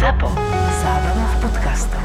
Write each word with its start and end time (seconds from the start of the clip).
ZAPO. 0.00 0.32
Zábrná 0.80 1.26
v 1.28 1.36
podcastov. 1.44 2.04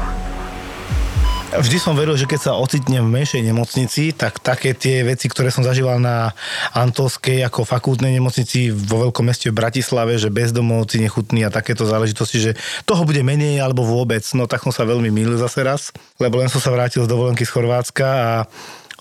Vždy 1.56 1.78
som 1.80 1.96
veril, 1.96 2.12
že 2.20 2.28
keď 2.28 2.40
sa 2.44 2.52
ocitnem 2.52 3.00
v 3.00 3.08
menšej 3.08 3.40
nemocnici, 3.40 4.12
tak 4.12 4.36
také 4.44 4.76
tie 4.76 5.00
veci, 5.00 5.32
ktoré 5.32 5.48
som 5.48 5.64
zažíval 5.64 5.96
na 5.96 6.36
Antolskej 6.76 7.40
ako 7.48 7.64
fakultnej 7.64 8.12
nemocnici 8.12 8.68
vo 8.68 9.08
veľkom 9.08 9.24
meste 9.24 9.48
v 9.48 9.56
Bratislave, 9.56 10.20
že 10.20 10.28
bezdomovci 10.28 11.00
nechutní 11.00 11.48
a 11.48 11.54
takéto 11.54 11.88
záležitosti, 11.88 12.36
že 12.36 12.52
toho 12.84 13.08
bude 13.08 13.24
menej 13.24 13.64
alebo 13.64 13.80
vôbec, 13.80 14.28
no 14.36 14.44
tak 14.44 14.60
som 14.60 14.76
sa 14.76 14.84
veľmi 14.84 15.08
mýlil 15.08 15.40
zase 15.40 15.64
raz, 15.64 15.88
lebo 16.20 16.36
len 16.36 16.52
som 16.52 16.60
sa 16.60 16.76
vrátil 16.76 17.00
z 17.00 17.08
dovolenky 17.08 17.48
z 17.48 17.52
Chorvátska 17.56 18.04
a 18.04 18.30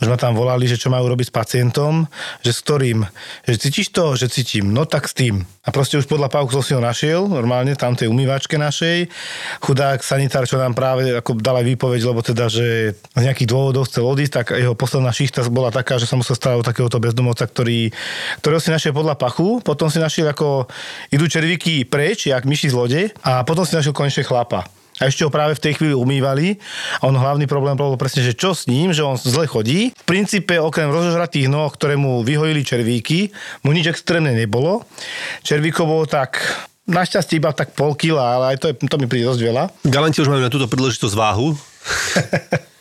už 0.03 0.11
ma 0.11 0.19
tam 0.19 0.35
volali, 0.35 0.67
že 0.67 0.75
čo 0.75 0.91
majú 0.91 1.07
robiť 1.07 1.31
s 1.31 1.33
pacientom, 1.33 2.03
že 2.43 2.51
s 2.51 2.59
ktorým, 2.59 3.07
že 3.47 3.55
cítiš 3.55 3.95
to, 3.95 4.19
že 4.19 4.27
cítim, 4.27 4.75
no 4.75 4.83
tak 4.83 5.07
s 5.07 5.15
tým. 5.15 5.47
A 5.65 5.71
proste 5.71 5.95
už 5.95 6.05
podľa 6.05 6.27
pavku 6.27 6.51
som 6.51 6.61
si 6.61 6.75
ho 6.75 6.83
našiel, 6.83 7.25
normálne 7.31 7.73
tam 7.79 7.95
tej 7.95 8.11
umývačke 8.11 8.59
našej. 8.59 9.07
Chudák 9.63 10.03
sanitár, 10.03 10.43
čo 10.45 10.59
nám 10.59 10.75
práve 10.75 11.15
ako 11.15 11.39
dala 11.39 11.63
výpoveď, 11.63 12.01
lebo 12.05 12.19
teda, 12.21 12.51
že 12.51 12.93
z 12.93 13.21
nejakých 13.23 13.49
dôvodov 13.49 13.87
chcel 13.87 14.05
odísť, 14.05 14.33
tak 14.35 14.47
jeho 14.53 14.75
posledná 14.75 15.15
šichta 15.15 15.47
bola 15.47 15.71
taká, 15.71 15.95
že 15.95 16.05
som 16.05 16.19
musel 16.19 16.35
starať 16.37 16.57
o 16.59 16.67
takéhoto 16.67 16.99
bezdomovca, 16.99 17.47
ktorý, 17.47 17.89
ktorého 18.43 18.61
si 18.61 18.69
našiel 18.69 18.93
podľa 18.93 19.15
pachu, 19.15 19.63
potom 19.63 19.87
si 19.87 19.97
našiel 19.97 20.29
ako 20.29 20.67
idú 21.09 21.25
červíky 21.25 21.87
preč, 21.87 22.27
jak 22.29 22.43
myši 22.43 22.69
z 22.69 22.75
lode 22.75 23.01
a 23.23 23.41
potom 23.47 23.65
si 23.65 23.73
našiel 23.73 23.95
konečne 23.95 24.27
chlapa. 24.27 24.67
A 25.03 25.11
ešte 25.11 25.27
ho 25.27 25.31
práve 25.33 25.59
v 25.59 25.63
tej 25.63 25.73
chvíli 25.75 25.91
umývali 25.91 26.55
a 26.99 27.11
on 27.11 27.15
hlavný 27.15 27.45
problém 27.51 27.75
bol 27.75 27.99
presne, 27.99 28.23
že 28.23 28.31
čo 28.31 28.55
s 28.55 28.67
ním, 28.71 28.95
že 28.95 29.03
on 29.03 29.19
zle 29.19 29.43
chodí. 29.43 29.91
V 29.91 30.05
princípe 30.07 30.55
okrem 30.55 30.87
rozožratých 30.87 31.51
noh, 31.51 31.67
ktoré 31.67 31.99
mu 31.99 32.23
vyhojili 32.23 32.63
červíky, 32.63 33.35
mu 33.67 33.75
nič 33.75 33.91
extrémne 33.91 34.31
nebolo. 34.31 34.87
Červíkov 35.43 35.85
bolo 35.87 36.05
tak 36.07 36.39
Našťastie 36.85 37.41
iba 37.41 37.49
tak 37.49 37.73
pol 37.73 37.97
kila, 37.97 38.37
ale 38.37 38.45
aj 38.53 38.57
to, 38.61 38.65
je, 38.69 38.77
to 38.85 39.01
mi 39.01 39.09
príde 39.09 39.25
dosť 39.25 39.41
veľa. 39.41 39.63
Galanti 39.89 40.21
už 40.21 40.29
majú 40.29 40.45
na 40.45 40.53
túto 40.53 40.69
príležitosť 40.69 41.17
váhu. 41.17 41.57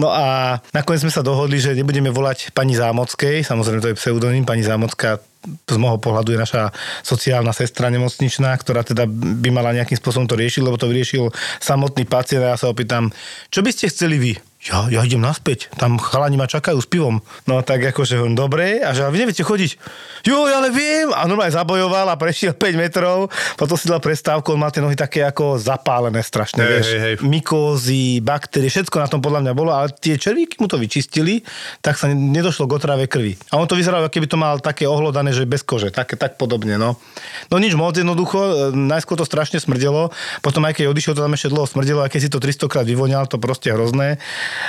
no 0.00 0.08
a 0.10 0.58
nakoniec 0.74 1.04
sme 1.06 1.14
sa 1.14 1.24
dohodli, 1.24 1.58
že 1.58 1.76
nebudeme 1.76 2.10
volať 2.12 2.50
pani 2.52 2.74
Zámockej, 2.74 3.44
samozrejme 3.46 3.82
to 3.82 3.90
je 3.92 3.98
pseudonym, 3.98 4.44
pani 4.44 4.62
Zámocká 4.62 5.22
z 5.48 5.76
môjho 5.78 6.02
pohľadu 6.02 6.34
je 6.34 6.42
naša 6.42 6.74
sociálna 7.06 7.54
sestra 7.54 7.88
nemocničná, 7.88 8.50
ktorá 8.58 8.82
teda 8.82 9.06
by 9.06 9.48
mala 9.54 9.76
nejakým 9.76 9.96
spôsobom 9.96 10.26
to 10.26 10.34
riešiť, 10.34 10.62
lebo 10.66 10.76
to 10.76 10.90
vyriešil 10.90 11.30
samotný 11.62 12.04
pacient 12.04 12.42
a 12.42 12.52
ja 12.54 12.58
sa 12.58 12.68
opýtam, 12.68 13.14
čo 13.48 13.62
by 13.62 13.70
ste 13.70 13.88
chceli 13.88 14.18
vy? 14.18 14.32
Ja, 14.58 14.90
ja 14.90 15.06
idem 15.06 15.22
naspäť, 15.22 15.70
tam 15.78 16.02
chalani 16.02 16.34
ma 16.34 16.50
čakajú 16.50 16.82
s 16.82 16.90
pivom. 16.90 17.22
No 17.46 17.62
tak 17.62 17.78
akože 17.78 18.18
dobre, 18.34 18.82
a 18.82 18.90
že 18.90 19.06
vy 19.06 19.22
neviete 19.22 19.46
chodiť. 19.46 19.78
Jo, 20.26 20.50
ja 20.50 20.58
ale 20.58 20.74
viem. 20.74 21.14
A 21.14 21.30
normálne 21.30 21.54
zabojoval 21.54 22.10
a 22.10 22.18
prešiel 22.18 22.58
5 22.58 22.74
metrov, 22.74 23.30
potom 23.54 23.78
si 23.78 23.86
dal 23.86 24.02
prestávku, 24.02 24.50
on 24.50 24.58
mal 24.58 24.74
tie 24.74 24.82
nohy 24.82 24.98
také 24.98 25.22
ako 25.22 25.62
zapálené 25.62 26.18
strašne, 26.26 26.66
Hej, 26.66 26.70
vieš. 26.74 26.86
hej, 26.90 27.00
hej. 27.00 27.14
Mykózy, 27.22 28.18
baktérie, 28.18 28.66
všetko 28.66 28.98
na 28.98 29.06
tom 29.06 29.22
podľa 29.22 29.46
mňa 29.46 29.52
bolo, 29.54 29.70
ale 29.70 29.94
tie 29.94 30.18
červíky 30.18 30.58
mu 30.58 30.66
to 30.66 30.74
vyčistili, 30.74 31.46
tak 31.78 31.94
sa 31.94 32.10
nedošlo 32.10 32.66
k 32.66 32.72
otrave 32.74 33.06
krvi. 33.06 33.38
A 33.54 33.62
on 33.62 33.70
to 33.70 33.78
vyzeralo, 33.78 34.10
keby 34.10 34.26
to 34.26 34.34
mal 34.34 34.58
také 34.58 34.90
ohlodané, 34.90 35.30
že 35.30 35.46
bez 35.46 35.62
kože, 35.62 35.94
tak, 35.94 36.18
tak 36.18 36.34
podobne, 36.34 36.74
no. 36.74 36.98
No 37.46 37.62
nič 37.62 37.78
moc 37.78 37.94
jednoducho, 37.94 38.38
e, 38.38 38.52
najskôr 38.74 39.14
to 39.14 39.22
strašne 39.22 39.62
smrdelo, 39.62 40.10
potom 40.42 40.66
aj 40.66 40.82
keď 40.82 40.90
odišiel, 40.90 41.14
to 41.14 41.22
tam 41.22 41.32
ešte 41.32 41.46
dlho 41.48 41.64
smrdelo, 41.64 42.02
aj 42.02 42.10
keď 42.10 42.20
si 42.26 42.30
to 42.34 42.42
300 42.42 42.66
krát 42.66 42.86
vyvonial, 42.90 43.30
to 43.30 43.38
proste 43.38 43.70
hrozné 43.70 44.18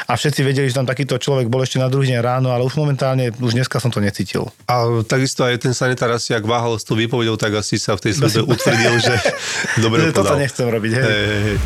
a 0.07 0.11
všetci 0.15 0.41
vedeli, 0.41 0.67
že 0.69 0.77
tam 0.77 0.87
takýto 0.87 1.19
človek 1.19 1.47
bol 1.47 1.61
ešte 1.61 1.77
na 1.77 1.91
druhý 1.91 2.11
deň 2.13 2.19
ráno, 2.19 2.49
ale 2.51 2.65
už 2.65 2.79
momentálne, 2.79 3.29
už 3.35 3.55
dneska 3.55 3.77
som 3.77 3.93
to 3.93 4.01
necítil. 4.01 4.49
A 4.65 5.03
takisto 5.05 5.45
aj 5.45 5.61
ten 5.61 5.73
sanitár 5.75 6.13
asi, 6.13 6.33
ak 6.33 6.45
váhal 6.45 6.77
s 6.77 6.85
tou 6.85 6.97
výpovedou, 6.97 7.37
tak 7.37 7.57
asi 7.59 7.77
sa 7.79 7.95
v 7.95 8.09
tej 8.09 8.13
službe 8.19 8.41
utvrdil, 8.53 8.93
že 8.99 9.15
dobre 9.79 10.09
Že 10.09 10.15
toto 10.15 10.35
nechcem 10.39 10.67
robiť, 10.67 10.91
hej. 10.95 11.03
Hej, 11.03 11.25
hej, 11.25 11.41
hej. 11.43 11.57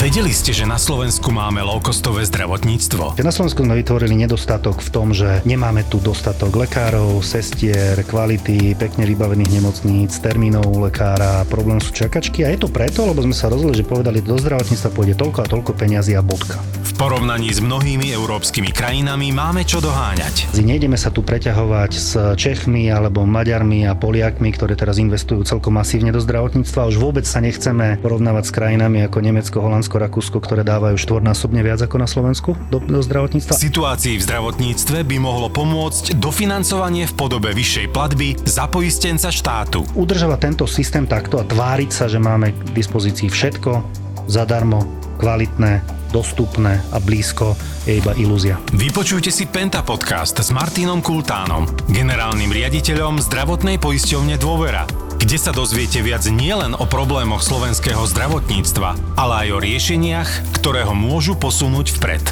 Vedeli 0.00 0.32
ste, 0.32 0.56
že 0.56 0.64
na 0.64 0.78
Slovensku 0.78 1.28
máme 1.28 1.60
low-costové 1.60 2.24
zdravotníctvo? 2.24 3.20
Na 3.20 3.34
Slovensku 3.34 3.66
sme 3.66 3.84
vytvorili 3.84 4.16
nedostatok 4.16 4.80
v 4.80 4.88
tom, 4.88 5.12
že 5.12 5.44
nemáme 5.44 5.84
tu 5.84 6.00
dostatok 6.00 6.56
lekárov, 6.56 7.20
sestier, 7.20 8.00
kvality, 8.08 8.78
pekne 8.80 9.04
vybavených 9.04 9.60
nemocníc, 9.60 10.16
termínov 10.22 10.64
u 10.72 10.88
lekára, 10.88 11.44
problém 11.50 11.82
sú 11.82 11.90
čakačky 11.92 12.46
a 12.46 12.54
je 12.54 12.64
to 12.64 12.72
preto, 12.72 13.12
lebo 13.12 13.20
sme 13.26 13.34
sa 13.34 13.50
rozhodli, 13.50 13.76
že 13.76 13.84
povedali, 13.84 14.22
do 14.22 14.38
zdravotníctva 14.40 14.88
pôjde 14.94 15.14
toľko 15.20 15.38
a 15.42 15.50
toľko 15.50 15.70
peňazí 15.74 16.16
a 16.16 16.22
bodka. 16.22 16.56
V 16.86 16.92
porovnaní 16.96 17.39
s 17.48 17.64
mnohými 17.64 18.12
európskymi 18.12 18.68
krajinami 18.68 19.32
máme 19.32 19.64
čo 19.64 19.80
doháňať. 19.80 20.52
Nejdeme 20.60 21.00
sa 21.00 21.08
tu 21.08 21.24
preťahovať 21.24 21.92
s 21.96 22.12
Čechmi 22.36 22.92
alebo 22.92 23.24
Maďarmi 23.24 23.88
a 23.88 23.96
Poliakmi, 23.96 24.52
ktoré 24.52 24.76
teraz 24.76 25.00
investujú 25.00 25.40
celkom 25.48 25.80
masívne 25.80 26.12
do 26.12 26.20
zdravotníctva. 26.20 26.92
Už 26.92 27.00
vôbec 27.00 27.24
sa 27.24 27.40
nechceme 27.40 27.96
porovnávať 28.04 28.44
s 28.44 28.52
krajinami 28.52 29.08
ako 29.08 29.24
Nemecko, 29.24 29.56
Holandsko, 29.64 29.96
Rakúsko, 29.96 30.36
ktoré 30.44 30.60
dávajú 30.60 31.00
štvornásobne 31.00 31.64
viac 31.64 31.80
ako 31.80 31.96
na 31.96 32.08
Slovensku 32.10 32.52
do, 32.68 32.84
do 32.84 33.00
zdravotníctva. 33.00 33.56
Situácii 33.56 34.20
v 34.20 34.26
zdravotníctve 34.28 35.00
by 35.06 35.16
mohlo 35.16 35.48
pomôcť 35.48 36.20
dofinancovanie 36.20 37.08
v 37.08 37.14
podobe 37.16 37.54
vyššej 37.56 37.86
platby 37.94 38.36
za 38.44 38.68
poistenca 38.68 39.32
štátu. 39.32 39.86
Udržovať 39.96 40.38
tento 40.42 40.64
systém 40.66 41.06
takto 41.08 41.38
a 41.38 41.46
tváriť 41.46 41.90
sa, 41.94 42.10
že 42.10 42.18
máme 42.18 42.50
k 42.52 42.60
dispozícii 42.74 43.30
všetko 43.30 44.00
zadarmo, 44.30 44.86
kvalitné, 45.18 45.82
dostupné 46.14 46.78
a 46.94 47.02
blízko 47.02 47.58
je 47.84 47.98
iba 47.98 48.14
ilúzia. 48.14 48.62
Vypočujte 48.70 49.34
si 49.34 49.50
Penta 49.50 49.82
podcast 49.82 50.38
s 50.38 50.54
Martinom 50.54 51.02
Kultánom, 51.02 51.66
generálnym 51.90 52.54
riaditeľom 52.54 53.18
zdravotnej 53.18 53.82
poisťovne 53.82 54.38
Dôvera, 54.38 54.86
kde 55.18 55.36
sa 55.36 55.50
dozviete 55.50 56.00
viac 56.00 56.22
nielen 56.30 56.78
o 56.78 56.86
problémoch 56.86 57.42
slovenského 57.42 58.06
zdravotníctva, 58.06 59.18
ale 59.18 59.34
aj 59.46 59.48
o 59.50 59.58
riešeniach, 59.58 60.30
ktoré 60.62 60.86
ho 60.86 60.94
môžu 60.94 61.34
posunúť 61.34 61.98
vpred. 61.98 62.24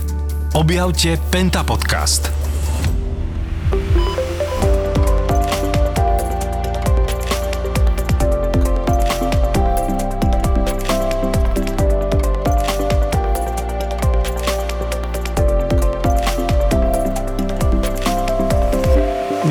Objavte 0.54 1.20
Penta 1.28 1.66
podcast. 1.66 2.32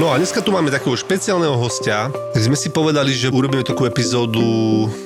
No 0.07 0.15
a 0.15 0.23
dneska 0.23 0.39
tu 0.39 0.55
máme 0.55 0.71
takého 0.71 0.95
špeciálneho 0.95 1.59
hostia. 1.59 2.07
Tak 2.07 2.39
sme 2.39 2.55
si 2.55 2.71
povedali, 2.71 3.11
že 3.11 3.27
urobíme 3.27 3.59
takú 3.67 3.83
epizódu 3.83 4.39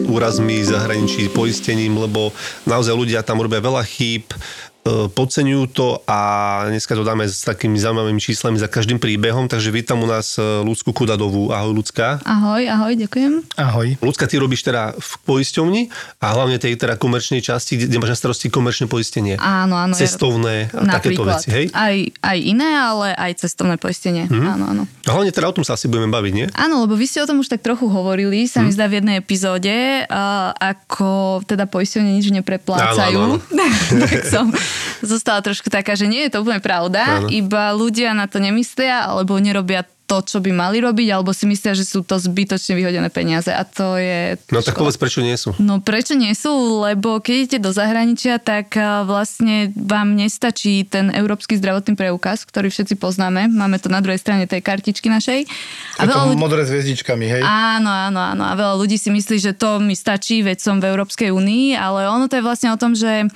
úrazmi 0.05 0.61
zahraničí, 0.61 1.25
poistením, 1.33 1.97
lebo 2.05 2.29
naozaj 2.69 2.93
ľudia 2.93 3.25
tam 3.25 3.41
robia 3.41 3.57
veľa 3.57 3.81
chýb, 3.81 4.29
podceňujú 4.83 5.63
to 5.69 5.87
a 6.03 6.19
dneska 6.67 6.91
to 6.91 7.01
dáme 7.01 7.23
s 7.23 7.41
takými 7.41 7.77
zaujímavými 7.77 8.17
číslami 8.17 8.57
za 8.57 8.65
každým 8.65 8.97
príbehom, 8.97 9.45
takže 9.45 9.69
vítam 9.69 9.99
u 9.99 10.07
nás 10.07 10.35
e, 10.35 10.65
Ľudsku 10.65 10.89
Kudadovú. 10.91 11.49
Ahoj 11.49 11.73
Ľudská. 11.75 12.21
Ahoj, 12.21 12.65
ahoj, 12.65 12.93
ďakujem. 12.97 13.45
Ahoj. 13.55 13.87
Ľudská, 13.99 14.25
ty 14.25 14.35
robíš 14.35 14.63
teda 14.63 14.93
v 14.93 15.11
poisťovni 15.23 15.81
a 16.17 16.25
hlavne 16.31 16.57
tej 16.57 16.75
teda 16.75 16.97
komerčnej 16.97 17.39
časti, 17.39 17.77
kde, 17.79 17.93
máš 17.95 18.11
na 18.11 18.19
starosti 18.19 18.47
komerčné 18.47 18.85
poistenie. 18.87 19.37
Áno, 19.37 19.77
áno. 19.77 19.93
ja- 19.93 20.01
Cestovné 20.01 20.67
a 20.67 20.83
takéto 20.91 21.21
veci, 21.23 21.47
hej? 21.47 21.65
Aj, 21.71 21.95
aj 22.19 22.37
iné, 22.39 22.69
ale 22.71 23.13
aj 23.13 23.37
cestovné 23.39 23.77
poistenie. 23.77 24.25
Mhm. 24.25 24.47
Áno, 24.49 24.65
áno. 24.67 24.83
A 25.03 25.13
hlavne 25.13 25.29
teda 25.29 25.45
o 25.45 25.53
tom 25.53 25.61
sa 25.61 25.73
asi 25.73 25.85
budeme 25.85 26.09
baviť, 26.09 26.33
nie? 26.33 26.45
Áno, 26.51 26.81
lebo 26.81 26.97
vy 26.97 27.05
ste 27.05 27.21
o 27.21 27.27
tom 27.27 27.37
už 27.37 27.49
tak 27.49 27.61
trochu 27.61 27.85
hovorili, 27.85 28.43
sa 28.43 28.59
Mhm. 28.59 28.65
mi 28.65 28.71
zdá 28.71 28.85
v 28.87 28.97
jednej 28.97 29.15
epizóde, 29.15 29.75
a 30.07 30.51
ako 30.53 31.09
teda 31.43 31.65
poistenie 31.65 32.13
nič 32.13 32.33
nepreplácajú. 32.33 33.17
Áno, 33.19 33.37
tak 34.01 34.25
som 34.25 34.49
zostala 35.01 35.41
trošku 35.41 35.69
taká, 35.69 35.93
že 35.97 36.09
nie 36.09 36.27
je 36.27 36.37
to 36.37 36.41
úplne 36.43 36.61
pravda, 36.63 37.23
Áno. 37.23 37.27
iba 37.31 37.71
ľudia 37.73 38.13
na 38.13 38.25
to 38.27 38.37
nemyslia, 38.41 39.07
alebo 39.07 39.37
nerobia 39.37 39.85
to, 40.11 40.19
čo 40.19 40.43
by 40.43 40.51
mali 40.51 40.83
robiť, 40.83 41.07
alebo 41.15 41.31
si 41.31 41.47
myslia, 41.47 41.71
že 41.71 41.87
sú 41.87 42.03
to 42.03 42.19
zbytočne 42.19 42.75
vyhodené 42.75 43.07
peniaze 43.07 43.47
a 43.47 43.63
to 43.63 43.95
je... 43.95 44.35
No 44.51 44.59
tak 44.59 44.75
povedz, 44.75 44.99
prečo 44.99 45.23
nie 45.23 45.39
sú? 45.39 45.55
No 45.55 45.79
prečo 45.79 46.19
nie 46.19 46.35
sú? 46.35 46.83
Lebo 46.83 47.23
keď 47.23 47.33
idete 47.47 47.59
do 47.63 47.71
zahraničia, 47.71 48.35
tak 48.43 48.75
vlastne 49.07 49.71
vám 49.71 50.19
nestačí 50.19 50.83
ten 50.83 51.15
európsky 51.15 51.55
zdravotný 51.55 51.95
preukaz, 51.95 52.43
ktorý 52.43 52.67
všetci 52.67 52.99
poznáme. 52.99 53.47
Máme 53.47 53.79
to 53.79 53.87
na 53.87 54.03
druhej 54.03 54.19
strane 54.19 54.51
tej 54.51 54.59
kartičky 54.59 55.07
našej. 55.07 55.47
A 55.95 56.03
je 56.03 56.11
to 56.11 56.19
ľudí- 56.27 56.43
modré 56.43 56.67
s 56.67 56.75
hviezdičkami, 56.75 57.25
hej? 57.31 57.41
Áno, 57.47 57.87
áno, 57.87 58.19
áno. 58.19 58.43
A 58.43 58.51
veľa 58.59 58.75
ľudí 58.75 58.99
si 58.99 59.07
myslí, 59.15 59.39
že 59.39 59.55
to 59.55 59.79
mi 59.79 59.95
stačí, 59.95 60.43
veď 60.43 60.59
som 60.59 60.83
v 60.83 60.91
Európskej 60.91 61.31
únii, 61.31 61.79
ale 61.79 62.11
ono 62.11 62.27
to 62.27 62.35
je 62.35 62.43
vlastne 62.43 62.67
o 62.73 62.75
tom, 62.75 62.99
že 62.99 63.31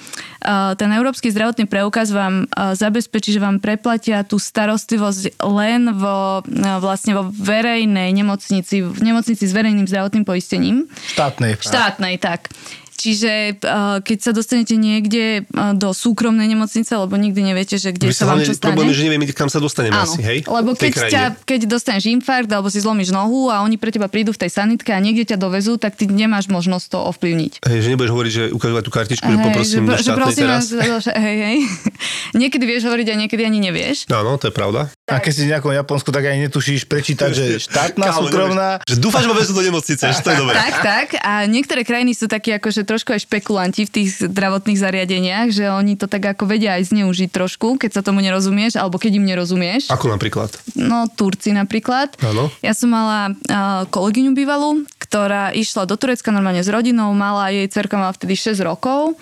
ten 0.76 0.90
Európsky 0.92 1.32
zdravotný 1.32 1.72
preukaz 1.72 2.12
vám 2.12 2.50
zabezpečí, 2.76 3.32
že 3.32 3.40
vám 3.40 3.64
preplatia 3.64 4.26
tú 4.28 4.42
starostlivosť 4.42 5.40
len 5.42 5.94
vo, 5.94 6.42
vlastne 6.82 7.14
vo 7.14 7.30
verejnej 7.30 8.10
nemocnici, 8.12 8.82
v 8.82 9.00
nemocnici 9.02 9.44
s 9.46 9.54
verejným 9.54 9.86
zdravotným 9.86 10.26
poistením. 10.26 10.90
Štátnej. 11.16 11.58
Štátnej, 11.62 12.16
tak. 12.18 12.50
Čiže 12.96 13.60
uh, 13.62 14.00
keď 14.02 14.18
sa 14.18 14.32
dostanete 14.32 14.80
niekde 14.80 15.44
uh, 15.46 15.76
do 15.76 15.92
súkromnej 15.92 16.48
nemocnice, 16.48 16.90
lebo 16.96 17.14
nikdy 17.20 17.44
neviete, 17.44 17.76
že 17.76 17.92
kde 17.92 18.10
Vy 18.10 18.16
sa 18.16 18.26
vám 18.26 18.42
čo 18.42 18.56
stane. 18.56 18.72
problém 18.72 18.90
je, 18.90 18.98
že 18.98 19.04
nevieme, 19.06 19.26
kam 19.30 19.52
sa 19.52 19.60
dostaneme 19.60 20.00
Áno, 20.00 20.10
asi, 20.10 20.24
hej? 20.24 20.48
lebo 20.48 20.74
keď, 20.74 20.92
ťa, 21.12 21.24
keď 21.44 21.60
dostaneš 21.70 22.08
infarkt 22.10 22.50
alebo 22.50 22.72
si 22.72 22.80
zlomíš 22.82 23.12
nohu 23.12 23.52
a 23.52 23.62
oni 23.62 23.76
pre 23.76 23.92
teba 23.92 24.08
prídu 24.08 24.32
v 24.32 24.48
tej 24.48 24.52
sanitke 24.58 24.96
a 24.96 24.98
niekde 25.04 25.36
ťa 25.36 25.38
dovezú, 25.38 25.76
tak 25.76 26.00
ty 26.00 26.08
nemáš 26.08 26.48
možnosť 26.48 26.86
to 26.96 27.00
ovplyvniť. 27.14 27.68
Hej, 27.68 27.80
že 27.84 27.88
nebudeš 27.94 28.12
hovoriť, 28.16 28.32
že 28.32 28.44
ukážovať 28.56 28.84
tú 28.88 28.92
kartičku, 28.96 29.28
že 29.28 29.38
Hej, 29.38 29.46
poprosím 29.46 29.82
do 29.86 29.94
že 30.00 30.12
prosím 30.16 30.44
teraz. 30.48 30.64
vás, 30.72 31.04
že- 31.06 31.14
hej, 31.20 31.38
hej. 31.46 31.58
niekedy 32.42 32.64
vieš 32.64 32.88
hovoriť 32.88 33.08
a 33.12 33.16
niekedy 33.22 33.44
ani 33.44 33.60
nevieš. 33.60 34.08
Áno, 34.08 34.40
to 34.40 34.50
je 34.50 34.54
pravda. 34.56 34.88
A 35.06 35.22
keď 35.22 35.34
si 35.38 35.42
v 35.46 35.54
nejakom 35.54 35.70
Japonsku, 35.70 36.10
tak 36.10 36.26
aj 36.26 36.50
netušíš 36.50 36.90
prečítať, 36.90 37.30
že 37.30 37.46
štátna, 37.62 38.10
Kámo, 38.10 38.26
súkromná. 38.26 38.70
Že 38.90 38.98
dúfaš, 38.98 39.22
že 39.22 39.30
ma 39.30 39.38
vezú 39.38 39.54
do 39.54 39.62
nemocnice, 39.62 40.02
že 40.02 40.22
to 40.26 40.34
je 40.34 40.38
dobré. 40.42 40.58
Tak, 40.58 40.76
tak. 40.82 41.08
A 41.22 41.46
niektoré 41.46 41.86
krajiny 41.86 42.18
sú 42.18 42.26
takí 42.26 42.50
akože 42.50 42.82
trošku 42.90 43.14
aj 43.14 43.22
špekulanti 43.30 43.86
v 43.86 44.02
tých 44.02 44.26
zdravotných 44.26 44.82
zariadeniach, 44.82 45.54
že 45.54 45.70
oni 45.70 45.94
to 45.94 46.10
tak 46.10 46.26
ako 46.26 46.50
vedia 46.50 46.82
aj 46.82 46.90
zneužiť 46.90 47.30
trošku, 47.30 47.78
keď 47.78 47.92
sa 47.94 48.02
tomu 48.02 48.26
nerozumieš, 48.26 48.82
alebo 48.82 48.98
keď 48.98 49.22
im 49.22 49.30
nerozumieš. 49.30 49.94
Ako 49.94 50.10
napríklad? 50.10 50.50
No, 50.74 51.06
Turci 51.06 51.54
napríklad. 51.54 52.18
Áno. 52.26 52.50
Ja 52.66 52.74
som 52.74 52.90
mala 52.90 53.30
uh, 53.30 53.86
kolegyňu 53.86 54.34
bývalú, 54.34 54.90
ktorá 54.98 55.54
išla 55.54 55.86
do 55.86 56.02
Turecka 56.02 56.34
normálne 56.34 56.66
s 56.66 56.70
rodinou, 56.74 57.14
mala, 57.14 57.54
jej 57.54 57.70
cerka 57.70 57.94
mala 57.94 58.10
vtedy 58.10 58.34
6 58.34 58.58
rokov 58.66 59.14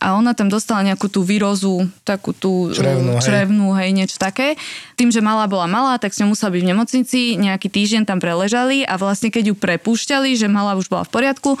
a 0.00 0.16
ona 0.16 0.32
tam 0.32 0.48
dostala 0.48 0.80
nejakú 0.80 1.12
tú 1.12 1.20
výrozu, 1.20 1.86
takú 2.08 2.32
tú 2.32 2.72
Črevnú, 2.72 3.20
hej. 3.20 3.24
črevnú, 3.28 3.66
hej, 3.76 3.92
niečo 3.92 4.16
také. 4.16 4.56
Tým, 4.96 5.12
že 5.12 5.20
malá 5.20 5.44
bola 5.44 5.68
malá, 5.68 6.00
tak 6.00 6.16
s 6.16 6.24
ňou 6.24 6.32
musela 6.32 6.50
byť 6.50 6.62
v 6.64 6.70
nemocnici, 6.72 7.20
nejaký 7.36 7.68
týždeň 7.68 8.08
tam 8.08 8.18
preležali 8.18 8.88
a 8.88 8.96
vlastne 8.96 9.28
keď 9.28 9.52
ju 9.52 9.54
prepúšťali, 9.54 10.32
že 10.40 10.48
malá 10.48 10.74
už 10.80 10.88
bola 10.88 11.04
v 11.04 11.12
poriadku, 11.12 11.60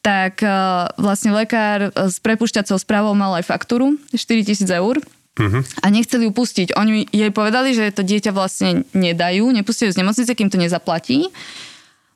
tak 0.00 0.40
uh, 0.40 0.88
vlastne 0.96 1.34
lekár 1.34 1.92
s 1.92 2.16
prepušťacou 2.22 2.78
správou 2.80 3.12
mal 3.12 3.36
aj 3.36 3.44
faktúru, 3.44 4.00
4000 4.14 4.64
eur. 4.80 5.02
A 5.80 5.86
nechceli 5.88 6.28
ju 6.28 6.32
pustiť. 6.36 6.76
Oni 6.76 7.08
jej 7.08 7.32
povedali, 7.32 7.72
že 7.72 7.88
to 7.96 8.04
dieťa 8.04 8.28
vlastne 8.34 8.84
nedajú, 8.92 9.48
nepustia 9.48 9.88
ju 9.88 9.96
z 9.96 10.00
nemocnice, 10.04 10.32
kým 10.36 10.52
to 10.52 10.60
nezaplatí. 10.60 11.32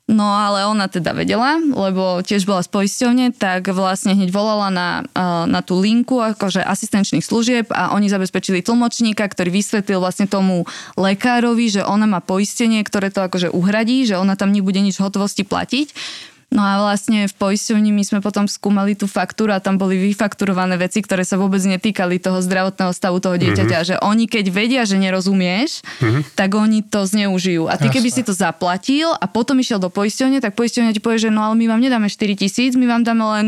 No 0.05 0.37
ale 0.37 0.69
ona 0.69 0.85
teda 0.85 1.17
vedela, 1.17 1.57
lebo 1.57 2.21
tiež 2.21 2.45
bola 2.45 2.61
z 2.61 2.69
poisťovne, 2.69 3.33
tak 3.33 3.73
vlastne 3.73 4.13
hneď 4.13 4.29
volala 4.29 4.69
na, 4.69 4.89
eh, 5.01 5.49
na 5.49 5.65
tú 5.65 5.81
linku 5.81 6.21
akože 6.21 6.61
asistenčných 6.61 7.25
služieb 7.25 7.73
a 7.73 7.89
oni 7.97 8.05
zabezpečili 8.05 8.61
tlmočníka, 8.61 9.25
ktorý 9.25 9.49
vysvetlil 9.49 9.97
vlastne 9.97 10.29
tomu 10.29 10.69
lekárovi, 10.93 11.73
že 11.73 11.81
ona 11.81 12.05
má 12.05 12.21
poistenie, 12.21 12.85
ktoré 12.85 13.09
to 13.09 13.25
akože 13.25 13.49
uhradí, 13.49 14.05
že 14.05 14.21
ona 14.21 14.37
tam 14.37 14.53
nebude 14.53 14.77
nič 14.77 15.01
hotovosti 15.01 15.41
platiť. 15.41 15.89
No 16.55 16.63
a 16.63 16.79
vlastne 16.79 17.27
v 17.27 17.35
poisťovni 17.35 17.91
my 17.91 18.03
sme 18.07 18.19
potom 18.23 18.47
skúmali 18.47 18.95
tú 18.95 19.11
faktúru 19.11 19.51
a 19.51 19.59
tam 19.59 19.75
boli 19.75 19.99
vyfakturované 19.99 20.79
veci, 20.79 21.03
ktoré 21.03 21.27
sa 21.27 21.35
vôbec 21.35 21.59
netýkali 21.59 22.15
toho 22.23 22.39
zdravotného 22.39 22.95
stavu 22.95 23.19
toho 23.19 23.35
dieťaťa. 23.35 23.77
Mm-hmm. 23.83 23.89
Že 23.91 23.95
oni 23.99 24.25
keď 24.31 24.45
vedia, 24.55 24.81
že 24.87 24.95
nerozumieš, 24.95 25.83
mm-hmm. 25.83 26.21
tak 26.39 26.55
oni 26.55 26.79
to 26.87 27.03
zneužijú. 27.03 27.67
A 27.67 27.75
ty 27.75 27.91
keby 27.91 28.07
si 28.07 28.23
to 28.23 28.31
zaplatil 28.31 29.11
a 29.19 29.27
potom 29.27 29.59
išiel 29.59 29.83
do 29.83 29.91
poisťovne, 29.91 30.39
tak 30.39 30.55
poisťovňa 30.55 30.95
ti 30.95 31.03
povie, 31.03 31.27
že 31.27 31.29
no 31.29 31.43
ale 31.43 31.59
my 31.59 31.75
vám 31.75 31.83
nedáme 31.83 32.07
4 32.07 32.39
tisíc, 32.39 32.79
my 32.79 32.87
vám 32.87 33.03
dáme 33.03 33.27
len 33.27 33.45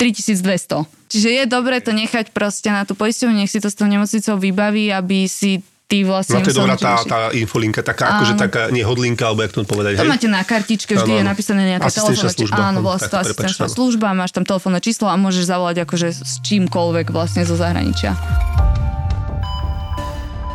3200. 0.00 0.88
Čiže 1.12 1.28
je 1.28 1.44
dobré 1.44 1.84
to 1.84 1.92
nechať 1.92 2.32
proste 2.32 2.72
na 2.72 2.88
tú 2.88 2.96
poisťovňu, 2.96 3.44
nech 3.44 3.52
si 3.52 3.60
to 3.60 3.68
s 3.68 3.76
tou 3.76 3.84
nemocnicou 3.84 4.40
vybaví, 4.40 4.88
aby 4.88 5.28
si 5.28 5.60
ty 5.88 6.04
vlastne... 6.04 6.36
No 6.36 6.44
to 6.44 6.52
je 6.52 6.56
dobrá 6.60 6.76
tá, 6.76 7.00
tá 7.02 7.18
infolinka, 7.32 7.80
taká 7.80 8.20
akože 8.20 8.36
Áno. 8.36 8.42
taká, 8.44 8.60
nie 8.68 8.84
hodlinka, 8.84 9.24
alebo 9.24 9.40
jak 9.42 9.56
to 9.56 9.64
povedať, 9.64 9.96
To 9.96 10.04
hej? 10.04 10.10
máte 10.12 10.28
na 10.28 10.44
kartičke, 10.44 11.00
vždy 11.00 11.12
Áno, 11.16 11.18
je 11.18 11.24
napísané 11.24 11.60
nejaká 11.64 11.88
telefónna 11.88 12.28
služba. 12.28 12.60
Áno, 12.60 12.78
volá 12.84 13.00
sa 13.00 13.08
to 13.08 13.16
asistenčná 13.24 13.66
áno. 13.66 13.72
služba, 13.72 14.06
máš 14.12 14.36
tam 14.36 14.44
telefónne 14.44 14.84
číslo 14.84 15.08
a 15.08 15.16
môžeš 15.16 15.48
zavolať 15.48 15.88
akože 15.88 16.08
s 16.12 16.44
čímkoľvek 16.44 17.08
vlastne 17.08 17.48
zo 17.48 17.56
zahraničia. 17.56 18.12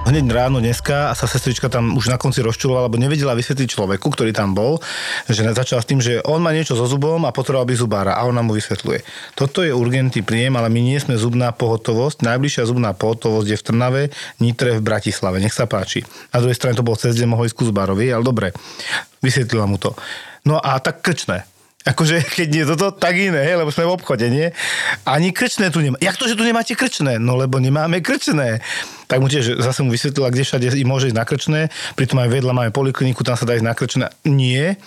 Hneď 0.03 0.35
ráno 0.35 0.59
dneska 0.59 1.15
sa 1.15 1.25
sestrička 1.31 1.71
tam 1.71 1.95
už 1.95 2.11
na 2.11 2.19
konci 2.19 2.43
rozčulovala, 2.43 2.91
lebo 2.91 2.99
nevedela 2.99 3.31
vysvetliť 3.39 3.71
človeku, 3.71 4.11
ktorý 4.11 4.35
tam 4.35 4.51
bol, 4.51 4.83
že 5.31 5.47
začala 5.55 5.79
s 5.79 5.87
tým, 5.87 6.03
že 6.03 6.19
on 6.27 6.43
má 6.43 6.51
niečo 6.51 6.75
so 6.75 6.83
zubom 6.83 7.23
a 7.23 7.31
potreboval 7.31 7.63
by 7.63 7.71
zubára 7.71 8.11
a 8.19 8.27
ona 8.27 8.43
mu 8.43 8.51
vysvetľuje. 8.51 8.99
Toto 9.31 9.63
je 9.63 9.71
urgentný 9.71 10.19
príjem, 10.19 10.59
ale 10.59 10.67
my 10.67 10.83
nie 10.83 10.99
sme 10.99 11.15
zubná 11.15 11.55
pohotovosť. 11.55 12.19
Najbližšia 12.19 12.67
zubná 12.67 12.91
pohotovosť 12.91 13.47
je 13.47 13.57
v 13.57 13.63
Trnave, 13.63 14.01
Nitre 14.43 14.75
v 14.75 14.83
Bratislave. 14.83 15.39
Nech 15.39 15.55
sa 15.55 15.71
páči. 15.71 16.03
Na 16.35 16.43
druhej 16.43 16.59
strane 16.59 16.75
to 16.75 16.83
bol 16.83 16.99
cez 16.99 17.15
deň, 17.15 17.27
mohol 17.31 17.47
ísť 17.47 17.63
ku 17.63 17.63
zubárovi, 17.63 18.11
ale 18.11 18.27
dobre, 18.27 18.51
vysvetlila 19.23 19.71
mu 19.71 19.79
to. 19.79 19.95
No 20.43 20.59
a 20.59 20.83
tak 20.83 20.99
krčné. 20.99 21.47
Akože 21.83 22.23
keď 22.23 22.47
nie 22.47 22.63
toto, 22.63 22.95
tak 22.95 23.19
iné, 23.19 23.43
hej, 23.43 23.59
lebo 23.59 23.67
sme 23.67 23.83
v 23.83 23.95
obchode, 23.99 24.23
nie? 24.31 24.47
Ani 25.03 25.35
krčné 25.35 25.67
tu 25.67 25.83
nemá. 25.83 25.99
Jak 25.99 26.15
to, 26.15 26.31
že 26.31 26.39
tu 26.39 26.47
nemáte 26.47 26.71
krčné? 26.79 27.19
No 27.19 27.35
lebo 27.35 27.59
nemáme 27.59 27.99
krčné. 27.99 28.63
Tak 29.11 29.19
mu 29.19 29.27
tiež 29.27 29.59
zase 29.59 29.83
mu 29.83 29.91
vysvetlila, 29.91 30.31
kde 30.31 30.47
všade 30.47 30.67
i 30.79 30.85
môže 30.87 31.11
ísť 31.11 31.19
na 31.19 31.27
krčné. 31.27 31.59
Pritom 31.99 32.23
aj 32.23 32.31
vedľa 32.31 32.55
máme 32.55 32.71
polikliniku, 32.71 33.27
tam 33.27 33.35
sa 33.35 33.43
dá 33.43 33.59
ísť 33.59 33.67
na 33.67 33.75
krčné. 33.75 34.05
Nie. 34.23 34.79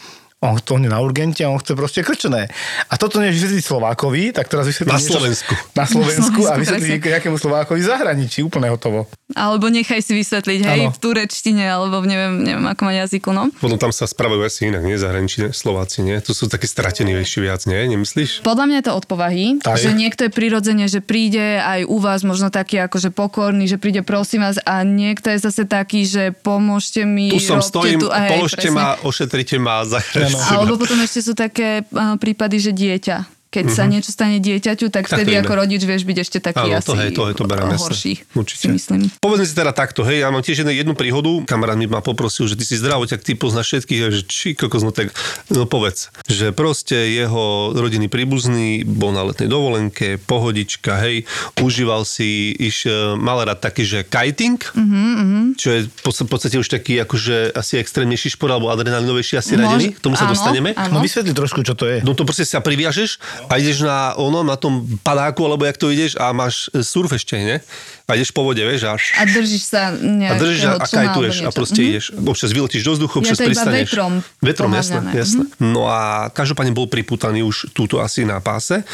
On 0.44 0.52
to 0.60 0.76
nie 0.76 0.92
na 0.92 1.00
urgente 1.00 1.40
a 1.44 1.48
on 1.48 1.56
chce 1.56 1.72
proste 1.72 2.00
krčné. 2.04 2.52
A 2.88 2.94
toto 3.00 3.20
než 3.24 3.40
vysvetliť 3.40 3.64
Slovákovi, 3.64 4.36
tak 4.36 4.52
teraz 4.52 4.68
vysvetlí 4.68 4.92
Na 4.92 5.00
Slovensku. 5.00 5.52
Na 5.72 5.84
Slovensku 5.88 6.40
a 6.44 6.56
Slovensku, 6.56 6.60
vysvetlí 6.60 6.92
presne. 7.00 7.12
nejakému 7.16 7.36
Slovákovi 7.40 7.80
v 7.80 7.88
zahraničí. 7.88 8.44
Úplne 8.44 8.68
hotovo. 8.68 9.08
Alebo 9.36 9.68
nechaj 9.68 10.00
si 10.00 10.16
vysvetliť, 10.16 10.60
hej, 10.64 10.80
Áno. 10.82 10.90
v 10.90 10.98
turečtine, 10.98 11.68
alebo 11.68 12.00
v 12.00 12.08
neviem, 12.08 12.34
neviem 12.40 12.64
akom 12.64 12.88
jazyku, 12.88 13.36
no. 13.36 13.52
Potom 13.60 13.76
tam 13.76 13.92
sa 13.92 14.08
spravujú 14.08 14.40
asi 14.40 14.72
inak, 14.72 14.80
nie? 14.80 14.96
Zahraničí? 14.96 15.52
Slováci, 15.52 16.00
nie? 16.00 16.16
Tu 16.18 16.32
sú 16.32 16.48
takí 16.48 16.64
stratení 16.64 17.12
ešte 17.12 17.44
viac, 17.44 17.68
nie? 17.68 17.76
Nemyslíš? 17.86 18.40
Podľa 18.40 18.64
mňa 18.64 18.76
je 18.80 18.86
to 18.88 18.92
od 18.96 19.04
povahy, 19.04 19.46
Tak. 19.60 19.76
že 19.76 19.92
niekto 19.92 20.24
je 20.24 20.32
prirodzene, 20.32 20.88
že 20.88 21.04
príde 21.04 21.60
aj 21.60 21.84
u 21.84 22.00
vás 22.00 22.24
možno 22.24 22.48
taký 22.48 22.80
akože 22.80 23.12
pokorný, 23.12 23.68
že 23.68 23.76
príde 23.76 24.00
prosím 24.00 24.40
vás 24.40 24.56
a 24.58 24.80
niekto 24.80 25.28
je 25.28 25.38
zase 25.38 25.68
taký, 25.68 26.08
že 26.08 26.32
pomôžte 26.32 27.04
mi, 27.04 27.28
Tu 27.28 27.36
som 27.38 27.60
stojím, 27.60 28.00
tu, 28.00 28.08
hej, 28.08 28.30
položte 28.32 28.64
presne. 28.64 28.72
ma, 28.72 28.96
ošetrite 29.04 29.56
ma, 29.60 29.84
zachránite. 29.84 30.48
Alebo 30.48 30.80
potom 30.80 30.96
ešte 30.98 31.20
sú 31.20 31.36
také 31.36 31.84
prípady, 32.16 32.56
že 32.56 32.72
dieťa. 32.72 33.35
Keď 33.56 33.66
sa 33.66 33.84
niečo 33.84 34.10
stane 34.10 34.36
dieťaťu, 34.38 34.86
tak 34.86 35.02
Mhm. 35.02 35.08
Tak 35.08 35.16
vtedy 35.16 35.32
ako 35.38 35.52
rodič 35.56 35.82
vieš 35.82 36.02
byť 36.02 36.18
ešte 36.18 36.38
taký 36.38 36.66
Áno, 36.66 36.76
asi 36.76 36.84
to 36.84 36.92
hej, 36.94 37.10
to 37.10 37.22
hej, 37.22 37.34
to 37.34 37.44
jasné. 37.46 37.78
horší. 37.78 38.12
Určite. 38.32 38.60
Si 38.60 38.68
myslím. 38.68 39.00
Povedzme 39.16 39.44
si 39.44 39.54
teda 39.54 39.72
takto, 39.72 40.02
hej, 40.02 40.18
ja 40.18 40.28
mám 40.28 40.40
tiež 40.40 40.60
jednu, 40.60 40.72
jednu 40.72 40.92
príhodu, 40.92 41.30
kamarát 41.44 41.74
mi 41.74 41.86
ma 41.86 42.00
poprosil, 42.00 42.44
že 42.44 42.54
ty 42.54 42.64
si 42.64 42.74
zdravoťak, 42.74 43.22
ty 43.22 43.32
poznáš 43.32 43.66
všetkých, 43.72 44.00
že 44.10 44.22
či 44.22 44.48
kokos, 44.52 44.82
no 44.82 44.90
tak, 44.90 45.14
no 45.48 45.64
povedz, 45.64 46.10
že 46.26 46.50
proste 46.50 47.08
jeho 47.08 47.44
rodinný 47.72 48.06
príbuzný 48.06 48.82
bol 48.84 49.10
na 49.10 49.22
letnej 49.22 49.46
dovolenke, 49.46 50.18
pohodička, 50.20 50.98
hej, 51.00 51.24
užíval 51.56 52.02
si, 52.02 52.26
iš, 52.52 52.84
e, 52.84 52.92
mal 53.16 53.40
rád 53.40 53.62
taký, 53.62 53.82
že 53.82 54.02
kiting, 54.02 54.58
Mhm, 54.68 55.56
čo 55.56 55.68
je 55.70 55.80
v 55.84 56.00
podst- 56.02 56.20
v 56.20 56.28
podstate 56.28 56.56
už 56.56 56.68
taký 56.68 56.98
akože 56.98 57.52
asi 57.52 57.78
extrémnejší 57.78 58.28
šport, 58.28 58.50
alebo 58.50 58.68
adrenalinovejší 58.68 59.36
asi 59.36 59.54
Môže- 59.54 59.62
radený, 59.62 59.86
k 59.92 60.00
tomu 60.00 60.14
sa 60.14 60.26
áno, 60.26 60.32
dostaneme. 60.32 60.70
áno. 60.74 60.92
No 60.92 61.00
vysvetli 61.00 61.32
trošku, 61.32 61.62
čo 61.62 61.72
to 61.72 61.86
je. 61.86 62.02
No 62.02 62.12
to 62.12 62.22
proste 62.22 62.44
sa 62.44 62.58
priviažeš 62.58 63.16
a 63.46 63.52
ideš 63.56 63.82
na 63.82 64.12
ono, 64.14 64.42
na 64.42 64.54
tom 64.54 64.84
padáku, 65.00 65.42
alebo 65.46 65.64
jak 65.64 65.78
to 65.78 65.90
ideš 65.90 66.18
a 66.18 66.30
máš 66.30 66.66
e, 66.70 66.82
surf 66.82 67.10
ešte, 67.14 67.38
ne? 67.38 67.58
A 68.06 68.14
ideš 68.14 68.30
po 68.30 68.46
vode, 68.46 68.62
vieš, 68.62 68.86
až... 68.86 69.02
A 69.18 69.26
držíš 69.26 69.62
sa 69.66 69.90
A 69.94 70.34
držíš 70.38 70.62
a, 70.66 70.78
a 70.78 70.86
kajtuješ 70.86 71.36
a 71.42 71.50
proste 71.50 71.80
Mhm. 71.82 71.88
ideš. 71.90 72.04
Občas 72.14 72.50
vyletíš 72.54 72.82
do 72.86 72.92
vzduchu, 72.94 73.14
občas 73.22 73.38
iba 73.38 73.50
pristaneš. 73.50 73.90
vetrom 73.90 74.12
Vetrom, 74.38 74.70
jasné, 74.74 74.98
jasné. 75.14 75.42
No 75.58 75.90
a 75.90 76.30
každopádne 76.30 76.70
bol 76.70 76.86
priputaný 76.86 77.42
už 77.42 77.70
túto 77.74 77.98
asi 77.98 78.22
na 78.22 78.38
páse 78.38 78.86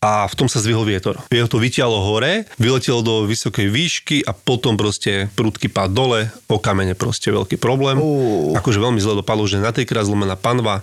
a 0.00 0.24
v 0.24 0.34
tom 0.34 0.48
sa 0.48 0.64
zvihol 0.64 0.88
vietor. 0.88 1.20
Jeho 1.28 1.44
to 1.44 1.60
vytialo 1.60 2.00
hore, 2.00 2.48
vyletelo 2.56 3.04
do 3.04 3.28
vysokej 3.28 3.68
výšky 3.68 4.16
a 4.24 4.32
potom 4.32 4.80
proste 4.80 5.28
prudký 5.36 5.68
pád 5.68 5.92
dole, 5.92 6.20
o 6.48 6.56
kamene 6.56 6.96
proste 6.96 7.28
veľký 7.28 7.60
problém. 7.60 8.00
Ú. 8.00 8.56
Akože 8.56 8.80
veľmi 8.80 8.96
zle 8.96 9.20
dopadlo, 9.20 9.44
že 9.44 9.60
na 9.60 9.68
trikrát 9.76 10.08
zlomená 10.08 10.40
panva, 10.40 10.80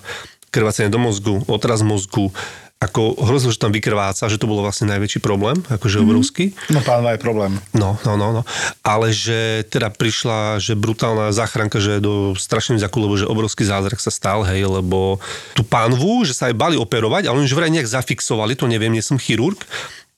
krvácanie 0.53 0.93
do 0.93 1.01
mozgu, 1.01 1.41
otraz 1.49 1.81
mozgu, 1.81 2.29
ako 2.77 3.17
hrozilo, 3.25 3.49
že 3.49 3.57
tam 3.57 3.73
vykrváca, 3.73 4.29
že 4.29 4.37
to 4.37 4.45
bolo 4.45 4.61
vlastne 4.61 4.85
najväčší 4.93 5.17
problém, 5.17 5.57
akože 5.65 5.97
obrovský. 5.97 6.53
No 6.69 6.85
pánva 6.85 7.17
je 7.17 7.19
problém. 7.19 7.57
No, 7.73 7.97
no, 8.05 8.13
no, 8.13 8.29
no. 8.29 8.41
Ale 8.85 9.09
že 9.09 9.65
teda 9.65 9.89
prišla, 9.89 10.61
že 10.61 10.77
brutálna 10.77 11.33
záchranka, 11.33 11.81
že 11.81 11.97
do 11.97 12.37
strašne 12.37 12.77
vďaku, 12.77 12.97
lebo 13.01 13.13
že 13.17 13.25
obrovský 13.25 13.65
zázrak 13.65 13.97
sa 13.97 14.13
stal, 14.13 14.45
hej, 14.45 14.69
lebo 14.69 15.17
tú 15.57 15.65
pánvu, 15.65 16.21
že 16.29 16.37
sa 16.37 16.53
aj 16.53 16.55
bali 16.55 16.77
operovať, 16.77 17.25
ale 17.25 17.41
oni 17.41 17.49
už 17.49 17.57
vraj 17.57 17.73
nejak 17.73 17.89
zafixovali, 17.89 18.53
to 18.53 18.69
neviem, 18.69 18.93
nie 18.93 19.01
som 19.01 19.17
chirurg, 19.17 19.57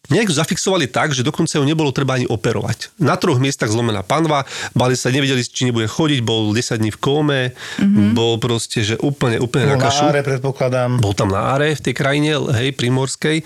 nejak 0.10 0.30
zafixovali 0.34 0.90
tak, 0.90 1.14
že 1.14 1.22
dokonca 1.26 1.58
ju 1.58 1.66
nebolo 1.66 1.94
treba 1.94 2.18
ani 2.18 2.26
operovať. 2.26 2.98
Na 2.98 3.16
troch 3.16 3.38
miestach 3.38 3.70
zlomená 3.70 4.02
panva, 4.02 4.46
bali 4.74 4.98
sa, 4.98 5.14
nevedeli, 5.14 5.42
či 5.46 5.70
nebude 5.70 5.86
chodiť, 5.86 6.20
bol 6.26 6.52
10 6.52 6.82
dní 6.82 6.92
v 6.94 7.00
kóme, 7.00 7.42
mm-hmm. 7.54 8.18
bol 8.18 8.42
proste, 8.42 8.82
že 8.82 8.98
úplne, 9.00 9.38
úplne 9.38 9.70
Bol 9.70 9.74
na 9.74 9.80
na 9.80 9.86
kašu. 9.86 10.04
áre, 10.10 10.22
predpokladám. 10.26 10.98
Bol 11.00 11.14
tam 11.14 11.30
na 11.30 11.54
áre 11.54 11.78
v 11.78 11.82
tej 11.82 11.94
krajine, 11.94 12.36
hej, 12.58 12.74
primorskej. 12.74 13.46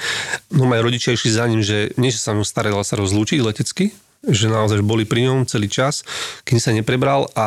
No 0.55 0.65
moje 0.65 0.81
rodičia 0.81 1.13
išli 1.13 1.29
za 1.29 1.45
ním, 1.45 1.61
že 1.61 1.91
nie, 1.99 2.09
že 2.09 2.23
sa 2.23 2.31
mu 2.31 2.47
starala 2.47 2.81
sa 2.87 2.95
rozlúčiť 2.95 3.39
letecky, 3.43 3.91
že 4.23 4.47
naozaj 4.47 4.79
že 4.79 4.87
boli 4.87 5.03
pri 5.03 5.27
ňom 5.27 5.43
celý 5.43 5.67
čas, 5.67 6.07
kým 6.47 6.55
sa 6.57 6.71
neprebral 6.71 7.27
a 7.35 7.45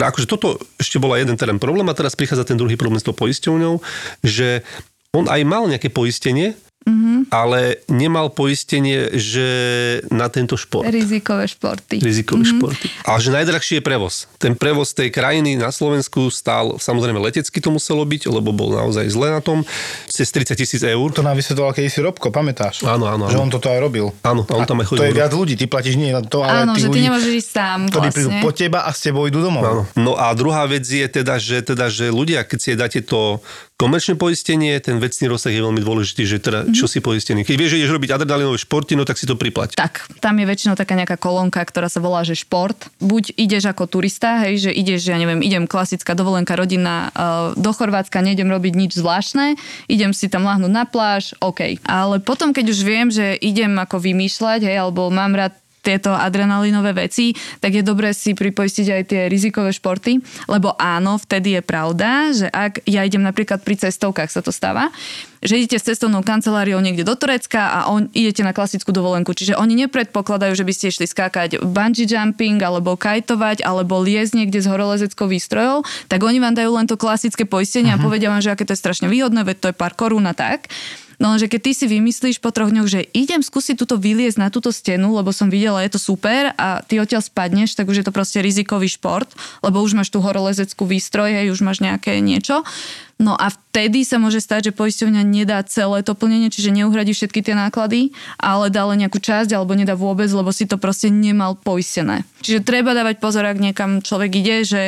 akože 0.00 0.24
toto 0.24 0.56
ešte 0.80 0.96
bola 0.96 1.20
jeden 1.20 1.36
ten 1.36 1.60
problém 1.60 1.84
a 1.92 1.96
teraz 1.96 2.16
prichádza 2.16 2.48
ten 2.48 2.56
druhý 2.56 2.80
problém 2.80 2.96
s 2.96 3.04
tou 3.04 3.12
poisťovňou, 3.12 3.84
že 4.24 4.64
on 5.12 5.28
aj 5.28 5.40
mal 5.44 5.68
nejaké 5.68 5.92
poistenie, 5.92 6.56
mm-hmm. 6.86 7.18
ale 7.28 7.82
nemal 7.86 8.30
poistenie, 8.30 9.10
že 9.12 9.48
na 10.08 10.30
tento 10.30 10.54
šport. 10.54 10.86
Rizikové 10.86 11.44
športy. 11.44 11.98
Rizikové 11.98 12.46
mm-hmm. 12.46 12.56
športy. 12.62 12.86
A 13.04 13.18
že 13.18 13.34
najdrahší 13.34 13.78
je 13.78 13.82
prevoz. 13.82 14.30
Ten 14.38 14.54
prevoz 14.54 14.94
tej 14.94 15.10
krajiny 15.10 15.58
na 15.58 15.68
Slovensku 15.68 16.30
stál, 16.30 16.78
samozrejme 16.78 17.18
letecky 17.18 17.58
to 17.58 17.74
muselo 17.74 18.06
byť, 18.06 18.30
lebo 18.30 18.54
bol 18.54 18.72
naozaj 18.72 19.10
zle 19.10 19.28
na 19.28 19.42
tom, 19.42 19.66
cez 20.06 20.30
30 20.30 20.54
tisíc 20.54 20.80
eur. 20.80 21.08
To 21.12 21.20
nám 21.20 21.34
vysvetoval 21.34 21.74
kedysi 21.74 22.00
Robko, 22.00 22.30
pamätáš? 22.30 22.86
Áno, 22.86 23.10
áno, 23.10 23.26
Že 23.26 23.36
áno. 23.36 23.44
on 23.44 23.50
toto 23.50 23.66
aj 23.68 23.80
robil. 23.82 24.06
Áno, 24.22 24.46
on 24.46 24.64
tam 24.64 24.78
aj 24.80 24.86
chodil. 24.86 25.00
To 25.02 25.08
je 25.10 25.14
viac 25.18 25.32
ľudí, 25.34 25.54
ty 25.58 25.66
platíš 25.66 25.98
nie 25.98 26.14
na 26.14 26.22
to, 26.22 26.46
ale 26.46 26.62
Áno, 26.62 26.78
tí 26.78 26.86
že 26.86 26.88
ty 26.88 27.02
ľudí, 27.02 27.04
nemôžeš 27.10 27.32
ísť 27.42 27.50
sám 27.50 27.80
ktorí 27.90 28.08
prídu 28.14 28.30
vlastne. 28.30 28.44
po 28.46 28.50
teba 28.54 28.78
a 28.86 28.90
s 28.94 29.00
tebou 29.02 29.26
idú 29.26 29.42
domov. 29.42 29.62
Áno. 29.66 29.82
No 29.98 30.12
a 30.14 30.30
druhá 30.38 30.62
vec 30.70 30.86
je 30.86 31.02
teda, 31.02 31.36
že, 31.42 31.66
teda, 31.66 31.90
že 31.90 32.08
ľudia, 32.08 32.46
keď 32.46 32.58
si 32.62 32.68
dáte 32.78 33.00
to 33.02 33.42
komerčné 33.76 34.16
poistenie, 34.16 34.78
ten 34.80 34.96
vecný 34.96 35.28
rozsah 35.28 35.52
je 35.52 35.60
veľmi 35.60 35.82
dôležitý, 35.82 36.22
že 36.24 36.38
teda, 36.38 36.64
Mhm. 36.66 36.75
Čo 36.76 36.86
si 36.86 36.98
poistený. 37.00 37.48
Keď 37.48 37.56
vieš, 37.56 37.70
že 37.76 37.78
ideš 37.82 37.94
robiť 37.96 38.10
adrenalinové 38.12 38.58
športy, 38.60 38.94
no 38.94 39.08
tak 39.08 39.16
si 39.16 39.24
to 39.24 39.34
priplať. 39.34 39.74
Tak, 39.76 40.06
tam 40.20 40.36
je 40.36 40.46
väčšinou 40.46 40.74
taká 40.76 40.94
nejaká 40.94 41.16
kolónka, 41.16 41.60
ktorá 41.64 41.88
sa 41.88 41.98
volá, 41.98 42.22
že 42.22 42.36
šport. 42.36 42.76
Buď 43.00 43.34
ideš 43.34 43.68
ako 43.72 43.88
turista, 43.90 44.44
hej, 44.46 44.68
že 44.68 44.70
ideš, 44.70 45.08
ja 45.08 45.16
neviem, 45.16 45.40
idem 45.42 45.64
klasická 45.64 46.14
dovolenka 46.14 46.54
rodina 46.54 47.10
uh, 47.10 47.56
do 47.58 47.70
Chorvátska, 47.74 48.22
nejdem 48.22 48.48
robiť 48.52 48.72
nič 48.76 48.92
zvláštne, 48.96 49.58
idem 49.90 50.12
si 50.14 50.30
tam 50.30 50.44
lahnúť 50.46 50.72
na 50.72 50.84
pláž, 50.86 51.34
OK. 51.42 51.80
Ale 51.82 52.22
potom, 52.22 52.52
keď 52.54 52.72
už 52.72 52.80
viem, 52.84 53.08
že 53.10 53.34
idem 53.40 53.74
ako 53.76 54.00
vymýšľať, 54.00 54.68
hej, 54.68 54.76
alebo 54.78 55.08
mám 55.10 55.34
rád 55.34 55.56
tieto 55.86 56.10
adrenalinové 56.10 57.06
veci, 57.06 57.30
tak 57.62 57.78
je 57.78 57.86
dobré 57.86 58.10
si 58.10 58.34
pripoistiť 58.34 58.86
aj 58.90 59.02
tie 59.06 59.20
rizikové 59.30 59.70
športy, 59.70 60.18
lebo 60.50 60.74
áno, 60.74 61.14
vtedy 61.22 61.54
je 61.54 61.62
pravda, 61.62 62.34
že 62.34 62.50
ak 62.50 62.82
ja 62.90 63.06
idem 63.06 63.22
napríklad 63.22 63.62
pri 63.62 63.78
cestovkách 63.78 64.34
sa 64.34 64.42
to 64.42 64.50
stáva, 64.50 64.90
že 65.46 65.62
idete 65.62 65.78
s 65.78 65.86
cestovnou 65.86 66.26
kanceláriou 66.26 66.82
niekde 66.82 67.06
do 67.06 67.14
Turecka 67.14 67.70
a 67.70 67.78
on, 67.86 68.10
idete 68.10 68.42
na 68.42 68.50
klasickú 68.50 68.90
dovolenku. 68.90 69.30
Čiže 69.30 69.54
oni 69.54 69.86
nepredpokladajú, 69.86 70.58
že 70.58 70.66
by 70.66 70.72
ste 70.74 70.90
išli 70.90 71.06
skákať 71.06 71.62
bungee 71.62 72.08
jumping 72.08 72.58
alebo 72.58 72.98
kajtovať 72.98 73.62
alebo 73.62 74.02
liesť 74.02 74.42
niekde 74.42 74.58
s 74.58 74.66
horolezeckou 74.66 75.30
výstrojou, 75.30 75.86
tak 76.10 76.18
oni 76.26 76.42
vám 76.42 76.58
dajú 76.58 76.70
len 76.74 76.90
to 76.90 76.98
klasické 76.98 77.46
poistenie 77.46 77.94
uh-huh. 77.94 78.02
a 78.02 78.06
povedia 78.10 78.32
vám, 78.32 78.42
že 78.42 78.50
aké 78.50 78.66
to 78.66 78.74
je 78.74 78.82
strašne 78.82 79.06
výhodné, 79.06 79.46
veď 79.46 79.56
to 79.62 79.68
je 79.70 79.76
pár 79.78 79.94
korún 79.94 80.26
a 80.26 80.34
tak. 80.34 80.66
No 81.16 81.32
lenže 81.32 81.48
keď 81.48 81.60
ty 81.64 81.72
si 81.72 81.86
vymyslíš 81.88 82.38
po 82.44 82.52
troch 82.52 82.68
dňoch, 82.68 82.88
že 82.88 83.08
idem 83.16 83.40
skúsiť 83.40 83.76
túto 83.80 83.96
vyliezť 83.96 84.36
na 84.36 84.48
túto 84.52 84.68
stenu, 84.68 85.16
lebo 85.16 85.32
som 85.32 85.48
videla, 85.48 85.80
je 85.80 85.96
to 85.96 86.00
super 86.00 86.52
a 86.56 86.84
ty 86.84 87.00
odtiaľ 87.00 87.24
spadneš, 87.24 87.72
tak 87.72 87.88
už 87.88 88.02
je 88.02 88.06
to 88.06 88.12
proste 88.12 88.38
rizikový 88.44 88.88
šport, 88.88 89.28
lebo 89.64 89.80
už 89.80 89.96
máš 89.96 90.12
tú 90.12 90.20
horolezeckú 90.20 90.84
výstroj, 90.84 91.32
hej, 91.32 91.48
už 91.48 91.64
máš 91.64 91.80
nejaké 91.80 92.20
niečo. 92.20 92.60
No 93.16 93.32
a 93.32 93.48
vtedy 93.48 94.04
sa 94.04 94.20
môže 94.20 94.44
stať, 94.44 94.68
že 94.68 94.76
poisťovňa 94.76 95.24
nedá 95.24 95.64
celé 95.64 96.04
to 96.04 96.12
plnenie, 96.12 96.52
čiže 96.52 96.68
neuhradí 96.68 97.16
všetky 97.16 97.40
tie 97.40 97.56
náklady, 97.56 98.12
ale 98.36 98.68
dá 98.68 98.84
len 98.84 99.00
nejakú 99.00 99.16
časť 99.16 99.56
alebo 99.56 99.72
nedá 99.72 99.96
vôbec, 99.96 100.28
lebo 100.28 100.52
si 100.52 100.68
to 100.68 100.76
proste 100.76 101.08
nemal 101.08 101.56
poistené. 101.56 102.28
Čiže 102.44 102.60
treba 102.60 102.92
dávať 102.92 103.16
pozor, 103.16 103.48
ak 103.48 103.56
niekam 103.56 104.04
človek 104.04 104.36
ide, 104.36 104.68
že 104.68 104.82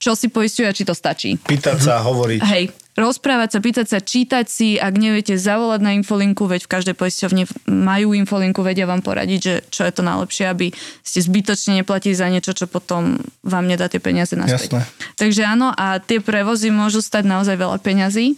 čo 0.00 0.16
si 0.16 0.32
poistuje 0.32 0.64
a 0.64 0.76
či 0.76 0.88
to 0.88 0.96
stačí. 0.96 1.36
Pýtať 1.36 1.76
sa, 1.84 2.00
hovoriť. 2.00 2.40
Hej, 2.48 2.64
rozprávať 2.96 3.48
sa, 3.54 3.58
pýtať 3.60 3.86
sa, 3.86 3.98
čítať 4.00 4.46
si, 4.48 4.68
ak 4.80 4.96
neviete, 4.96 5.36
zavolať 5.36 5.80
na 5.84 5.92
infolinku, 5.94 6.48
veď 6.48 6.64
v 6.64 6.72
každej 6.72 6.94
poisťovni 6.96 7.44
majú 7.68 8.16
infolinku, 8.16 8.64
vedia 8.64 8.88
vám 8.88 9.04
poradiť, 9.04 9.40
že 9.40 9.54
čo 9.68 9.84
je 9.84 9.92
to 9.92 10.02
najlepšie, 10.02 10.48
aby 10.48 10.72
ste 11.04 11.20
zbytočne 11.20 11.84
neplatili 11.84 12.16
za 12.16 12.32
niečo, 12.32 12.56
čo 12.56 12.64
potom 12.64 13.20
vám 13.44 13.68
nedá 13.68 13.92
tie 13.92 14.00
peniaze 14.00 14.32
naspäť. 14.32 14.80
Jasné. 14.80 15.14
Takže 15.20 15.42
áno, 15.44 15.76
a 15.76 16.00
tie 16.00 16.24
prevozy 16.24 16.72
môžu 16.72 17.04
stať 17.04 17.28
naozaj 17.28 17.60
veľa 17.60 17.78
peňazí, 17.84 18.34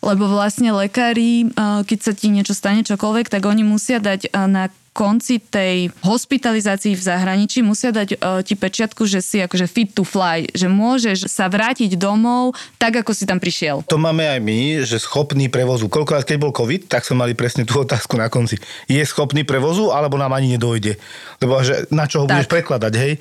lebo 0.00 0.24
vlastne 0.26 0.72
lekári, 0.72 1.46
eh, 1.46 1.84
keď 1.84 1.98
sa 2.00 2.12
ti 2.16 2.32
niečo 2.32 2.56
stane, 2.56 2.82
čokoľvek, 2.88 3.28
tak 3.28 3.44
oni 3.44 3.62
musia 3.62 4.00
dať 4.00 4.32
eh, 4.32 4.48
na 4.48 4.72
konci 4.98 5.38
tej 5.38 5.94
hospitalizácii 6.02 6.98
v 6.98 7.02
zahraničí 7.06 7.62
musia 7.62 7.94
dať 7.94 8.18
uh, 8.18 8.42
ti 8.42 8.58
pečiatku, 8.58 9.06
že 9.06 9.22
si 9.22 9.38
akože 9.38 9.70
fit 9.70 9.94
to 9.94 10.02
fly, 10.02 10.50
že 10.50 10.66
môžeš 10.66 11.30
sa 11.30 11.46
vrátiť 11.46 11.94
domov 11.94 12.58
tak, 12.82 12.98
ako 12.98 13.14
si 13.14 13.22
tam 13.22 13.38
prišiel. 13.38 13.86
To 13.86 13.94
máme 13.94 14.26
aj 14.26 14.42
my, 14.42 14.82
že 14.82 14.98
schopný 14.98 15.46
prevozu. 15.46 15.86
Koľkokrát, 15.86 16.26
keď 16.26 16.42
bol 16.42 16.50
COVID, 16.50 16.90
tak 16.90 17.06
sme 17.06 17.22
mali 17.22 17.38
presne 17.38 17.62
tú 17.62 17.78
otázku 17.86 18.18
na 18.18 18.26
konci. 18.26 18.58
Je 18.90 18.98
schopný 19.06 19.46
prevozu, 19.46 19.94
alebo 19.94 20.18
nám 20.18 20.34
ani 20.34 20.58
nedojde? 20.58 20.98
Lebo 21.38 21.62
že 21.62 21.86
na 21.94 22.10
čo 22.10 22.22
ho 22.22 22.26
Tak. 22.26 22.34
budeš 22.34 22.50
prekladať, 22.50 22.92
hej? 22.98 23.12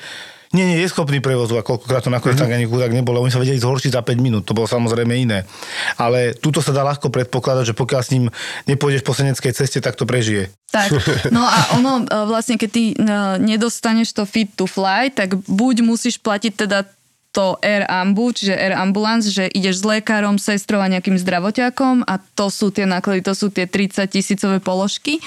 Nie, 0.55 0.63
nie, 0.63 0.79
je 0.79 0.87
schopný 0.87 1.19
prevozu 1.19 1.59
a 1.59 1.65
koľkokrát 1.65 2.07
to 2.07 2.11
nakoniec 2.13 2.39
mm-hmm. 2.39 2.47
tak 2.47 2.79
ani 2.79 2.87
tak 2.87 2.95
nebolo. 2.95 3.19
Oni 3.19 3.33
sa 3.33 3.41
vedeli 3.41 3.59
zhoršiť 3.59 3.91
za 3.91 4.01
5 4.03 4.15
minút, 4.23 4.47
to 4.47 4.55
bolo 4.55 4.63
samozrejme 4.63 5.11
iné. 5.11 5.43
Ale 5.99 6.31
túto 6.39 6.63
sa 6.63 6.71
dá 6.71 6.87
ľahko 6.87 7.11
predpokladať, 7.11 7.71
že 7.71 7.75
pokiaľ 7.75 8.01
s 8.01 8.11
ním 8.15 8.25
nepôjdeš 8.63 9.03
po 9.03 9.11
seneckej 9.11 9.51
ceste, 9.51 9.83
tak 9.83 9.99
to 9.99 10.07
prežije. 10.07 10.47
Tak, 10.71 10.91
no 11.35 11.43
a 11.43 11.75
ono 11.75 12.03
e, 12.03 12.27
vlastne, 12.31 12.55
keď 12.55 12.69
ty 12.71 12.83
e, 12.91 12.95
nedostaneš 13.43 14.15
to 14.15 14.23
fit 14.23 14.47
to 14.55 14.63
fly, 14.63 15.11
tak 15.11 15.35
buď 15.35 15.83
musíš 15.83 16.15
platiť 16.19 16.53
teda 16.55 16.87
to 17.35 17.59
Air 17.61 17.85
Ambu, 17.85 18.33
čiže 18.33 18.55
Air 18.55 18.73
Ambulance, 18.73 19.29
že 19.29 19.45
ideš 19.51 19.83
s 19.83 19.85
lekárom, 19.85 20.41
sestrou 20.41 20.81
a 20.81 20.89
nejakým 20.89 21.21
zdravotiakom 21.21 22.01
a 22.07 22.17
to 22.33 22.49
sú 22.49 22.73
tie 22.73 22.89
náklady, 22.89 23.21
to 23.21 23.37
sú 23.37 23.53
tie 23.53 23.69
30 23.69 24.09
tisícové 24.09 24.57
položky. 24.57 25.21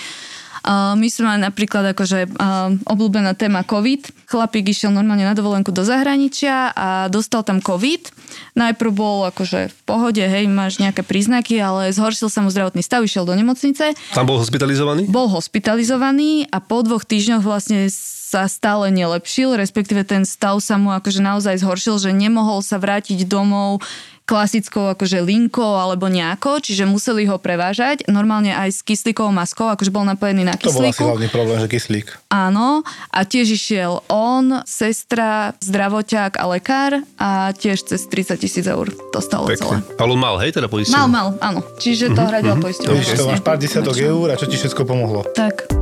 My 0.67 1.09
sme 1.09 1.40
napríklad 1.40 1.97
akože 1.97 2.37
obľúbená 2.85 3.33
téma 3.33 3.64
COVID. 3.64 4.29
Chlapík 4.29 4.71
išiel 4.71 4.93
normálne 4.93 5.25
na 5.25 5.33
dovolenku 5.33 5.73
do 5.73 5.81
zahraničia 5.83 6.76
a 6.76 6.88
dostal 7.09 7.40
tam 7.40 7.64
COVID. 7.64 8.12
Najprv 8.55 8.90
bol 8.93 9.17
akože 9.33 9.73
v 9.73 9.81
pohode, 9.88 10.23
hej, 10.23 10.47
máš 10.47 10.79
nejaké 10.79 11.02
príznaky, 11.02 11.59
ale 11.59 11.90
zhoršil 11.90 12.31
sa 12.31 12.45
mu 12.45 12.52
zdravotný 12.52 12.85
stav, 12.85 13.02
išiel 13.02 13.26
do 13.26 13.35
nemocnice 13.35 13.97
Tam 14.14 14.29
bol 14.29 14.38
hospitalizovaný? 14.38 15.11
bol 15.11 15.26
hospitalizovaný 15.26 16.47
a 16.52 16.62
po 16.62 16.85
dvoch 16.87 17.02
týždňoch 17.02 17.43
vlastne 17.43 17.90
sa 18.31 18.47
stále 18.47 18.95
nelepšil, 18.95 19.59
respektíve 19.59 20.07
ten 20.07 20.23
stav 20.23 20.62
sa 20.62 20.79
mu 20.79 20.95
akože 20.95 21.19
naozaj 21.19 21.59
zhoršil, 21.59 21.99
že 21.99 22.11
nemohol 22.14 22.62
sa 22.62 22.79
vrátiť 22.79 23.26
domov 23.26 23.83
klasickou 24.31 24.95
akože 24.95 25.19
linkou 25.27 25.75
alebo 25.75 26.07
nejako, 26.07 26.63
čiže 26.63 26.87
museli 26.87 27.27
ho 27.27 27.35
prevážať, 27.43 28.07
normálne 28.07 28.55
aj 28.55 28.71
s 28.71 28.81
kyslíkovou 28.87 29.35
maskou, 29.35 29.67
akože 29.67 29.91
bol 29.91 30.07
napojený 30.07 30.47
na 30.47 30.55
To 30.55 30.71
bol 30.71 30.87
asi 30.87 30.95
kyslíku. 30.95 31.03
hlavný 31.11 31.29
problém, 31.35 31.59
že 31.59 31.67
kyslík. 31.67 32.07
Áno, 32.31 32.87
a 33.11 33.19
tiež 33.27 33.59
išiel 33.59 34.07
on, 34.07 34.63
sestra, 34.63 35.59
zdravoťák 35.59 36.39
a 36.39 36.45
lekár 36.47 37.03
a 37.19 37.51
tiež 37.51 37.83
cez 37.91 38.07
30 38.07 38.39
tisíc 38.39 38.63
eur 38.71 38.87
to 39.11 39.19
stalo 39.19 39.41
celé. 39.41 39.57
Pekne. 39.57 39.79
Ale 39.97 40.11
on 40.13 40.21
mal, 40.21 40.37
hej, 40.39 40.53
teda 40.53 40.69
poistenie? 40.69 41.01
Mal, 41.01 41.09
mal, 41.09 41.27
áno. 41.41 41.61
Čiže 41.81 42.13
to 42.13 42.23
hradila 42.23 42.57
poisťovňa. 42.61 42.93
Vidíš, 42.93 43.09
to 43.09 43.25
vlastne. 43.25 43.33
máš 43.33 43.43
pár 43.43 43.57
desiatok 43.57 43.95
Komerčná. 43.97 44.13
eur 44.13 44.27
a 44.29 44.35
čo 44.37 44.47
ti 44.47 44.57
všetko 44.61 44.83
pomohlo. 44.85 45.21
Tak. 45.33 45.80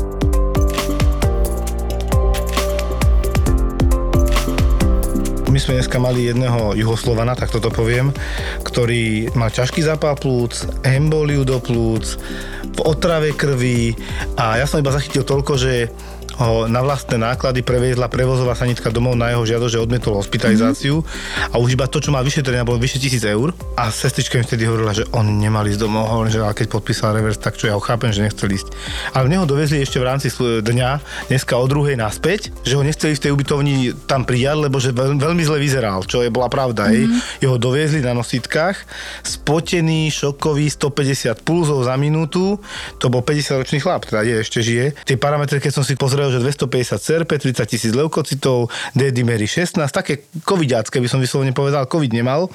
My 5.58 5.66
sme 5.66 5.82
dneska 5.82 5.98
mali 5.98 6.30
jedného 6.30 6.78
juhoslovana, 6.78 7.34
tak 7.34 7.50
toto 7.50 7.66
poviem, 7.66 8.14
ktorý 8.62 9.26
mal 9.34 9.50
ťažký 9.50 9.82
zápal 9.82 10.14
plúc, 10.14 10.54
emboliu 10.86 11.42
do 11.42 11.58
plúc, 11.58 12.14
v 12.62 12.80
otrave 12.86 13.34
krvi 13.34 13.90
a 14.38 14.62
ja 14.62 14.70
som 14.70 14.78
iba 14.78 14.94
zachytil 14.94 15.26
toľko, 15.26 15.58
že 15.58 15.90
ho 16.38 16.70
na 16.70 16.80
vlastné 16.82 17.18
náklady 17.18 17.66
previezla 17.66 18.06
prevozová 18.06 18.54
sanitka 18.54 18.94
domov 18.94 19.18
na 19.18 19.34
jeho 19.34 19.42
žiadosť, 19.42 19.72
že 19.74 19.82
odmietol 19.82 20.18
hospitalizáciu 20.18 21.02
mm-hmm. 21.02 21.52
a 21.52 21.54
už 21.58 21.74
iba 21.74 21.90
to, 21.90 21.98
čo 21.98 22.14
mal 22.14 22.22
vyšetrenia, 22.22 22.62
bolo 22.62 22.78
vyše 22.78 23.02
tisíc 23.02 23.26
eur 23.26 23.50
a 23.74 23.90
sestrička 23.90 24.38
mi 24.38 24.46
vtedy 24.46 24.70
hovorila, 24.70 24.94
že 24.94 25.04
on 25.10 25.26
nemal 25.42 25.66
ísť 25.66 25.82
domov, 25.82 26.06
hovorím, 26.06 26.32
že 26.32 26.40
keď 26.42 26.66
podpísal 26.70 27.18
revers, 27.18 27.42
tak 27.42 27.58
čo 27.58 27.66
ja 27.66 27.74
ho 27.74 27.82
chápem, 27.82 28.14
že 28.14 28.22
nechcel 28.22 28.50
ísť. 28.50 28.70
Ale 29.18 29.26
mne 29.26 29.42
ho 29.42 29.46
dovezli 29.50 29.82
ešte 29.82 29.98
v 29.98 30.06
rámci 30.06 30.30
dňa, 30.38 30.90
dneska 31.26 31.58
o 31.58 31.66
druhej 31.66 31.98
naspäť, 31.98 32.54
že 32.62 32.78
ho 32.78 32.82
nechceli 32.86 33.18
v 33.18 33.22
tej 33.26 33.30
ubytovni 33.34 33.74
tam 34.06 34.22
prijať, 34.22 34.56
lebo 34.70 34.78
že 34.78 34.94
veľ, 34.94 35.18
veľmi 35.18 35.42
zle 35.42 35.58
vyzeral, 35.58 36.06
čo 36.06 36.22
je 36.22 36.30
bola 36.30 36.46
pravda. 36.46 36.90
Mm-hmm. 36.90 37.42
Jeho 37.42 37.56
doviezli 37.58 38.00
na 38.04 38.14
nositkách, 38.14 38.78
spotený, 39.26 40.14
šokový, 40.14 40.70
150 40.70 41.42
pulzov 41.42 41.82
za 41.82 41.98
minútu, 41.98 42.60
to 43.02 43.10
bol 43.10 43.24
50-ročný 43.24 43.82
chlap, 43.82 44.06
teda 44.06 44.22
je, 44.22 44.34
ešte 44.38 44.58
žije. 44.62 44.86
Tie 45.02 45.18
parametre, 45.18 45.58
keď 45.58 45.72
som 45.74 45.84
si 45.84 45.98
pozrel, 45.98 46.27
že 46.30 46.38
250 46.40 46.98
CRP, 46.98 47.30
30 47.38 47.64
tisíc 47.68 47.92
leukocitov, 47.92 48.72
D-dimery 48.94 49.44
16, 49.46 49.78
také 49.90 50.26
covidiacké 50.44 51.00
by 51.00 51.08
som 51.08 51.18
vyslovene 51.18 51.52
povedal, 51.52 51.88
covid 51.88 52.12
nemal. 52.12 52.48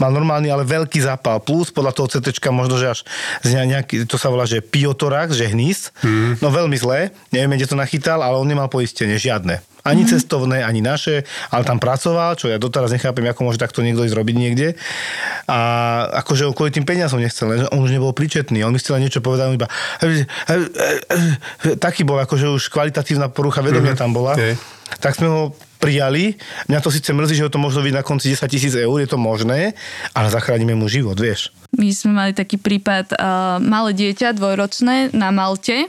Mal 0.00 0.10
normálny, 0.10 0.50
ale 0.50 0.66
veľký 0.66 1.02
zápal 1.02 1.42
plus, 1.42 1.70
podľa 1.70 1.92
toho 1.94 2.08
CT 2.10 2.38
možno, 2.50 2.78
že 2.78 2.92
až 2.92 3.00
z 3.42 3.54
ne- 3.54 3.76
nejaký, 3.76 4.08
to 4.08 4.16
sa 4.16 4.32
volá, 4.32 4.48
že 4.48 4.64
piotorax, 4.64 5.36
že 5.36 5.50
hnis. 5.50 5.94
Mm. 6.00 6.40
No 6.40 6.48
veľmi 6.50 6.76
zlé, 6.78 7.14
neviem, 7.30 7.58
kde 7.58 7.70
to 7.70 7.76
nachytal, 7.76 8.22
ale 8.22 8.38
on 8.38 8.48
nemal 8.48 8.70
poistenie, 8.70 9.20
žiadne. 9.20 9.62
Ani 9.86 10.02
mm. 10.02 10.10
cestovné, 10.10 10.66
ani 10.66 10.82
naše, 10.82 11.22
ale 11.54 11.62
tam 11.62 11.78
pracoval, 11.78 12.34
čo 12.34 12.50
ja 12.50 12.58
doteraz 12.58 12.90
nechápem, 12.90 13.22
ako 13.30 13.46
môže 13.46 13.62
takto 13.62 13.86
niekto 13.86 14.02
ísť 14.02 14.18
robiť 14.18 14.36
niekde. 14.36 14.68
A 15.46 15.58
akože 16.26 16.50
on 16.50 16.54
kvôli 16.54 16.74
tým 16.74 16.82
peniazom 16.82 17.22
nechcel, 17.22 17.46
lenže 17.46 17.70
on 17.70 17.86
už 17.86 17.94
nebol 17.94 18.10
príčetný. 18.10 18.66
On 18.66 18.74
mi 18.74 18.82
chcel 18.82 18.98
niečo 18.98 19.22
povedať, 19.22 19.46
on 19.46 19.56
iba 19.56 19.70
taký 21.78 22.02
bol, 22.02 22.18
akože 22.18 22.50
už 22.50 22.68
kvalitatívna 22.74 23.30
porucha 23.30 23.62
vedomia 23.62 23.94
tam 23.94 24.10
bola. 24.10 24.34
Hej. 24.34 24.58
Tak 24.98 25.18
sme 25.18 25.30
ho 25.30 25.42
prijali. 25.78 26.34
Mňa 26.66 26.80
to 26.82 26.90
síce 26.90 27.10
mrzí, 27.12 27.38
že 27.38 27.44
ho 27.46 27.52
to 27.52 27.62
možno 27.62 27.84
byť 27.84 27.94
na 27.94 28.02
konci 28.02 28.32
10 28.32 28.50
tisíc 28.50 28.74
eur, 28.74 28.96
je 28.98 29.08
to 29.10 29.20
možné, 29.20 29.76
ale 30.16 30.28
zachránime 30.32 30.74
mu 30.74 30.90
život, 30.90 31.14
vieš. 31.14 31.52
My 31.76 31.92
sme 31.92 32.12
mali 32.16 32.32
taký 32.32 32.56
prípad, 32.56 33.14
uh, 33.14 33.60
malé 33.60 33.92
dieťa, 33.92 34.34
dvojročné, 34.34 35.12
na 35.12 35.30
Malte. 35.30 35.86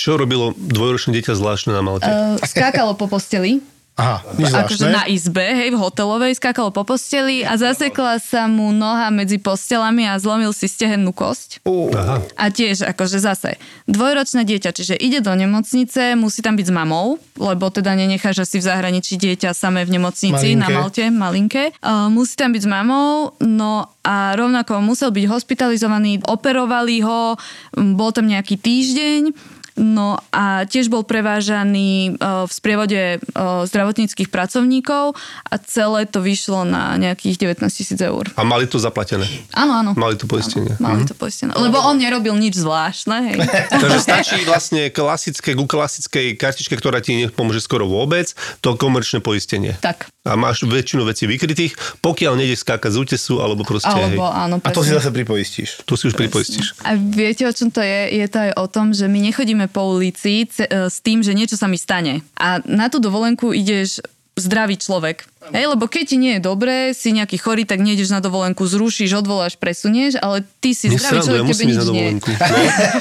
Čo 0.00 0.16
robilo 0.16 0.56
dvojročné 0.56 1.12
dieťa 1.12 1.36
zvláštne 1.36 1.76
na 1.76 1.84
Malte? 1.84 2.08
Uh, 2.08 2.40
skákalo 2.40 2.96
po 2.96 3.04
posteli. 3.04 3.60
Aha, 4.00 4.24
akože 4.64 4.88
na 4.88 5.04
izbe, 5.04 5.44
hej, 5.44 5.76
v 5.76 5.76
hotelovej, 5.76 6.40
skákalo 6.40 6.72
po 6.72 6.88
posteli 6.88 7.44
a 7.44 7.60
zasekla 7.60 8.16
sa 8.16 8.48
mu 8.48 8.72
noha 8.72 9.12
medzi 9.12 9.36
postelami 9.36 10.08
a 10.08 10.16
zlomil 10.16 10.56
si 10.56 10.72
stehennú 10.72 11.12
kosť. 11.12 11.60
Aha. 11.68 12.24
A 12.32 12.48
tiež, 12.48 12.88
akože 12.88 13.20
zase, 13.20 13.60
dvojročné 13.84 14.48
dieťa, 14.48 14.72
čiže 14.72 14.96
ide 14.96 15.20
do 15.20 15.36
nemocnice, 15.36 16.16
musí 16.16 16.40
tam 16.40 16.56
byť 16.56 16.66
s 16.70 16.72
mamou, 16.72 17.20
lebo 17.36 17.68
teda 17.68 17.92
nenecháš 17.92 18.48
asi 18.48 18.56
v 18.56 18.72
zahraničí 18.72 19.20
dieťa 19.20 19.52
samé 19.52 19.84
v 19.84 20.00
nemocnici 20.00 20.56
Malinké. 20.56 20.62
na 20.64 20.68
Malte, 20.72 21.04
malinké. 21.12 21.64
Uh, 21.84 22.08
musí 22.08 22.40
tam 22.40 22.56
byť 22.56 22.62
s 22.64 22.70
mamou, 22.72 23.36
no 23.44 23.84
a 24.00 24.32
rovnako 24.32 24.80
musel 24.80 25.12
byť 25.12 25.28
hospitalizovaný, 25.28 26.24
operovali 26.24 27.04
ho, 27.04 27.36
bol 27.76 28.10
tam 28.16 28.32
nejaký 28.32 28.56
týždeň, 28.56 29.36
No 29.78 30.18
a 30.34 30.66
tiež 30.66 30.90
bol 30.90 31.06
prevážaný 31.06 32.16
uh, 32.18 32.46
v 32.46 32.52
sprievode 32.52 33.00
uh, 33.18 33.64
zdravotníckých 33.66 34.28
pracovníkov 34.28 35.14
a 35.46 35.54
celé 35.62 36.06
to 36.06 36.22
vyšlo 36.22 36.66
na 36.66 36.96
nejakých 36.98 37.58
19 37.58 37.70
tisíc 37.70 37.98
eur. 38.00 38.26
A 38.34 38.42
mali 38.42 38.66
to 38.66 38.80
zaplatené. 38.82 39.26
Áno, 39.54 39.72
áno. 39.80 39.90
Mali 39.94 40.18
to 40.18 40.26
poistenie. 40.26 40.74
Áno, 40.78 40.82
mali 40.82 41.02
to 41.06 41.14
poistené. 41.14 41.54
Lebo 41.54 41.80
on 41.80 41.96
nerobil 42.00 42.34
nič 42.36 42.58
zvláštne, 42.60 43.16
hej. 43.32 43.38
Takže 43.82 43.98
stačí 44.02 44.38
vlastne 44.44 44.90
klasické, 44.90 45.54
ku 45.54 45.64
klasickej 45.64 46.34
kartičke, 46.36 46.74
ktorá 46.76 46.98
ti 47.04 47.26
nepomôže 47.26 47.62
skoro 47.62 47.86
vôbec, 47.86 48.32
to 48.60 48.74
komerčné 48.74 49.22
poistenie. 49.22 49.76
tak. 49.80 50.10
A 50.20 50.36
máš 50.36 50.60
väčšinu 50.62 51.02
vecí 51.02 51.24
vykrytých, 51.24 51.72
pokiaľ 51.98 52.36
nejdeš 52.36 52.60
skákať 52.60 52.92
z 52.92 52.98
útesu, 52.98 53.40
alebo 53.40 53.64
proste, 53.64 53.88
Alebo 53.88 54.20
hej, 54.20 54.36
áno, 54.36 54.54
A 54.60 54.68
to 54.68 54.84
si 54.84 54.92
zase 54.92 55.08
pripoistíš. 55.08 55.80
tu 55.82 55.96
si 55.96 56.04
už 56.04 56.14
pripoistíš. 56.14 56.76
A 56.82 56.92
viete, 56.92 57.40
o 57.42 57.50
čom 57.50 57.68
to 57.68 57.80
je? 57.80 58.12
Je 58.14 58.26
to 58.28 58.38
aj 58.38 58.52
o 58.54 58.66
tom, 58.66 58.92
že 58.92 59.08
my 59.08 59.16
nechodíme 59.22 59.64
po 59.66 59.80
ulici 59.90 60.44
ce- 60.44 60.68
e, 60.68 60.92
s 60.92 61.00
tým, 61.00 61.24
že 61.24 61.32
niečo 61.32 61.56
sa 61.56 61.64
mi 61.64 61.74
stane. 61.74 62.20
A 62.36 62.60
na 62.62 62.86
tú 62.86 62.98
dovolenku 62.98 63.50
ideš 63.50 64.04
zdravý 64.40 64.80
človek. 64.80 65.28
Hej, 65.40 65.72
lebo 65.72 65.88
keď 65.88 66.04
ti 66.04 66.16
nie 66.20 66.36
je 66.36 66.42
dobré, 66.44 66.92
si 66.92 67.16
nejaký 67.16 67.40
chorý, 67.40 67.64
tak 67.64 67.80
nejdeš 67.80 68.12
na 68.12 68.20
dovolenku, 68.20 68.60
zrušíš, 68.60 69.24
odvoláš, 69.24 69.56
presunieš, 69.56 70.20
ale 70.20 70.44
ty 70.60 70.76
si 70.76 70.92
zdravý 70.92 71.20
Nesrandujem, 71.20 71.24
človek, 71.24 71.40
tebe 71.40 71.48
musím 71.48 71.68
ísť 71.68 71.80
nič 71.80 71.80
na 71.80 71.94
nie. 71.96 72.08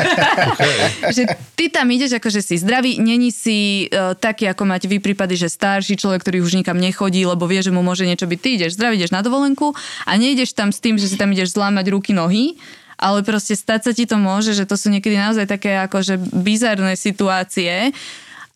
že 1.19 1.24
ty 1.60 1.65
tam 1.67 1.88
ideš 1.91 2.12
ako, 2.15 2.29
že 2.31 2.41
si 2.43 2.55
zdravý, 2.55 2.96
není 2.96 3.29
si 3.36 3.91
uh, 3.91 4.15
taký, 4.15 4.48
ako 4.48 4.63
máte 4.63 4.88
vy 4.88 5.03
prípady, 5.03 5.36
že 5.36 5.51
starší 5.51 6.00
človek, 6.00 6.24
ktorý 6.24 6.39
už 6.39 6.55
nikam 6.55 6.79
nechodí, 6.79 7.27
lebo 7.27 7.43
vie, 7.43 7.60
že 7.60 7.75
mu 7.75 7.84
môže 7.84 8.08
niečo 8.08 8.24
byť. 8.24 8.39
Ty 8.39 8.50
ideš 8.55 8.72
zdravý, 8.79 8.96
ideš 8.96 9.12
na 9.12 9.19
dovolenku 9.19 9.75
a 10.08 10.12
nejdeš 10.15 10.55
tam 10.55 10.72
s 10.72 10.79
tým, 10.79 10.96
že 10.96 11.12
si 11.12 11.19
tam 11.19 11.36
ideš 11.36 11.53
zlámať 11.60 11.91
ruky, 11.91 12.15
nohy, 12.15 12.55
ale 13.00 13.24
proste 13.24 13.55
stať 13.55 13.79
sa 13.89 13.91
ti 13.96 14.03
to 14.03 14.19
môže, 14.19 14.51
že 14.51 14.67
to 14.67 14.75
sú 14.75 14.91
niekedy 14.91 15.15
naozaj 15.15 15.48
také 15.48 15.79
akože 15.88 16.19
bizarné 16.36 17.00
situácie. 17.00 17.96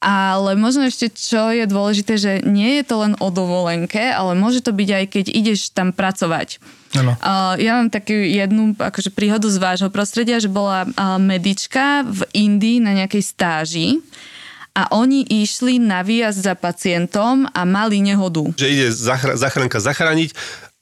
Ale 0.04 0.60
možno 0.60 0.84
ešte, 0.84 1.08
čo 1.08 1.48
je 1.56 1.64
dôležité, 1.64 2.20
že 2.20 2.32
nie 2.44 2.78
je 2.80 2.84
to 2.84 3.08
len 3.08 3.16
o 3.24 3.32
dovolenke, 3.32 4.04
ale 4.12 4.36
môže 4.36 4.60
to 4.60 4.76
byť 4.76 4.90
aj 4.92 5.06
keď 5.08 5.26
ideš 5.32 5.72
tam 5.72 5.96
pracovať. 5.96 6.60
Uh, 6.94 7.58
ja 7.58 7.80
mám 7.80 7.90
takú 7.90 8.14
jednu 8.14 8.76
akože 8.78 9.10
príhodu 9.16 9.48
z 9.50 9.58
vášho 9.58 9.90
prostredia, 9.90 10.44
že 10.44 10.52
bola 10.52 10.86
uh, 10.86 11.18
medička 11.18 12.06
v 12.06 12.22
Indii 12.36 12.84
na 12.84 12.94
nejakej 12.94 13.24
stáži 13.24 13.88
a 14.74 14.90
oni 14.90 15.22
išli 15.30 15.78
na 15.78 16.02
výjazd 16.02 16.50
za 16.50 16.54
pacientom 16.58 17.46
a 17.54 17.62
mali 17.62 18.02
nehodu. 18.02 18.50
Že 18.58 18.68
ide 18.74 18.88
zachra- 18.90 19.38
zachránka 19.38 19.78
zachrániť 19.78 20.34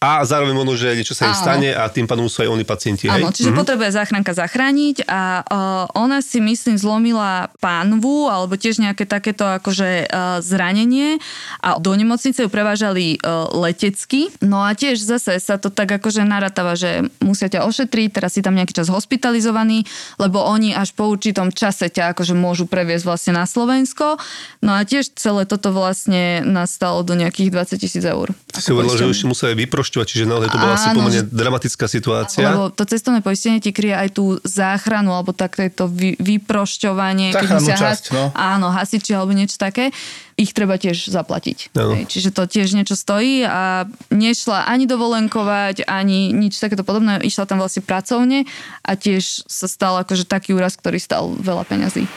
a 0.02 0.26
zároveň 0.26 0.58
možno, 0.58 0.74
že 0.74 0.98
niečo 0.98 1.14
sa 1.14 1.30
im 1.30 1.38
Áno. 1.38 1.44
stane 1.46 1.70
a 1.78 1.86
tým 1.86 2.10
pádom 2.10 2.26
sú 2.26 2.42
aj 2.42 2.50
oni 2.50 2.66
pacienti. 2.66 3.06
hej? 3.06 3.22
Áno, 3.22 3.30
čiže 3.30 3.54
potrebuje 3.54 3.94
záchranka 3.94 4.34
zachrániť 4.34 5.06
a 5.06 5.46
uh, 5.46 5.86
ona 5.94 6.26
si 6.26 6.42
myslím 6.42 6.74
zlomila 6.74 7.54
pánvu 7.62 8.26
alebo 8.26 8.58
tiež 8.58 8.82
nejaké 8.82 9.06
takéto 9.06 9.46
akože 9.46 10.10
uh, 10.10 10.42
zranenie 10.42 11.22
a 11.62 11.78
do 11.78 11.94
nemocnice 11.94 12.42
ju 12.42 12.50
prevážali 12.50 13.22
uh, 13.22 13.46
letecky. 13.54 14.34
No 14.42 14.66
a 14.66 14.74
tiež 14.74 14.98
zase 14.98 15.38
sa 15.38 15.62
to 15.62 15.70
tak 15.70 16.02
akože 16.02 16.26
naratava, 16.26 16.74
že 16.74 17.06
musia 17.22 17.46
ťa 17.46 17.70
ošetriť, 17.70 18.10
teraz 18.10 18.34
si 18.34 18.42
tam 18.42 18.58
nejaký 18.58 18.74
čas 18.74 18.90
hospitalizovaný, 18.90 19.86
lebo 20.18 20.42
oni 20.42 20.74
až 20.74 20.98
po 20.98 21.14
určitom 21.14 21.54
čase 21.54 21.94
ťa 21.94 22.18
akože 22.18 22.34
môžu 22.34 22.66
previesť 22.66 23.06
vlastne 23.06 23.38
na 23.38 23.46
Slovensko. 23.46 24.18
No 24.66 24.74
a 24.74 24.82
tiež 24.82 25.14
celé 25.14 25.46
toto 25.46 25.70
vlastne 25.70 26.42
nastalo 26.42 27.06
do 27.06 27.14
nejakých 27.14 27.54
20 27.54 27.78
tisíc 27.78 28.02
eur. 28.02 28.34
Si 28.58 28.74
hovorila, 28.74 28.98
že 28.98 29.06
ešte 29.06 29.30
museli 29.30 29.54
vyprošťovať, 29.92 30.08
čiže 30.08 30.24
naozaj 30.24 30.48
to 30.48 30.58
bola 30.58 30.76
asi 30.80 30.88
pomerne 30.96 31.22
dramatická 31.28 31.86
situácia. 31.92 32.48
Lebo 32.48 32.72
to 32.72 32.88
cestovné 32.88 33.20
poistenie 33.20 33.60
ti 33.60 33.76
kryje 33.76 33.96
aj 34.08 34.10
tú 34.16 34.40
záchranu, 34.48 35.12
alebo 35.12 35.36
takéto 35.36 35.92
vy, 35.92 36.16
vyprošťovanie. 36.16 37.36
keď 37.36 37.50
musia 37.60 37.76
časť, 37.76 38.04
no. 38.16 38.32
Áno, 38.32 38.72
hasiči 38.72 39.12
alebo 39.12 39.36
niečo 39.36 39.60
také. 39.60 39.92
Ich 40.40 40.56
treba 40.56 40.80
tiež 40.80 41.12
zaplatiť. 41.12 41.76
Hej, 41.76 42.08
čiže 42.08 42.32
to 42.32 42.48
tiež 42.48 42.72
niečo 42.74 42.96
stojí 42.96 43.44
a 43.46 43.86
nešla 44.10 44.66
ani 44.66 44.88
dovolenkovať, 44.88 45.86
ani 45.86 46.32
nič 46.32 46.58
takéto 46.58 46.88
podobné. 46.88 47.20
Išla 47.22 47.46
tam 47.46 47.60
vlastne 47.60 47.84
pracovne 47.84 48.48
a 48.82 48.92
tiež 48.96 49.46
sa 49.46 49.68
stal 49.68 50.00
akože 50.02 50.26
taký 50.26 50.56
úraz, 50.56 50.80
ktorý 50.80 50.98
stal 50.98 51.36
veľa 51.36 51.68
peňazí. 51.68 52.08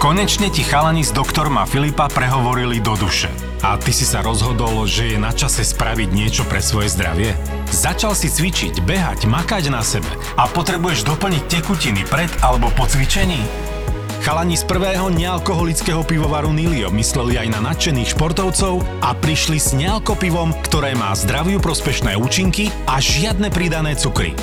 Konečne 0.00 0.48
ti 0.48 0.64
chalani 0.64 1.04
s 1.04 1.12
doktorma 1.12 1.68
Filipa 1.68 2.08
prehovorili 2.08 2.80
do 2.80 2.96
duše. 2.96 3.49
A 3.60 3.76
ty 3.76 3.92
si 3.92 4.08
sa 4.08 4.24
rozhodol, 4.24 4.88
že 4.88 5.12
je 5.12 5.18
na 5.20 5.36
čase 5.36 5.60
spraviť 5.60 6.08
niečo 6.16 6.48
pre 6.48 6.64
svoje 6.64 6.96
zdravie? 6.96 7.36
Začal 7.68 8.16
si 8.16 8.32
cvičiť, 8.32 8.80
behať, 8.80 9.28
makať 9.28 9.68
na 9.68 9.84
sebe 9.84 10.08
a 10.40 10.48
potrebuješ 10.48 11.04
doplniť 11.04 11.60
tekutiny 11.60 12.08
pred 12.08 12.32
alebo 12.40 12.72
po 12.72 12.88
cvičení? 12.88 13.44
Chalani 14.24 14.56
z 14.56 14.64
prvého 14.64 15.12
nealkoholického 15.12 16.04
pivovaru 16.04 16.52
Nilio 16.52 16.88
mysleli 16.92 17.40
aj 17.40 17.48
na 17.56 17.60
nadšených 17.72 18.16
športovcov 18.16 18.80
a 19.04 19.12
prišli 19.16 19.56
s 19.60 19.76
nealkopivom, 19.76 20.56
ktoré 20.64 20.96
má 20.96 21.12
zdraviu 21.12 21.60
prospešné 21.60 22.16
účinky 22.16 22.72
a 22.88 22.96
žiadne 23.00 23.52
pridané 23.52 23.92
cukry. 23.96 24.36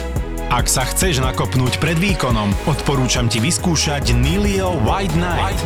Ak 0.47 0.71
sa 0.71 0.88
chceš 0.88 1.19
nakopnúť 1.19 1.75
pred 1.75 1.99
výkonom, 1.99 2.55
odporúčam 2.71 3.27
ti 3.27 3.43
vyskúšať 3.43 4.15
Nilio 4.15 4.79
White 4.88 5.19
Night, 5.19 5.60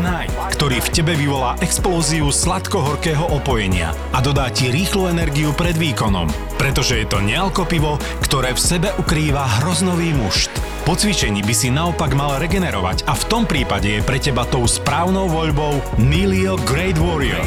ktorý 0.58 0.82
v 0.82 0.90
tebe 0.90 1.14
vyvolá 1.14 1.54
explóziu 1.62 2.34
sladko-horkého 2.34 3.30
opojenia 3.30 3.94
a 4.10 4.26
dodá 4.26 4.50
ti 4.50 4.74
rýchlu 4.74 5.14
energiu 5.14 5.54
pred 5.54 5.78
výkonom, 5.78 6.34
pretože 6.58 6.98
je 6.98 7.06
to 7.06 7.22
nealkopivo, 7.22 8.02
ktoré 8.26 8.58
v 8.58 8.62
sebe 8.62 8.90
ukrýva 8.98 9.62
hroznový 9.62 10.18
mušt. 10.18 10.50
Po 10.82 10.98
cvičení 10.98 11.46
by 11.46 11.54
si 11.54 11.70
naopak 11.70 12.18
mal 12.18 12.42
regenerovať 12.42 13.06
a 13.06 13.14
v 13.14 13.24
tom 13.30 13.46
prípade 13.46 13.86
je 13.86 14.02
pre 14.02 14.18
teba 14.18 14.50
tou 14.50 14.66
správnou 14.66 15.30
voľbou 15.30 15.78
Nilio 16.02 16.58
Great 16.66 16.98
Warrior. 16.98 17.46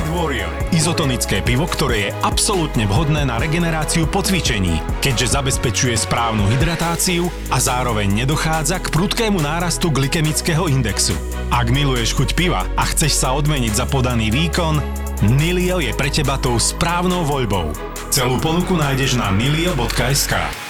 Izotonické 0.70 1.42
pivo, 1.42 1.66
ktoré 1.66 1.96
je 1.98 2.14
absolútne 2.22 2.86
vhodné 2.86 3.26
na 3.26 3.42
regeneráciu 3.42 4.06
po 4.06 4.22
cvičení, 4.22 4.78
keďže 5.02 5.34
zabezpečuje 5.34 5.98
správnu 5.98 6.46
hydratáciu 6.46 7.23
a 7.52 7.56
zároveň 7.60 8.24
nedochádza 8.24 8.80
k 8.80 8.90
prudkému 8.90 9.38
nárastu 9.42 9.92
glykemického 9.92 10.66
indexu. 10.72 11.12
Ak 11.52 11.68
miluješ 11.68 12.16
chuť 12.16 12.32
piva 12.32 12.64
a 12.74 12.82
chceš 12.88 13.20
sa 13.20 13.36
odmeniť 13.36 13.72
za 13.76 13.86
podaný 13.86 14.32
výkon, 14.32 15.04
Nilio 15.22 15.78
je 15.78 15.94
pre 15.94 16.10
teba 16.10 16.36
tou 16.36 16.58
správnou 16.58 17.22
voľbou. 17.22 17.70
Celú 18.10 18.36
ponuku 18.42 18.74
nájdeš 18.74 19.16
na 19.16 19.30
nilio.sk. 19.30 20.63